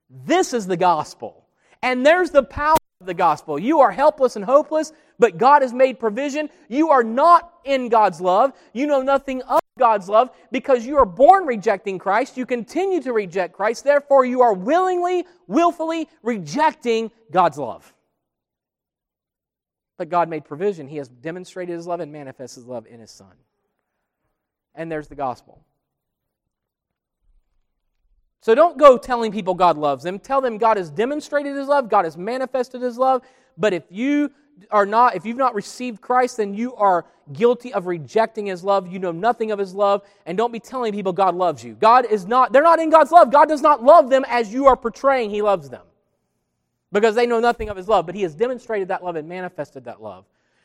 This 0.09 0.55
is 0.55 0.69
the 0.69 0.77
gospel. 0.77 1.45
And 1.83 2.07
there's 2.07 2.31
the 2.31 2.45
power 2.45 2.77
of 3.01 3.09
the 3.09 3.15
gospel. 3.15 3.59
You 3.59 3.81
are 3.81 3.91
helpless 3.91 4.37
and 4.37 4.45
hopeless, 4.45 4.93
but 5.19 5.39
God 5.39 5.63
has 5.63 5.73
made 5.73 5.99
provision. 5.99 6.49
You 6.69 6.91
are 6.91 7.03
not 7.03 7.53
in 7.65 7.89
God's 7.89 8.21
love. 8.21 8.53
You 8.73 8.87
know 8.87 9.03
nothing 9.03 9.43
of 9.43 9.59
God's 9.77 10.09
love 10.09 10.31
because 10.53 10.87
you 10.87 10.99
are 10.99 11.05
born 11.05 11.47
rejecting 11.47 11.99
Christ. 11.99 12.37
You 12.37 12.47
continue 12.47 13.03
to 13.03 13.13
reject 13.13 13.55
Christ. 13.55 13.83
Therefore, 13.83 14.25
you 14.25 14.41
are 14.41 14.55
willingly, 14.55 15.27
willfully 15.49 16.09
rejecting 16.23 17.11
God's 17.33 17.59
love. 17.59 17.94
But 19.97 20.09
God 20.09 20.29
made 20.29 20.45
provision. 20.45 20.89
He 20.89 20.97
has 20.97 21.09
demonstrated 21.09 21.75
His 21.75 21.87
love 21.87 22.01
and 22.01 22.13
manifested 22.13 22.63
His 22.63 22.67
love 22.67 22.87
in 22.87 23.01
His 23.01 23.11
Son 23.11 23.35
and 24.75 24.91
there's 24.91 25.09
the 25.09 25.15
gospel. 25.15 25.61
So 28.41 28.55
don't 28.55 28.77
go 28.77 28.99
telling 28.99 29.33
people 29.33 29.55
God 29.55 29.79
loves 29.79 30.05
them. 30.05 30.19
Tell 30.19 30.41
them 30.41 30.59
God 30.59 30.77
has 30.77 30.91
demonstrated 30.91 31.57
his 31.57 31.69
love, 31.69 31.89
God 31.89 32.05
has 32.05 32.17
manifested 32.17 32.83
his 32.83 32.99
love. 32.99 33.23
But 33.57 33.73
if 33.73 33.85
you 33.89 34.31
are 34.71 34.85
not, 34.85 35.17
if 35.17 35.25
you've 35.25 35.37
not 35.37 35.55
received 35.55 36.01
Christ, 36.01 36.37
then 36.37 36.55
you 36.55 36.75
are 36.75 37.07
guilty 37.33 37.73
of 37.73 37.87
rejecting 37.87 38.47
his 38.47 38.63
love. 38.63 38.93
You 38.93 38.99
know 38.99 39.13
nothing 39.13 39.51
of 39.51 39.59
his 39.59 39.75
love. 39.75 40.03
And 40.27 40.37
don't 40.37 40.53
be 40.53 40.61
telling 40.61 40.93
people 40.93 41.13
God 41.13 41.35
loves 41.35 41.65
you. 41.65 41.75
God 41.75 42.05
is 42.07 42.27
not, 42.27 42.53
they're 42.53 42.63
not 42.63 42.81
in 42.81 42.91
God's 42.91 43.13
love. 43.13 43.33
God 43.33 43.49
does 43.49 43.63
not 43.63 43.83
love 43.83 44.11
them 44.11 44.25
as 44.29 44.53
you 44.53 44.67
are 44.67 44.77
portraying 44.77 45.31
he 45.31 45.41
loves 45.41 45.71
them. 45.71 45.83
Because 46.95 47.15
they 47.15 47.27
know 47.27 47.41
nothing 47.41 47.69
of 47.69 47.77
his 47.77 47.89
love. 47.89 48.07
But 48.07 48.15
he 48.15 48.23
has 48.23 48.35
demonstrated 48.35 48.89
that 48.89 49.05
love 49.05 49.17
and 49.17 49.29
manifested 49.29 49.85
that 49.85 50.03
love 50.03 50.25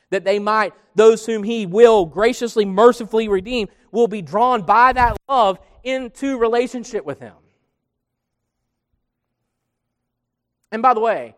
that 0.09 0.23
they 0.23 0.39
might, 0.39 0.73
those 0.95 1.25
whom 1.25 1.43
he 1.43 1.65
will 1.65 2.05
graciously, 2.05 2.65
mercifully 2.65 3.27
redeem, 3.27 3.67
will 3.91 4.07
be 4.07 4.21
drawn 4.21 4.61
by 4.61 4.93
that 4.93 5.17
love 5.27 5.59
into 5.83 6.37
relationship 6.37 7.05
with 7.05 7.19
him. 7.19 7.33
And 10.71 10.81
by 10.81 10.93
the 10.93 10.99
way, 10.99 11.35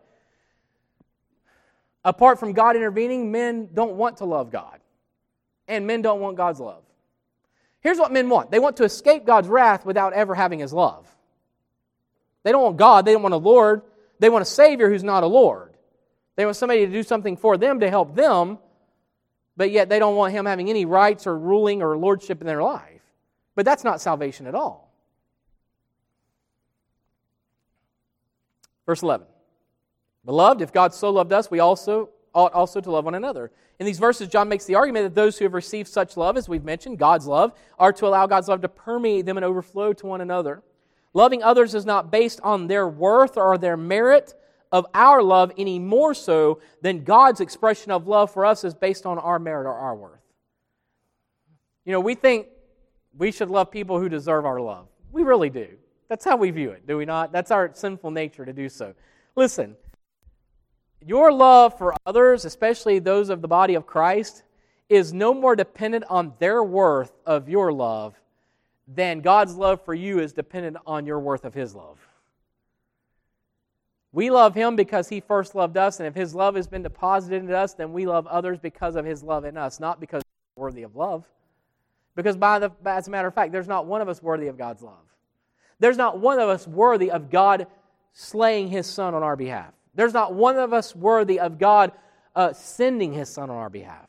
apart 2.04 2.38
from 2.38 2.52
God 2.52 2.76
intervening, 2.76 3.30
men 3.30 3.68
don't 3.72 3.94
want 3.94 4.18
to 4.18 4.24
love 4.24 4.50
God. 4.50 4.78
And 5.68 5.86
men 5.86 6.02
don't 6.02 6.20
want 6.20 6.36
God's 6.36 6.60
love. 6.60 6.82
Here's 7.80 7.98
what 7.98 8.12
men 8.12 8.28
want 8.28 8.50
they 8.50 8.58
want 8.58 8.76
to 8.76 8.84
escape 8.84 9.24
God's 9.24 9.48
wrath 9.48 9.86
without 9.86 10.12
ever 10.12 10.34
having 10.34 10.58
his 10.58 10.72
love. 10.72 11.08
They 12.42 12.52
don't 12.52 12.62
want 12.62 12.76
God, 12.76 13.04
they 13.04 13.12
don't 13.12 13.22
want 13.22 13.34
a 13.34 13.38
Lord, 13.38 13.82
they 14.22 14.28
want 14.28 14.42
a 14.42 14.46
Savior 14.46 14.88
who's 14.88 15.02
not 15.02 15.24
a 15.24 15.26
Lord. 15.26 15.74
They 16.36 16.44
want 16.44 16.56
somebody 16.56 16.86
to 16.86 16.92
do 16.92 17.02
something 17.02 17.36
for 17.36 17.56
them 17.56 17.80
to 17.80 17.90
help 17.90 18.14
them, 18.14 18.58
but 19.56 19.72
yet 19.72 19.88
they 19.88 19.98
don't 19.98 20.14
want 20.14 20.32
him 20.32 20.46
having 20.46 20.70
any 20.70 20.84
rights 20.84 21.26
or 21.26 21.36
ruling 21.36 21.82
or 21.82 21.96
lordship 21.98 22.40
in 22.40 22.46
their 22.46 22.62
life. 22.62 23.02
But 23.56 23.64
that's 23.64 23.82
not 23.82 24.00
salvation 24.00 24.46
at 24.46 24.54
all. 24.54 24.94
Verse 28.86 29.02
11. 29.02 29.26
Beloved, 30.24 30.62
if 30.62 30.72
God 30.72 30.94
so 30.94 31.10
loved 31.10 31.32
us, 31.32 31.50
we 31.50 31.58
also 31.58 32.10
ought 32.32 32.52
also 32.52 32.80
to 32.80 32.92
love 32.92 33.04
one 33.04 33.16
another. 33.16 33.50
In 33.80 33.86
these 33.86 33.98
verses, 33.98 34.28
John 34.28 34.48
makes 34.48 34.66
the 34.66 34.76
argument 34.76 35.04
that 35.04 35.20
those 35.20 35.36
who 35.36 35.44
have 35.46 35.52
received 35.52 35.88
such 35.88 36.16
love, 36.16 36.36
as 36.36 36.48
we've 36.48 36.62
mentioned, 36.62 37.00
God's 37.00 37.26
love, 37.26 37.54
are 37.76 37.92
to 37.94 38.06
allow 38.06 38.28
God's 38.28 38.46
love 38.46 38.60
to 38.60 38.68
permeate 38.68 39.26
them 39.26 39.36
and 39.36 39.44
overflow 39.44 39.92
to 39.94 40.06
one 40.06 40.20
another. 40.20 40.62
Loving 41.14 41.42
others 41.42 41.74
is 41.74 41.84
not 41.84 42.10
based 42.10 42.40
on 42.42 42.66
their 42.66 42.88
worth 42.88 43.36
or 43.36 43.58
their 43.58 43.76
merit, 43.76 44.34
of 44.72 44.86
our 44.94 45.22
love 45.22 45.52
any 45.58 45.78
more 45.78 46.14
so 46.14 46.60
than 46.80 47.04
God's 47.04 47.40
expression 47.40 47.92
of 47.92 48.08
love 48.08 48.32
for 48.32 48.46
us 48.46 48.64
is 48.64 48.74
based 48.74 49.04
on 49.04 49.18
our 49.18 49.38
merit 49.38 49.66
or 49.66 49.74
our 49.74 49.94
worth. 49.94 50.18
You 51.84 51.92
know, 51.92 52.00
we 52.00 52.14
think 52.14 52.46
we 53.16 53.30
should 53.30 53.50
love 53.50 53.70
people 53.70 54.00
who 54.00 54.08
deserve 54.08 54.46
our 54.46 54.60
love. 54.60 54.88
We 55.12 55.22
really 55.22 55.50
do. 55.50 55.68
That's 56.08 56.24
how 56.24 56.36
we 56.36 56.50
view 56.50 56.70
it, 56.70 56.86
do 56.86 56.96
we 56.96 57.04
not? 57.04 57.32
That's 57.32 57.50
our 57.50 57.70
sinful 57.74 58.10
nature 58.10 58.46
to 58.46 58.52
do 58.52 58.68
so. 58.68 58.94
Listen, 59.36 59.76
your 61.04 61.30
love 61.30 61.76
for 61.76 61.94
others, 62.06 62.44
especially 62.46 62.98
those 62.98 63.28
of 63.28 63.42
the 63.42 63.48
body 63.48 63.74
of 63.74 63.86
Christ, 63.86 64.42
is 64.88 65.12
no 65.12 65.34
more 65.34 65.54
dependent 65.54 66.04
on 66.08 66.32
their 66.38 66.62
worth 66.62 67.12
of 67.26 67.48
your 67.48 67.72
love 67.72 68.14
than 68.88 69.20
God's 69.20 69.54
love 69.54 69.84
for 69.84 69.94
you 69.94 70.18
is 70.18 70.32
dependent 70.32 70.76
on 70.86 71.06
your 71.06 71.20
worth 71.20 71.44
of 71.44 71.54
His 71.54 71.74
love. 71.74 71.98
We 74.12 74.28
love 74.28 74.54
him 74.54 74.76
because 74.76 75.08
he 75.08 75.20
first 75.20 75.54
loved 75.54 75.78
us, 75.78 75.98
and 75.98 76.06
if 76.06 76.14
his 76.14 76.34
love 76.34 76.54
has 76.54 76.66
been 76.66 76.82
deposited 76.82 77.42
in 77.42 77.50
us, 77.50 77.72
then 77.72 77.94
we 77.94 78.06
love 78.06 78.26
others 78.26 78.58
because 78.58 78.94
of 78.94 79.06
his 79.06 79.22
love 79.22 79.46
in 79.46 79.56
us, 79.56 79.80
not 79.80 80.00
because 80.00 80.22
we're 80.54 80.64
worthy 80.64 80.82
of 80.82 80.94
love. 80.94 81.26
Because 82.14 82.36
by 82.36 82.58
the, 82.58 82.70
as 82.84 83.08
a 83.08 83.10
matter 83.10 83.28
of 83.28 83.34
fact, 83.34 83.52
there's 83.52 83.68
not 83.68 83.86
one 83.86 84.02
of 84.02 84.08
us 84.10 84.22
worthy 84.22 84.48
of 84.48 84.58
God's 84.58 84.82
love. 84.82 85.02
There's 85.78 85.96
not 85.96 86.20
one 86.20 86.38
of 86.38 86.50
us 86.50 86.68
worthy 86.68 87.10
of 87.10 87.30
God 87.30 87.66
slaying 88.12 88.68
his 88.68 88.86
son 88.86 89.14
on 89.14 89.22
our 89.22 89.34
behalf. 89.34 89.72
There's 89.94 90.12
not 90.12 90.34
one 90.34 90.58
of 90.58 90.74
us 90.74 90.94
worthy 90.94 91.40
of 91.40 91.58
God 91.58 91.92
uh, 92.36 92.52
sending 92.52 93.14
his 93.14 93.30
son 93.30 93.48
on 93.48 93.56
our 93.56 93.70
behalf. 93.70 94.08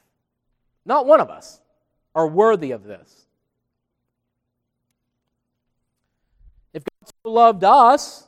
Not 0.85 1.05
one 1.05 1.21
of 1.21 1.29
us 1.29 1.61
are 2.13 2.27
worthy 2.27 2.71
of 2.71 2.83
this. 2.83 3.25
If 6.73 6.83
God 6.83 7.07
so 7.07 7.12
loved 7.23 7.63
us, 7.63 8.27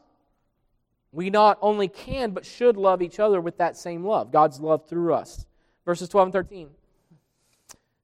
we 1.12 1.30
not 1.30 1.58
only 1.62 1.88
can 1.88 2.32
but 2.32 2.46
should 2.46 2.78
love 2.78 3.02
each 3.02 3.20
other 3.20 3.40
with 3.42 3.58
that 3.58 3.78
same 3.78 4.06
love. 4.06 4.32
God's 4.32 4.60
love 4.60 4.88
through 4.88 5.14
us. 5.14 5.46
Verses 5.86 6.10
12 6.10 6.28
and 6.28 6.34
13. 6.34 6.70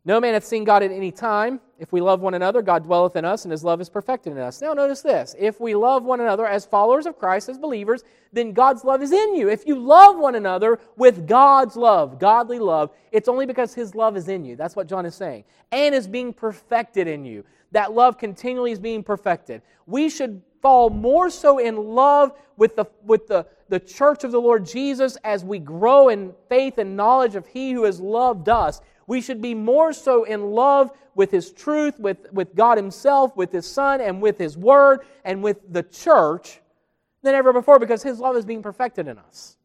No 0.04 0.20
man 0.20 0.34
hath 0.34 0.46
seen 0.46 0.64
God 0.64 0.82
at 0.82 0.92
any 0.92 1.12
time. 1.12 1.60
If 1.78 1.92
we 1.92 2.02
love 2.02 2.22
one 2.22 2.34
another, 2.34 2.64
God 2.64 2.84
dwelleth 2.84 3.16
in 3.16 3.24
us, 3.24 3.46
and 3.46 3.52
his 3.52 3.64
love 3.64 3.82
is 3.82 3.90
perfected 3.90 4.34
in 4.34 4.40
us. 4.40 4.60
Now, 4.60 4.74
notice 4.74 5.02
this. 5.02 5.36
If 5.38 5.60
we 5.60 5.76
love 5.76 6.04
one 6.04 6.22
another 6.22 6.48
as 6.48 6.66
followers 6.66 7.06
of 7.06 7.20
Christ, 7.20 7.50
as 7.50 7.60
believers, 7.60 8.04
then 8.34 8.52
God's 8.52 8.84
love 8.84 9.04
is 9.04 9.12
in 9.12 9.36
you. 9.36 9.48
If 9.48 9.68
you 9.68 9.78
love 9.78 10.18
one 10.18 10.34
another 10.34 10.80
with 10.98 11.28
God's 11.28 11.76
love, 11.76 12.18
godly 12.18 12.58
love, 12.58 12.90
it's 13.12 13.28
only 13.28 13.46
because 13.46 13.76
his 13.76 13.94
love 13.94 14.18
is 14.18 14.28
in 14.28 14.44
you. 14.44 14.56
That's 14.56 14.76
what 14.76 14.88
John 14.88 15.06
is 15.06 15.14
saying. 15.14 15.44
And 15.72 15.94
is 15.94 16.08
being 16.08 16.34
perfected 16.34 17.08
in 17.08 17.24
you. 17.24 17.46
That 17.72 17.94
love 17.94 18.18
continually 18.18 18.72
is 18.72 18.80
being 18.80 19.04
perfected. 19.04 19.62
We 19.86 20.10
should 20.10 20.42
fall 20.62 20.90
more 20.90 21.30
so 21.30 21.58
in 21.58 21.76
love 21.76 22.32
with 22.58 22.76
the, 22.76 22.86
with 23.04 23.28
the, 23.28 23.46
the 23.70 23.80
church 23.80 24.24
of 24.24 24.32
the 24.32 24.42
Lord 24.42 24.66
Jesus 24.66 25.18
as 25.24 25.44
we 25.44 25.60
grow 25.60 26.10
in 26.10 26.34
faith 26.50 26.78
and 26.78 26.96
knowledge 26.96 27.36
of 27.36 27.48
He 27.48 27.72
who 27.72 27.84
has 27.84 28.00
loved 28.00 28.50
us 28.50 28.82
we 29.12 29.20
should 29.20 29.42
be 29.42 29.54
more 29.54 29.92
so 29.92 30.24
in 30.24 30.52
love 30.52 30.90
with 31.16 31.32
His 31.32 31.52
truth, 31.52 32.00
with, 32.00 32.32
with 32.32 32.56
God 32.56 32.78
Himself, 32.78 33.36
with 33.36 33.52
His 33.52 33.66
Son, 33.66 34.00
and 34.00 34.22
with 34.22 34.38
His 34.38 34.58
Word, 34.58 35.02
and 35.26 35.44
with 35.44 35.58
the 35.70 35.84
church 35.84 36.62
than 37.22 37.36
ever 37.36 37.52
before 37.52 37.78
because 37.78 38.04
His 38.04 38.20
love 38.20 38.38
is 38.38 38.46
being 38.46 38.64
perfected 38.64 39.10
in 39.10 39.18
us. 39.18 39.58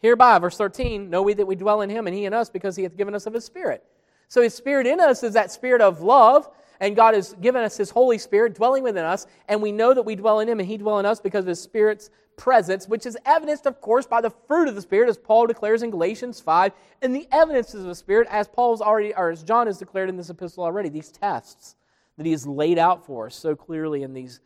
Hereby, 0.00 0.38
verse 0.38 0.56
13, 0.56 1.10
know 1.10 1.20
we 1.20 1.34
that 1.34 1.44
we 1.44 1.54
dwell 1.54 1.82
in 1.82 1.90
Him 1.90 2.06
and 2.06 2.16
He 2.16 2.24
in 2.24 2.32
us 2.32 2.48
because 2.48 2.76
He 2.76 2.82
hath 2.82 2.96
given 2.96 3.14
us 3.14 3.26
of 3.26 3.34
His 3.34 3.44
Spirit. 3.44 3.84
So 4.28 4.40
His 4.40 4.54
Spirit 4.54 4.86
in 4.86 5.00
us 5.00 5.22
is 5.22 5.34
that 5.34 5.52
Spirit 5.52 5.82
of 5.82 6.00
love, 6.00 6.48
and 6.80 6.96
God 6.96 7.14
has 7.14 7.34
given 7.40 7.62
us 7.62 7.76
His 7.76 7.90
Holy 7.90 8.18
Spirit 8.18 8.54
dwelling 8.54 8.82
within 8.82 9.04
us, 9.04 9.26
and 9.48 9.60
we 9.62 9.72
know 9.72 9.94
that 9.94 10.02
we 10.02 10.16
dwell 10.16 10.40
in 10.40 10.48
Him 10.48 10.60
and 10.60 10.68
He 10.68 10.76
dwells 10.76 11.00
in 11.00 11.06
us 11.06 11.20
because 11.20 11.44
of 11.44 11.48
His 11.48 11.60
Spirit's 11.60 12.10
presence, 12.36 12.88
which 12.88 13.06
is 13.06 13.16
evidenced, 13.24 13.66
of 13.66 13.80
course, 13.80 14.06
by 14.06 14.20
the 14.20 14.30
fruit 14.30 14.68
of 14.68 14.74
the 14.74 14.82
Spirit, 14.82 15.08
as 15.08 15.18
Paul 15.18 15.46
declares 15.46 15.82
in 15.82 15.90
Galatians 15.90 16.40
5, 16.40 16.72
and 17.02 17.14
the 17.14 17.28
evidences 17.32 17.82
of 17.82 17.86
the 17.86 17.94
Spirit, 17.94 18.28
as 18.30 18.48
Paul's 18.48 18.80
already, 18.80 19.14
or 19.14 19.30
as 19.30 19.42
John 19.42 19.66
has 19.66 19.78
declared 19.78 20.08
in 20.08 20.16
this 20.16 20.30
epistle 20.30 20.64
already, 20.64 20.88
these 20.88 21.10
tests 21.10 21.76
that 22.16 22.26
he 22.26 22.32
has 22.32 22.46
laid 22.46 22.78
out 22.78 23.04
for 23.04 23.26
us 23.26 23.34
so 23.34 23.56
clearly 23.56 24.02
in 24.02 24.12
these 24.12 24.40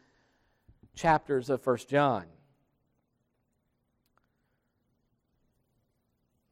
chapters 0.95 1.51
of 1.51 1.63
First 1.63 1.89
John. 1.89 2.25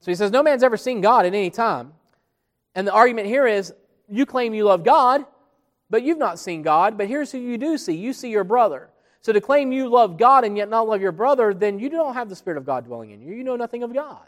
So 0.00 0.10
he 0.10 0.14
says, 0.14 0.30
No 0.30 0.42
man's 0.42 0.62
ever 0.62 0.76
seen 0.76 1.00
God 1.00 1.26
at 1.26 1.34
any 1.34 1.50
time. 1.50 1.92
And 2.74 2.86
the 2.86 2.92
argument 2.92 3.26
here 3.26 3.46
is 3.46 3.72
you 4.08 4.26
claim 4.26 4.54
you 4.54 4.64
love 4.64 4.84
God, 4.84 5.24
but 5.90 6.02
you've 6.02 6.18
not 6.18 6.38
seen 6.38 6.62
God. 6.62 6.98
But 6.98 7.08
here's 7.08 7.32
who 7.32 7.38
you 7.38 7.58
do 7.58 7.78
see 7.78 7.94
you 7.94 8.12
see 8.12 8.30
your 8.30 8.44
brother. 8.44 8.90
So 9.20 9.32
to 9.32 9.40
claim 9.40 9.72
you 9.72 9.88
love 9.88 10.18
God 10.18 10.44
and 10.44 10.56
yet 10.56 10.68
not 10.68 10.86
love 10.86 11.00
your 11.00 11.12
brother, 11.12 11.52
then 11.52 11.78
you 11.78 11.88
don't 11.88 12.14
have 12.14 12.28
the 12.28 12.36
Spirit 12.36 12.58
of 12.58 12.66
God 12.66 12.84
dwelling 12.84 13.10
in 13.10 13.20
you. 13.20 13.34
You 13.34 13.42
know 13.42 13.56
nothing 13.56 13.82
of 13.82 13.92
God. 13.92 14.26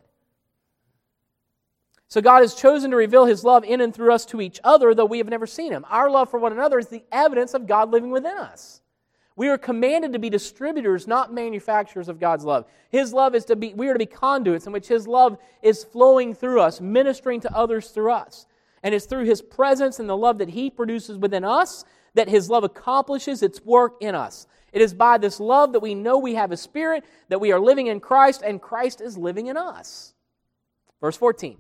So 2.09 2.23
God 2.23 2.41
has 2.41 2.55
chosen 2.55 2.91
to 2.91 2.97
reveal 2.97 3.27
His 3.27 3.45
love 3.45 3.65
in 3.65 3.81
and 3.81 3.95
through 3.95 4.13
us 4.13 4.25
to 4.27 4.41
each 4.41 4.59
other, 4.65 4.95
though 4.95 5.05
we 5.05 5.19
have 5.19 5.29
never 5.29 5.47
seen 5.47 5.73
Him. 5.73 5.85
Our 5.89 6.11
love 6.11 6.31
for 6.31 6.41
one 6.41 6.53
another 6.53 6.79
is 6.79 6.89
the 6.89 7.05
evidence 7.13 7.55
of 7.55 7.67
God 7.67 7.91
living 7.91 8.11
within 8.11 8.37
us. 8.37 8.81
We 9.37 9.49
are 9.51 9.57
commanded 9.57 10.15
to 10.15 10.19
be 10.19 10.31
distributors, 10.31 11.07
not 11.07 11.33
manufacturers 11.33 12.09
of 12.09 12.19
God's 12.19 12.45
love. 12.45 12.65
His 12.91 13.13
love 13.13 13.37
is 13.37 13.45
to 13.45 13.55
be, 13.55 13.73
we 13.73 13.89
are 13.89 13.93
to 13.93 13.99
be 14.01 14.07
conduits 14.07 14.67
in 14.67 14.73
which 14.73 14.89
His 14.89 15.07
love 15.07 15.39
is 15.63 15.85
flowing 15.85 16.35
through 16.35 16.61
us, 16.61 16.81
ministering 16.81 17.41
to 17.43 17.57
others 17.57 17.91
through 17.91 18.11
us. 18.11 18.48
And 18.83 18.95
it's 18.95 19.07
through 19.07 19.25
His 19.25 19.43
presence 19.43 19.99
and 19.99 20.09
the 20.09 20.17
love 20.17 20.39
that 20.39 20.51
He 20.51 20.71
produces 20.71 21.19
within 21.19 21.45
us 21.45 21.85
that 22.15 22.29
His 22.29 22.51
love 22.51 22.65
accomplishes 22.65 23.43
its 23.43 23.65
work 23.65 23.97
in 24.01 24.15
us. 24.15 24.47
It 24.73 24.83
is 24.83 24.93
by 24.93 25.19
this 25.19 25.41
love 25.41 25.73
that 25.73 25.81
we 25.81 25.95
know 25.95 26.19
we 26.19 26.35
have 26.35 26.53
a 26.53 26.57
spirit, 26.57 27.05
that 27.29 27.41
we 27.41 27.53
are 27.53 27.61
living 27.61 27.87
in 27.87 28.01
Christ, 28.01 28.43
and 28.45 28.61
Christ 28.61 29.01
is 29.01 29.17
living 29.17 29.47
in 29.47 29.57
us. 29.57 30.15
Verse 31.01 31.17
14. 31.17 31.57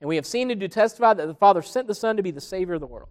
And 0.00 0.08
we 0.08 0.16
have 0.16 0.26
seen 0.26 0.50
and 0.50 0.58
do 0.58 0.68
testify 0.68 1.14
that 1.14 1.26
the 1.26 1.34
Father 1.34 1.62
sent 1.62 1.86
the 1.86 1.94
Son 1.94 2.16
to 2.16 2.22
be 2.22 2.30
the 2.30 2.40
Savior 2.40 2.74
of 2.74 2.80
the 2.80 2.86
world. 2.86 3.10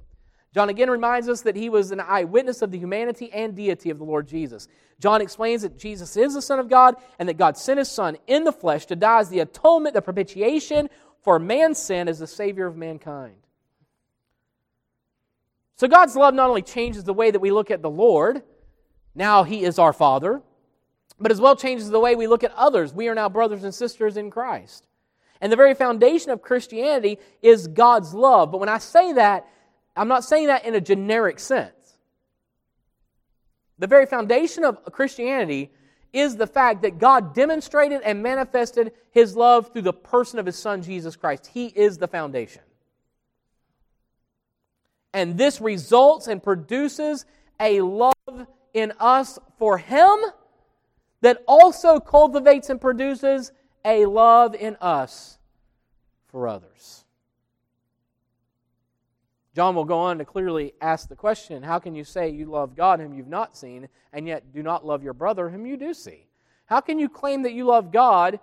John 0.54 0.70
again 0.70 0.90
reminds 0.90 1.30
us 1.30 1.42
that 1.42 1.56
he 1.56 1.70
was 1.70 1.92
an 1.92 2.00
eyewitness 2.00 2.64
of 2.64 2.72
the 2.72 2.80
humanity 2.80 3.32
and 3.32 3.56
deity 3.56 3.92
of 3.92 4.00
the 4.00 4.04
Lord 4.04 4.28
Jesus. 4.28 4.68
John 5.00 5.22
explains 5.22 5.62
that 5.62 5.78
Jesus 5.78 6.18
is 6.18 6.34
the 6.34 6.42
Son 6.42 6.58
of 6.58 6.70
God 6.70 6.96
and 7.20 7.30
that 7.30 7.38
God 7.38 7.56
sent 7.56 7.78
his 7.78 7.90
Son 7.90 8.18
in 8.26 8.44
the 8.44 8.52
flesh 8.52 8.88
to 8.88 8.96
die 8.96 9.20
as 9.20 9.30
the 9.30 9.42
atonement, 9.42 9.94
the 9.94 10.02
propitiation 10.02 10.90
for 11.30 11.38
man's 11.38 11.78
sin 11.78 12.08
as 12.08 12.18
the 12.18 12.26
Savior 12.26 12.66
of 12.66 12.76
mankind. 12.76 13.36
So 15.76 15.88
God's 15.88 16.16
love 16.16 16.34
not 16.34 16.50
only 16.50 16.64
changes 16.64 17.04
the 17.04 17.14
way 17.14 17.30
that 17.30 17.40
we 17.40 17.52
look 17.52 17.70
at 17.70 17.84
the 17.84 17.90
Lord, 17.90 18.42
now 19.14 19.44
he 19.44 19.64
is 19.64 19.78
our 19.78 19.94
Father, 19.94 20.42
but 21.20 21.32
as 21.32 21.40
well 21.40 21.56
changes 21.56 21.88
the 21.92 22.00
way 22.00 22.16
we 22.16 22.26
look 22.26 22.44
at 22.44 22.52
others. 22.56 22.96
We 22.96 23.10
are 23.10 23.14
now 23.14 23.30
brothers 23.30 23.64
and 23.64 23.76
sisters 23.76 24.18
in 24.18 24.32
Christ. 24.32 24.88
And 25.40 25.52
the 25.52 25.56
very 25.56 25.76
foundation 25.76 26.32
of 26.32 26.42
Christianity 26.42 27.20
is 27.44 27.68
God's 27.68 28.12
love. 28.12 28.50
But 28.52 28.58
when 28.58 28.68
I 28.68 28.80
say 28.80 29.14
that, 29.14 29.46
I'm 29.96 30.08
not 30.08 30.24
saying 30.24 30.48
that 30.48 30.66
in 30.66 30.74
a 30.74 30.82
generic 30.82 31.40
sense. 31.40 32.00
The 33.78 33.86
very 33.86 34.08
foundation 34.08 34.64
of 34.64 34.84
Christianity 34.92 35.70
is 36.12 36.36
the 36.36 36.48
fact 36.48 36.82
that 36.82 36.98
God 36.98 37.34
demonstrated 37.34 38.02
and 38.02 38.24
manifested 38.24 38.94
his 39.12 39.36
love 39.36 39.72
through 39.72 39.84
the 39.84 39.94
person 39.94 40.40
of 40.40 40.46
his 40.46 40.58
son, 40.58 40.82
Jesus 40.82 41.16
Christ. 41.16 41.48
He 41.54 41.68
is 41.68 41.98
the 41.98 42.08
foundation. 42.08 42.62
And 45.14 45.38
this 45.38 45.60
results 45.60 46.28
and 46.28 46.42
produces 46.42 47.26
a 47.60 47.82
love 47.82 48.14
in 48.74 48.94
us 49.00 49.40
for 49.58 49.78
Him 49.78 50.18
that 51.22 51.44
also 51.48 52.00
cultivates 52.00 52.70
and 52.70 52.80
produces 52.80 53.52
a 53.84 54.06
love 54.06 54.56
in 54.56 54.76
us 54.78 55.38
for 56.28 56.48
others. 56.48 56.99
John 59.56 59.76
will 59.76 59.86
go 59.86 60.00
on 60.00 60.20
to 60.20 60.26
clearly 60.26 60.74
ask 60.80 61.10
the 61.10 61.16
question 61.16 61.64
how 61.64 61.80
can 61.80 61.96
you 61.96 62.04
say 62.04 62.30
you 62.30 62.46
love 62.46 62.76
God 62.76 63.00
whom 63.00 63.14
you've 63.14 63.28
not 63.28 63.58
seen, 63.58 63.88
and 64.14 64.28
yet 64.28 64.54
do 64.54 64.62
not 64.62 64.86
love 64.86 65.04
your 65.04 65.14
brother 65.14 65.50
whom 65.50 65.66
you 65.66 65.78
do 65.78 65.94
see? 65.94 66.28
How 66.66 66.82
can 66.82 67.00
you 67.00 67.10
claim 67.10 67.44
that 67.44 67.54
you 67.54 67.66
love 67.66 67.92
God 67.92 68.40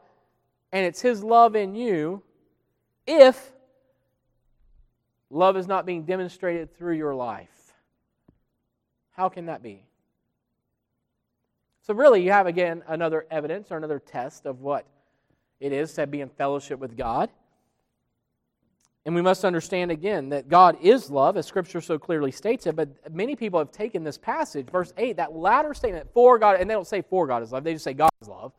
and 0.72 0.84
it's 0.84 1.00
His 1.00 1.22
love 1.22 1.54
in 1.54 1.74
you 1.74 2.22
if 3.06 3.52
love 5.30 5.56
is 5.56 5.68
not 5.68 5.86
being 5.86 6.04
demonstrated 6.04 6.76
through 6.76 6.96
your 6.96 7.14
life? 7.14 7.74
How 9.10 9.28
can 9.28 9.46
that 9.46 9.62
be? 9.62 9.84
So, 11.82 11.94
really, 11.94 12.22
you 12.22 12.32
have 12.32 12.48
again 12.48 12.82
another 12.88 13.26
evidence 13.30 13.70
or 13.70 13.76
another 13.76 14.00
test 14.00 14.44
of 14.44 14.60
what 14.60 14.86
it 15.60 15.72
is 15.72 15.94
to 15.94 16.06
be 16.06 16.20
in 16.20 16.28
fellowship 16.28 16.80
with 16.80 16.96
God. 16.96 17.30
And 19.06 19.14
we 19.14 19.22
must 19.22 19.44
understand 19.44 19.92
again 19.92 20.30
that 20.30 20.48
God 20.48 20.76
is 20.82 21.10
love, 21.12 21.36
as 21.36 21.46
Scripture 21.46 21.80
so 21.80 21.96
clearly 21.96 22.32
states 22.32 22.66
it. 22.66 22.74
But 22.74 22.88
many 23.14 23.36
people 23.36 23.60
have 23.60 23.70
taken 23.70 24.02
this 24.02 24.18
passage, 24.18 24.68
verse 24.68 24.92
8, 24.98 25.16
that 25.16 25.32
latter 25.32 25.74
statement, 25.74 26.08
for 26.12 26.40
God, 26.40 26.60
and 26.60 26.68
they 26.68 26.74
don't 26.74 26.88
say 26.88 27.02
for 27.02 27.24
God 27.28 27.40
is 27.44 27.52
love, 27.52 27.62
they 27.62 27.72
just 27.72 27.84
say 27.84 27.94
God 27.94 28.10
is 28.20 28.26
love. 28.26 28.52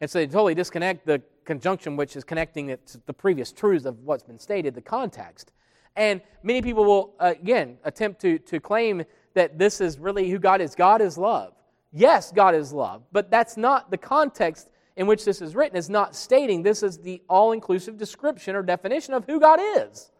And 0.00 0.10
so 0.10 0.18
they 0.18 0.26
totally 0.26 0.56
disconnect 0.56 1.06
the 1.06 1.22
conjunction, 1.44 1.96
which 1.96 2.16
is 2.16 2.24
connecting 2.24 2.70
it 2.70 2.84
to 2.88 3.00
the 3.06 3.12
previous 3.12 3.52
truths 3.52 3.84
of 3.84 4.00
what's 4.00 4.24
been 4.24 4.38
stated, 4.38 4.74
the 4.74 4.82
context. 4.82 5.52
And 5.94 6.20
many 6.42 6.60
people 6.60 6.84
will, 6.84 7.14
again, 7.20 7.78
attempt 7.84 8.20
to, 8.22 8.40
to 8.40 8.58
claim 8.58 9.04
that 9.34 9.60
this 9.60 9.80
is 9.80 10.00
really 10.00 10.28
who 10.28 10.40
God 10.40 10.60
is. 10.60 10.74
God 10.74 11.02
is 11.02 11.16
love. 11.16 11.54
Yes, 11.92 12.32
God 12.32 12.56
is 12.56 12.72
love, 12.72 13.02
but 13.12 13.30
that's 13.30 13.56
not 13.56 13.92
the 13.92 13.98
context 13.98 14.70
in 14.96 15.06
which 15.06 15.24
this 15.24 15.42
is 15.42 15.54
written, 15.54 15.76
is 15.76 15.90
not 15.90 16.14
stating 16.14 16.62
this 16.62 16.82
is 16.82 16.98
the 16.98 17.20
all 17.28 17.52
inclusive 17.52 17.96
description 17.96 18.54
or 18.54 18.62
definition 18.62 19.14
of 19.14 19.24
who 19.24 19.40
God 19.40 19.60
is. 19.76 20.10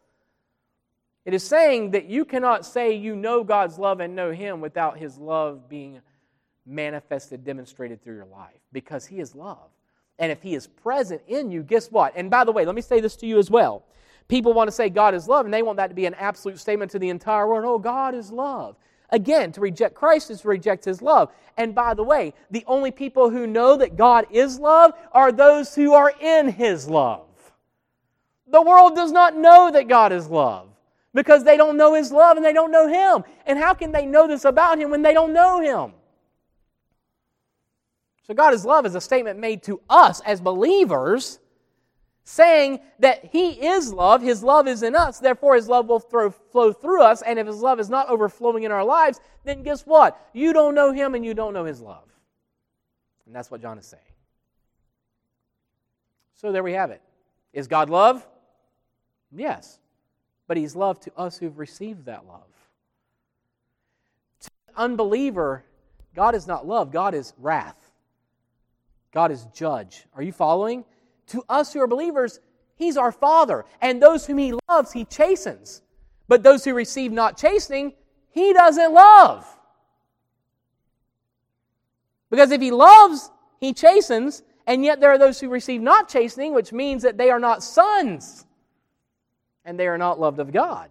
It 1.25 1.33
is 1.33 1.43
saying 1.43 1.93
that 1.93 2.07
you 2.07 2.25
cannot 2.25 2.67
say 2.67 2.95
you 2.95 3.17
know 3.17 3.45
God's 3.45 3.79
love 3.79 4.01
and 4.01 4.15
know 4.15 4.33
Him 4.33 4.61
without 4.61 4.99
His 4.99 5.17
love 5.17 5.69
being 5.69 6.01
manifested, 6.67 7.45
demonstrated 7.45 8.03
through 8.03 8.17
your 8.17 8.27
life, 8.27 8.61
because 8.73 9.07
He 9.07 9.21
is 9.21 9.35
love. 9.35 9.71
And 10.19 10.31
if 10.31 10.43
He 10.43 10.55
is 10.55 10.67
present 10.67 11.23
in 11.27 11.51
you, 11.51 11.63
guess 11.63 11.91
what? 11.91 12.13
And 12.17 12.31
by 12.31 12.45
the 12.45 12.53
way, 12.53 12.67
let 12.67 12.75
me 12.75 12.83
say 12.83 13.01
this 13.01 13.17
to 13.17 13.27
you 13.27 13.39
as 13.39 13.51
well. 13.51 13.85
People 14.29 14.53
want 14.53 14.69
to 14.69 14.73
say 14.73 14.89
God 14.89 15.15
is 15.15 15.29
love, 15.29 15.45
and 15.45 15.53
they 15.53 15.63
want 15.63 15.77
that 15.77 15.89
to 15.89 15.95
be 15.95 16.07
an 16.07 16.15
absolute 16.15 16.59
statement 16.59 16.91
to 16.93 16.99
the 16.99 17.11
entire 17.11 17.47
world. 17.47 17.65
Oh, 17.67 17.79
God 17.79 18.15
is 18.15 18.31
love. 18.31 18.77
Again, 19.15 19.53
to 19.53 19.61
reject 19.61 19.95
Christ 19.95 20.29
is 20.33 20.41
to 20.41 20.49
reject 20.49 20.85
his 20.85 21.01
love. 21.01 21.31
And 21.57 21.73
by 21.73 21.95
the 21.95 22.03
way, 22.03 22.35
the 22.51 22.65
only 22.67 22.91
people 22.91 23.31
who 23.31 23.47
know 23.47 23.77
that 23.77 23.97
God 23.97 24.27
is 24.29 24.59
love 24.59 24.93
are 25.13 25.31
those 25.31 25.73
who 25.73 25.95
are 25.95 26.13
in 26.21 26.49
his 26.49 26.89
love. 26.89 27.29
The 28.49 28.61
world 28.61 28.97
does 28.97 29.13
not 29.13 29.37
know 29.37 29.71
that 29.71 29.87
God 29.87 30.11
is 30.11 30.27
love 30.27 30.67
because 31.13 31.45
they 31.45 31.57
don't 31.57 31.77
know 31.77 31.95
his 31.95 32.11
love 32.11 32.37
and 32.37 32.45
they 32.45 32.53
don't 32.53 32.73
know 32.73 32.89
him. 32.89 33.23
And 33.47 33.57
how 33.57 33.73
can 33.73 33.93
they 33.93 34.05
know 34.05 34.27
this 34.27 34.45
about 34.45 34.81
him 34.81 34.91
when 34.91 35.03
they 35.03 35.15
don't 35.15 35.33
know 35.33 35.61
him? 35.61 35.93
So, 38.27 38.35
God 38.35 38.53
is 38.53 38.65
love 38.65 38.85
is 38.85 38.97
a 38.97 39.01
statement 39.01 39.39
made 39.39 39.63
to 39.63 39.81
us 39.89 40.23
as 40.23 40.41
believers 40.41 41.39
saying 42.25 42.81
that 42.99 43.27
He 43.27 43.51
is 43.51 43.93
love, 43.93 44.23
His 44.23 44.43
love 44.43 44.67
is 44.67 44.83
in 44.83 44.97
us, 44.97 45.19
therefore 45.21 45.55
His 45.55 45.69
love 45.69 45.87
will 45.87 46.01
throw, 46.01 46.31
flow 46.31 46.73
through 46.73 47.03
us, 47.03 47.23
and 47.23 47.39
if 47.39 47.47
His 47.47 47.61
love 47.61 47.79
is 47.79 47.91
not 47.91 48.09
overflowing 48.09 48.65
in 48.65 48.73
our 48.73 48.85
lives, 48.85 49.21
then 49.45 49.63
guess 49.63 49.83
what? 49.87 50.19
You 50.33 50.53
don't 50.53 50.75
know 50.75 50.91
Him 50.91 51.15
and 51.15 51.25
you 51.25 51.35
don't 51.35 51.53
know 51.53 51.65
His 51.65 51.81
love. 51.81 52.09
And 53.27 53.35
that's 53.35 53.51
what 53.51 53.61
John 53.63 53.79
is 53.79 53.87
saying. 53.87 54.03
So 56.35 56.51
there 56.51 56.63
we 56.63 56.73
have 56.73 56.91
it. 56.91 57.03
Is 57.53 57.69
God 57.69 57.89
love? 57.89 58.27
Yes. 59.31 59.79
But 60.47 60.57
He's 60.57 60.75
love 60.75 60.99
to 61.01 61.13
us 61.17 61.39
who've 61.39 61.59
received 61.59 62.07
that 62.07 62.27
love. 62.27 62.43
To 64.41 64.51
unbeliever, 64.77 65.65
God 66.15 66.35
is 66.35 66.47
not 66.47 66.67
love, 66.67 66.91
God 66.91 67.15
is 67.15 67.35
wrath. 67.39 67.77
God 69.13 69.31
is 69.31 69.47
judge. 69.55 70.07
Are 70.15 70.23
you 70.23 70.33
following? 70.33 70.85
To 71.29 71.45
us 71.49 71.73
who 71.73 71.81
are 71.81 71.87
believers, 71.87 72.41
He's 72.77 72.97
our 72.97 73.13
Father. 73.13 73.65
And 73.81 74.03
those 74.03 74.27
whom 74.27 74.39
He 74.39 74.55
loves, 74.69 74.93
He 74.93 75.05
chastens. 75.05 75.83
But 76.29 76.43
those 76.43 76.65
who 76.65 76.75
receive 76.75 77.13
not 77.13 77.37
chastening, 77.37 77.93
He 78.31 78.53
doesn't 78.53 78.93
love. 78.93 79.47
Because 82.31 82.51
if 82.51 82.61
He 82.61 82.71
loves, 82.71 83.31
He 83.61 83.73
chastens, 83.73 84.43
and 84.67 84.85
yet 84.85 85.01
there 85.01 85.11
are 85.11 85.19
those 85.19 85.41
who 85.41 85.49
receive 85.49 85.83
not 85.83 86.09
chastening, 86.09 86.55
which 86.55 86.73
means 86.73 87.03
that 87.03 87.19
they 87.19 87.31
are 87.31 87.39
not 87.39 87.63
sons 87.63 88.47
and 89.65 89.79
they 89.79 89.87
are 89.87 89.99
not 89.99 90.21
loved 90.21 90.39
of 90.39 90.53
God. 90.53 90.91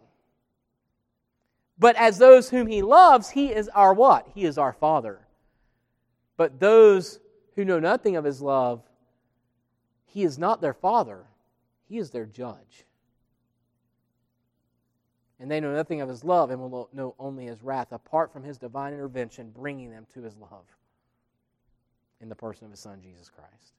But 1.77 1.95
as 1.95 2.17
those 2.17 2.49
whom 2.49 2.67
He 2.67 2.81
loves, 2.81 3.29
He 3.29 3.51
is 3.51 3.69
our 3.69 3.93
what? 3.93 4.27
He 4.33 4.45
is 4.45 4.57
our 4.57 4.73
Father. 4.73 5.19
But 6.37 6.59
those 6.59 7.19
who 7.55 7.65
know 7.65 7.79
nothing 7.79 8.15
of 8.15 8.23
His 8.23 8.41
love, 8.41 8.81
he 10.13 10.23
is 10.23 10.37
not 10.37 10.61
their 10.61 10.75
father, 10.75 11.23
He 11.89 11.97
is 11.97 12.11
their 12.11 12.27
judge. 12.27 12.85
And 15.39 15.49
they 15.49 15.59
know 15.59 15.73
nothing 15.73 16.01
of 16.01 16.07
His 16.07 16.23
love 16.23 16.51
and 16.51 16.61
will 16.61 16.87
know 16.93 17.15
only 17.17 17.47
His 17.47 17.63
wrath 17.63 17.91
apart 17.91 18.31
from 18.31 18.43
His 18.43 18.59
divine 18.59 18.93
intervention, 18.93 19.49
bringing 19.49 19.89
them 19.89 20.05
to 20.13 20.21
His 20.21 20.37
love 20.37 20.65
in 22.21 22.29
the 22.29 22.35
person 22.35 22.65
of 22.65 22.71
His 22.71 22.79
Son, 22.79 23.01
Jesus 23.01 23.27
Christ. 23.27 23.73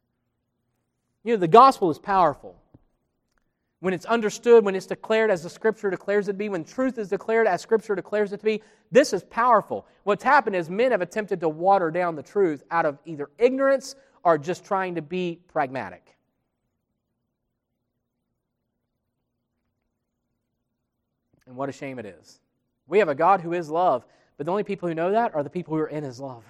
You 1.23 1.35
know, 1.35 1.39
the 1.39 1.47
gospel 1.47 1.89
is 1.89 2.01
powerful. 2.01 2.61
When 3.79 3.95
it's 3.95 4.07
understood, 4.07 4.65
when 4.65 4.75
it's 4.75 4.87
declared 4.87 5.31
as 5.31 5.45
the 5.45 5.51
Scripture 5.51 5.89
declares 5.89 6.27
it 6.27 6.33
to 6.33 6.39
be, 6.39 6.49
when 6.49 6.65
truth 6.65 6.99
is 6.99 7.11
declared 7.11 7.47
as 7.47 7.61
Scripture 7.61 7.95
declares 7.95 8.33
it 8.33 8.39
to 8.39 8.45
be, 8.45 8.61
this 8.91 9.13
is 9.13 9.23
powerful. 9.23 9.87
What's 10.03 10.25
happened 10.25 10.57
is 10.57 10.69
men 10.69 10.91
have 10.91 11.01
attempted 11.01 11.39
to 11.43 11.49
water 11.49 11.93
down 11.93 12.17
the 12.17 12.25
truth 12.25 12.65
out 12.73 12.87
of 12.87 12.99
either 13.05 13.31
ignorance 13.39 13.95
or 14.25 14.37
just 14.37 14.65
trying 14.65 14.97
to 14.97 15.03
be 15.03 15.39
pragmatic. 15.47 16.11
And 21.47 21.57
what 21.57 21.69
a 21.69 21.73
shame 21.73 21.99
it 21.99 22.07
is. 22.07 22.41
We 22.87 22.99
have 22.99 23.09
a 23.09 23.15
God 23.15 23.41
who 23.41 23.53
is 23.53 23.71
love, 23.71 24.05
but 24.37 24.47
the 24.47 24.53
only 24.53 24.65
people 24.65 24.89
who 24.89 24.95
know 24.95 25.13
that 25.13 25.35
are 25.35 25.43
the 25.43 25.51
people 25.51 25.75
who 25.75 25.81
are 25.81 25.89
in 25.89 26.05
his 26.05 26.21
love. 26.21 26.45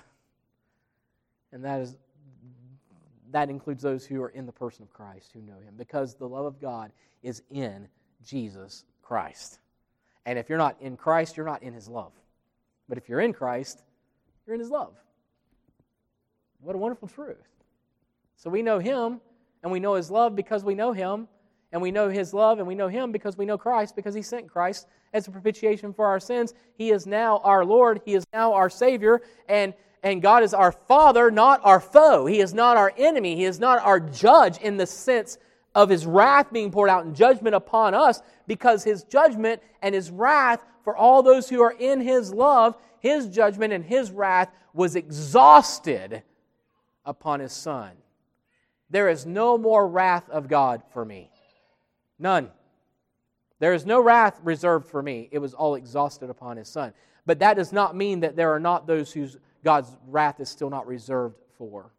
And 1.52 1.64
that 1.64 1.80
is 1.80 1.96
that 3.34 3.50
includes 3.50 3.82
those 3.82 4.06
who 4.06 4.22
are 4.22 4.28
in 4.28 4.46
the 4.46 4.52
person 4.52 4.84
of 4.84 4.92
Christ 4.92 5.32
who 5.34 5.40
know 5.40 5.58
him 5.58 5.74
because 5.76 6.14
the 6.14 6.28
love 6.28 6.46
of 6.46 6.60
God 6.60 6.92
is 7.20 7.42
in 7.50 7.88
Jesus 8.24 8.84
Christ. 9.02 9.58
And 10.24 10.38
if 10.38 10.48
you're 10.48 10.58
not 10.58 10.76
in 10.80 10.96
Christ, 10.96 11.36
you're 11.36 11.44
not 11.44 11.64
in 11.64 11.74
his 11.74 11.88
love. 11.88 12.12
But 12.88 12.96
if 12.96 13.08
you're 13.08 13.20
in 13.20 13.32
Christ, 13.32 13.82
you're 14.46 14.54
in 14.54 14.60
his 14.60 14.70
love. 14.70 14.94
What 16.60 16.76
a 16.76 16.78
wonderful 16.78 17.08
truth. 17.08 17.48
So 18.36 18.50
we 18.50 18.62
know 18.62 18.78
him 18.78 19.20
and 19.64 19.72
we 19.72 19.80
know 19.80 19.94
his 19.94 20.12
love 20.12 20.36
because 20.36 20.62
we 20.62 20.76
know 20.76 20.92
him 20.92 21.26
and 21.74 21.82
we 21.82 21.90
know 21.90 22.08
his 22.08 22.32
love 22.32 22.60
and 22.60 22.68
we 22.68 22.76
know 22.76 22.86
him 22.86 23.10
because 23.10 23.36
we 23.36 23.44
know 23.44 23.58
Christ, 23.58 23.96
because 23.96 24.14
he 24.14 24.22
sent 24.22 24.48
Christ 24.48 24.86
as 25.12 25.26
a 25.26 25.32
propitiation 25.32 25.92
for 25.92 26.06
our 26.06 26.20
sins. 26.20 26.54
He 26.78 26.92
is 26.92 27.04
now 27.04 27.38
our 27.38 27.64
Lord, 27.64 28.00
he 28.04 28.14
is 28.14 28.24
now 28.32 28.52
our 28.52 28.70
Savior, 28.70 29.22
and, 29.48 29.74
and 30.04 30.22
God 30.22 30.44
is 30.44 30.54
our 30.54 30.70
Father, 30.70 31.32
not 31.32 31.60
our 31.64 31.80
foe. 31.80 32.26
He 32.26 32.38
is 32.38 32.54
not 32.54 32.76
our 32.76 32.92
enemy, 32.96 33.34
he 33.34 33.44
is 33.44 33.58
not 33.58 33.80
our 33.80 33.98
judge 33.98 34.58
in 34.58 34.76
the 34.76 34.86
sense 34.86 35.36
of 35.74 35.88
his 35.88 36.06
wrath 36.06 36.52
being 36.52 36.70
poured 36.70 36.90
out 36.90 37.06
in 37.06 37.12
judgment 37.12 37.56
upon 37.56 37.92
us, 37.92 38.22
because 38.46 38.84
his 38.84 39.02
judgment 39.02 39.60
and 39.82 39.96
his 39.96 40.12
wrath 40.12 40.64
for 40.84 40.96
all 40.96 41.24
those 41.24 41.48
who 41.48 41.60
are 41.60 41.74
in 41.76 42.00
his 42.00 42.32
love, 42.32 42.76
his 43.00 43.26
judgment 43.26 43.72
and 43.72 43.84
his 43.84 44.12
wrath 44.12 44.48
was 44.74 44.94
exhausted 44.94 46.22
upon 47.04 47.40
his 47.40 47.52
Son. 47.52 47.90
There 48.90 49.08
is 49.08 49.26
no 49.26 49.58
more 49.58 49.88
wrath 49.88 50.30
of 50.30 50.46
God 50.46 50.80
for 50.92 51.04
me. 51.04 51.32
None. 52.24 52.50
There 53.58 53.74
is 53.74 53.84
no 53.84 54.00
wrath 54.02 54.40
reserved 54.42 54.88
for 54.88 55.02
me. 55.02 55.28
It 55.30 55.40
was 55.40 55.52
all 55.52 55.74
exhausted 55.74 56.30
upon 56.30 56.56
his 56.56 56.68
son. 56.68 56.94
But 57.26 57.38
that 57.40 57.54
does 57.54 57.70
not 57.70 57.94
mean 57.94 58.20
that 58.20 58.34
there 58.34 58.50
are 58.50 58.58
not 58.58 58.86
those 58.86 59.12
whose 59.12 59.36
God's 59.62 59.94
wrath 60.08 60.40
is 60.40 60.48
still 60.48 60.70
not 60.70 60.86
reserved 60.86 61.36
for. 61.58 61.92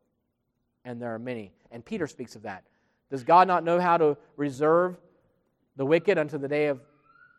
And 0.83 0.99
there 0.99 1.13
are 1.13 1.19
many. 1.19 1.51
And 1.69 1.85
Peter 1.85 2.07
speaks 2.07 2.35
of 2.35 2.41
that. 2.41 2.63
Does 3.11 3.23
God 3.23 3.47
not 3.47 3.63
know 3.63 3.79
how 3.79 3.97
to 3.97 4.17
reserve 4.35 4.97
the 5.75 5.85
wicked 5.85 6.17
unto 6.17 6.39
the 6.39 6.47
day 6.47 6.67
of 6.67 6.81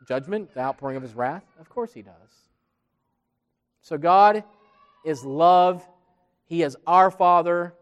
judgment, 0.07 0.55
the 0.55 0.61
outpouring 0.61 0.97
of 0.97 1.03
his 1.03 1.15
wrath? 1.15 1.45
Of 1.59 1.69
course 1.69 1.93
he 1.93 2.03
does. 2.03 2.13
So 3.83 3.99
God 3.99 4.45
is 5.05 5.25
love. 5.25 5.85
He 6.45 6.63
is 6.63 6.77
our 6.87 7.11
Father. 7.11 7.75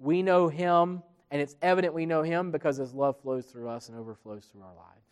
We 0.00 0.22
know 0.22 0.48
him. 0.48 1.04
And 1.30 1.42
it's 1.42 1.56
evident 1.62 1.94
we 1.94 2.06
know 2.06 2.22
Him 2.22 2.50
because 2.50 2.76
His 2.76 2.94
love 2.94 3.20
flows 3.20 3.46
through 3.46 3.68
us 3.68 3.88
and 3.88 3.98
overflows 3.98 4.46
through 4.46 4.62
our 4.62 4.74
lives. 4.74 5.07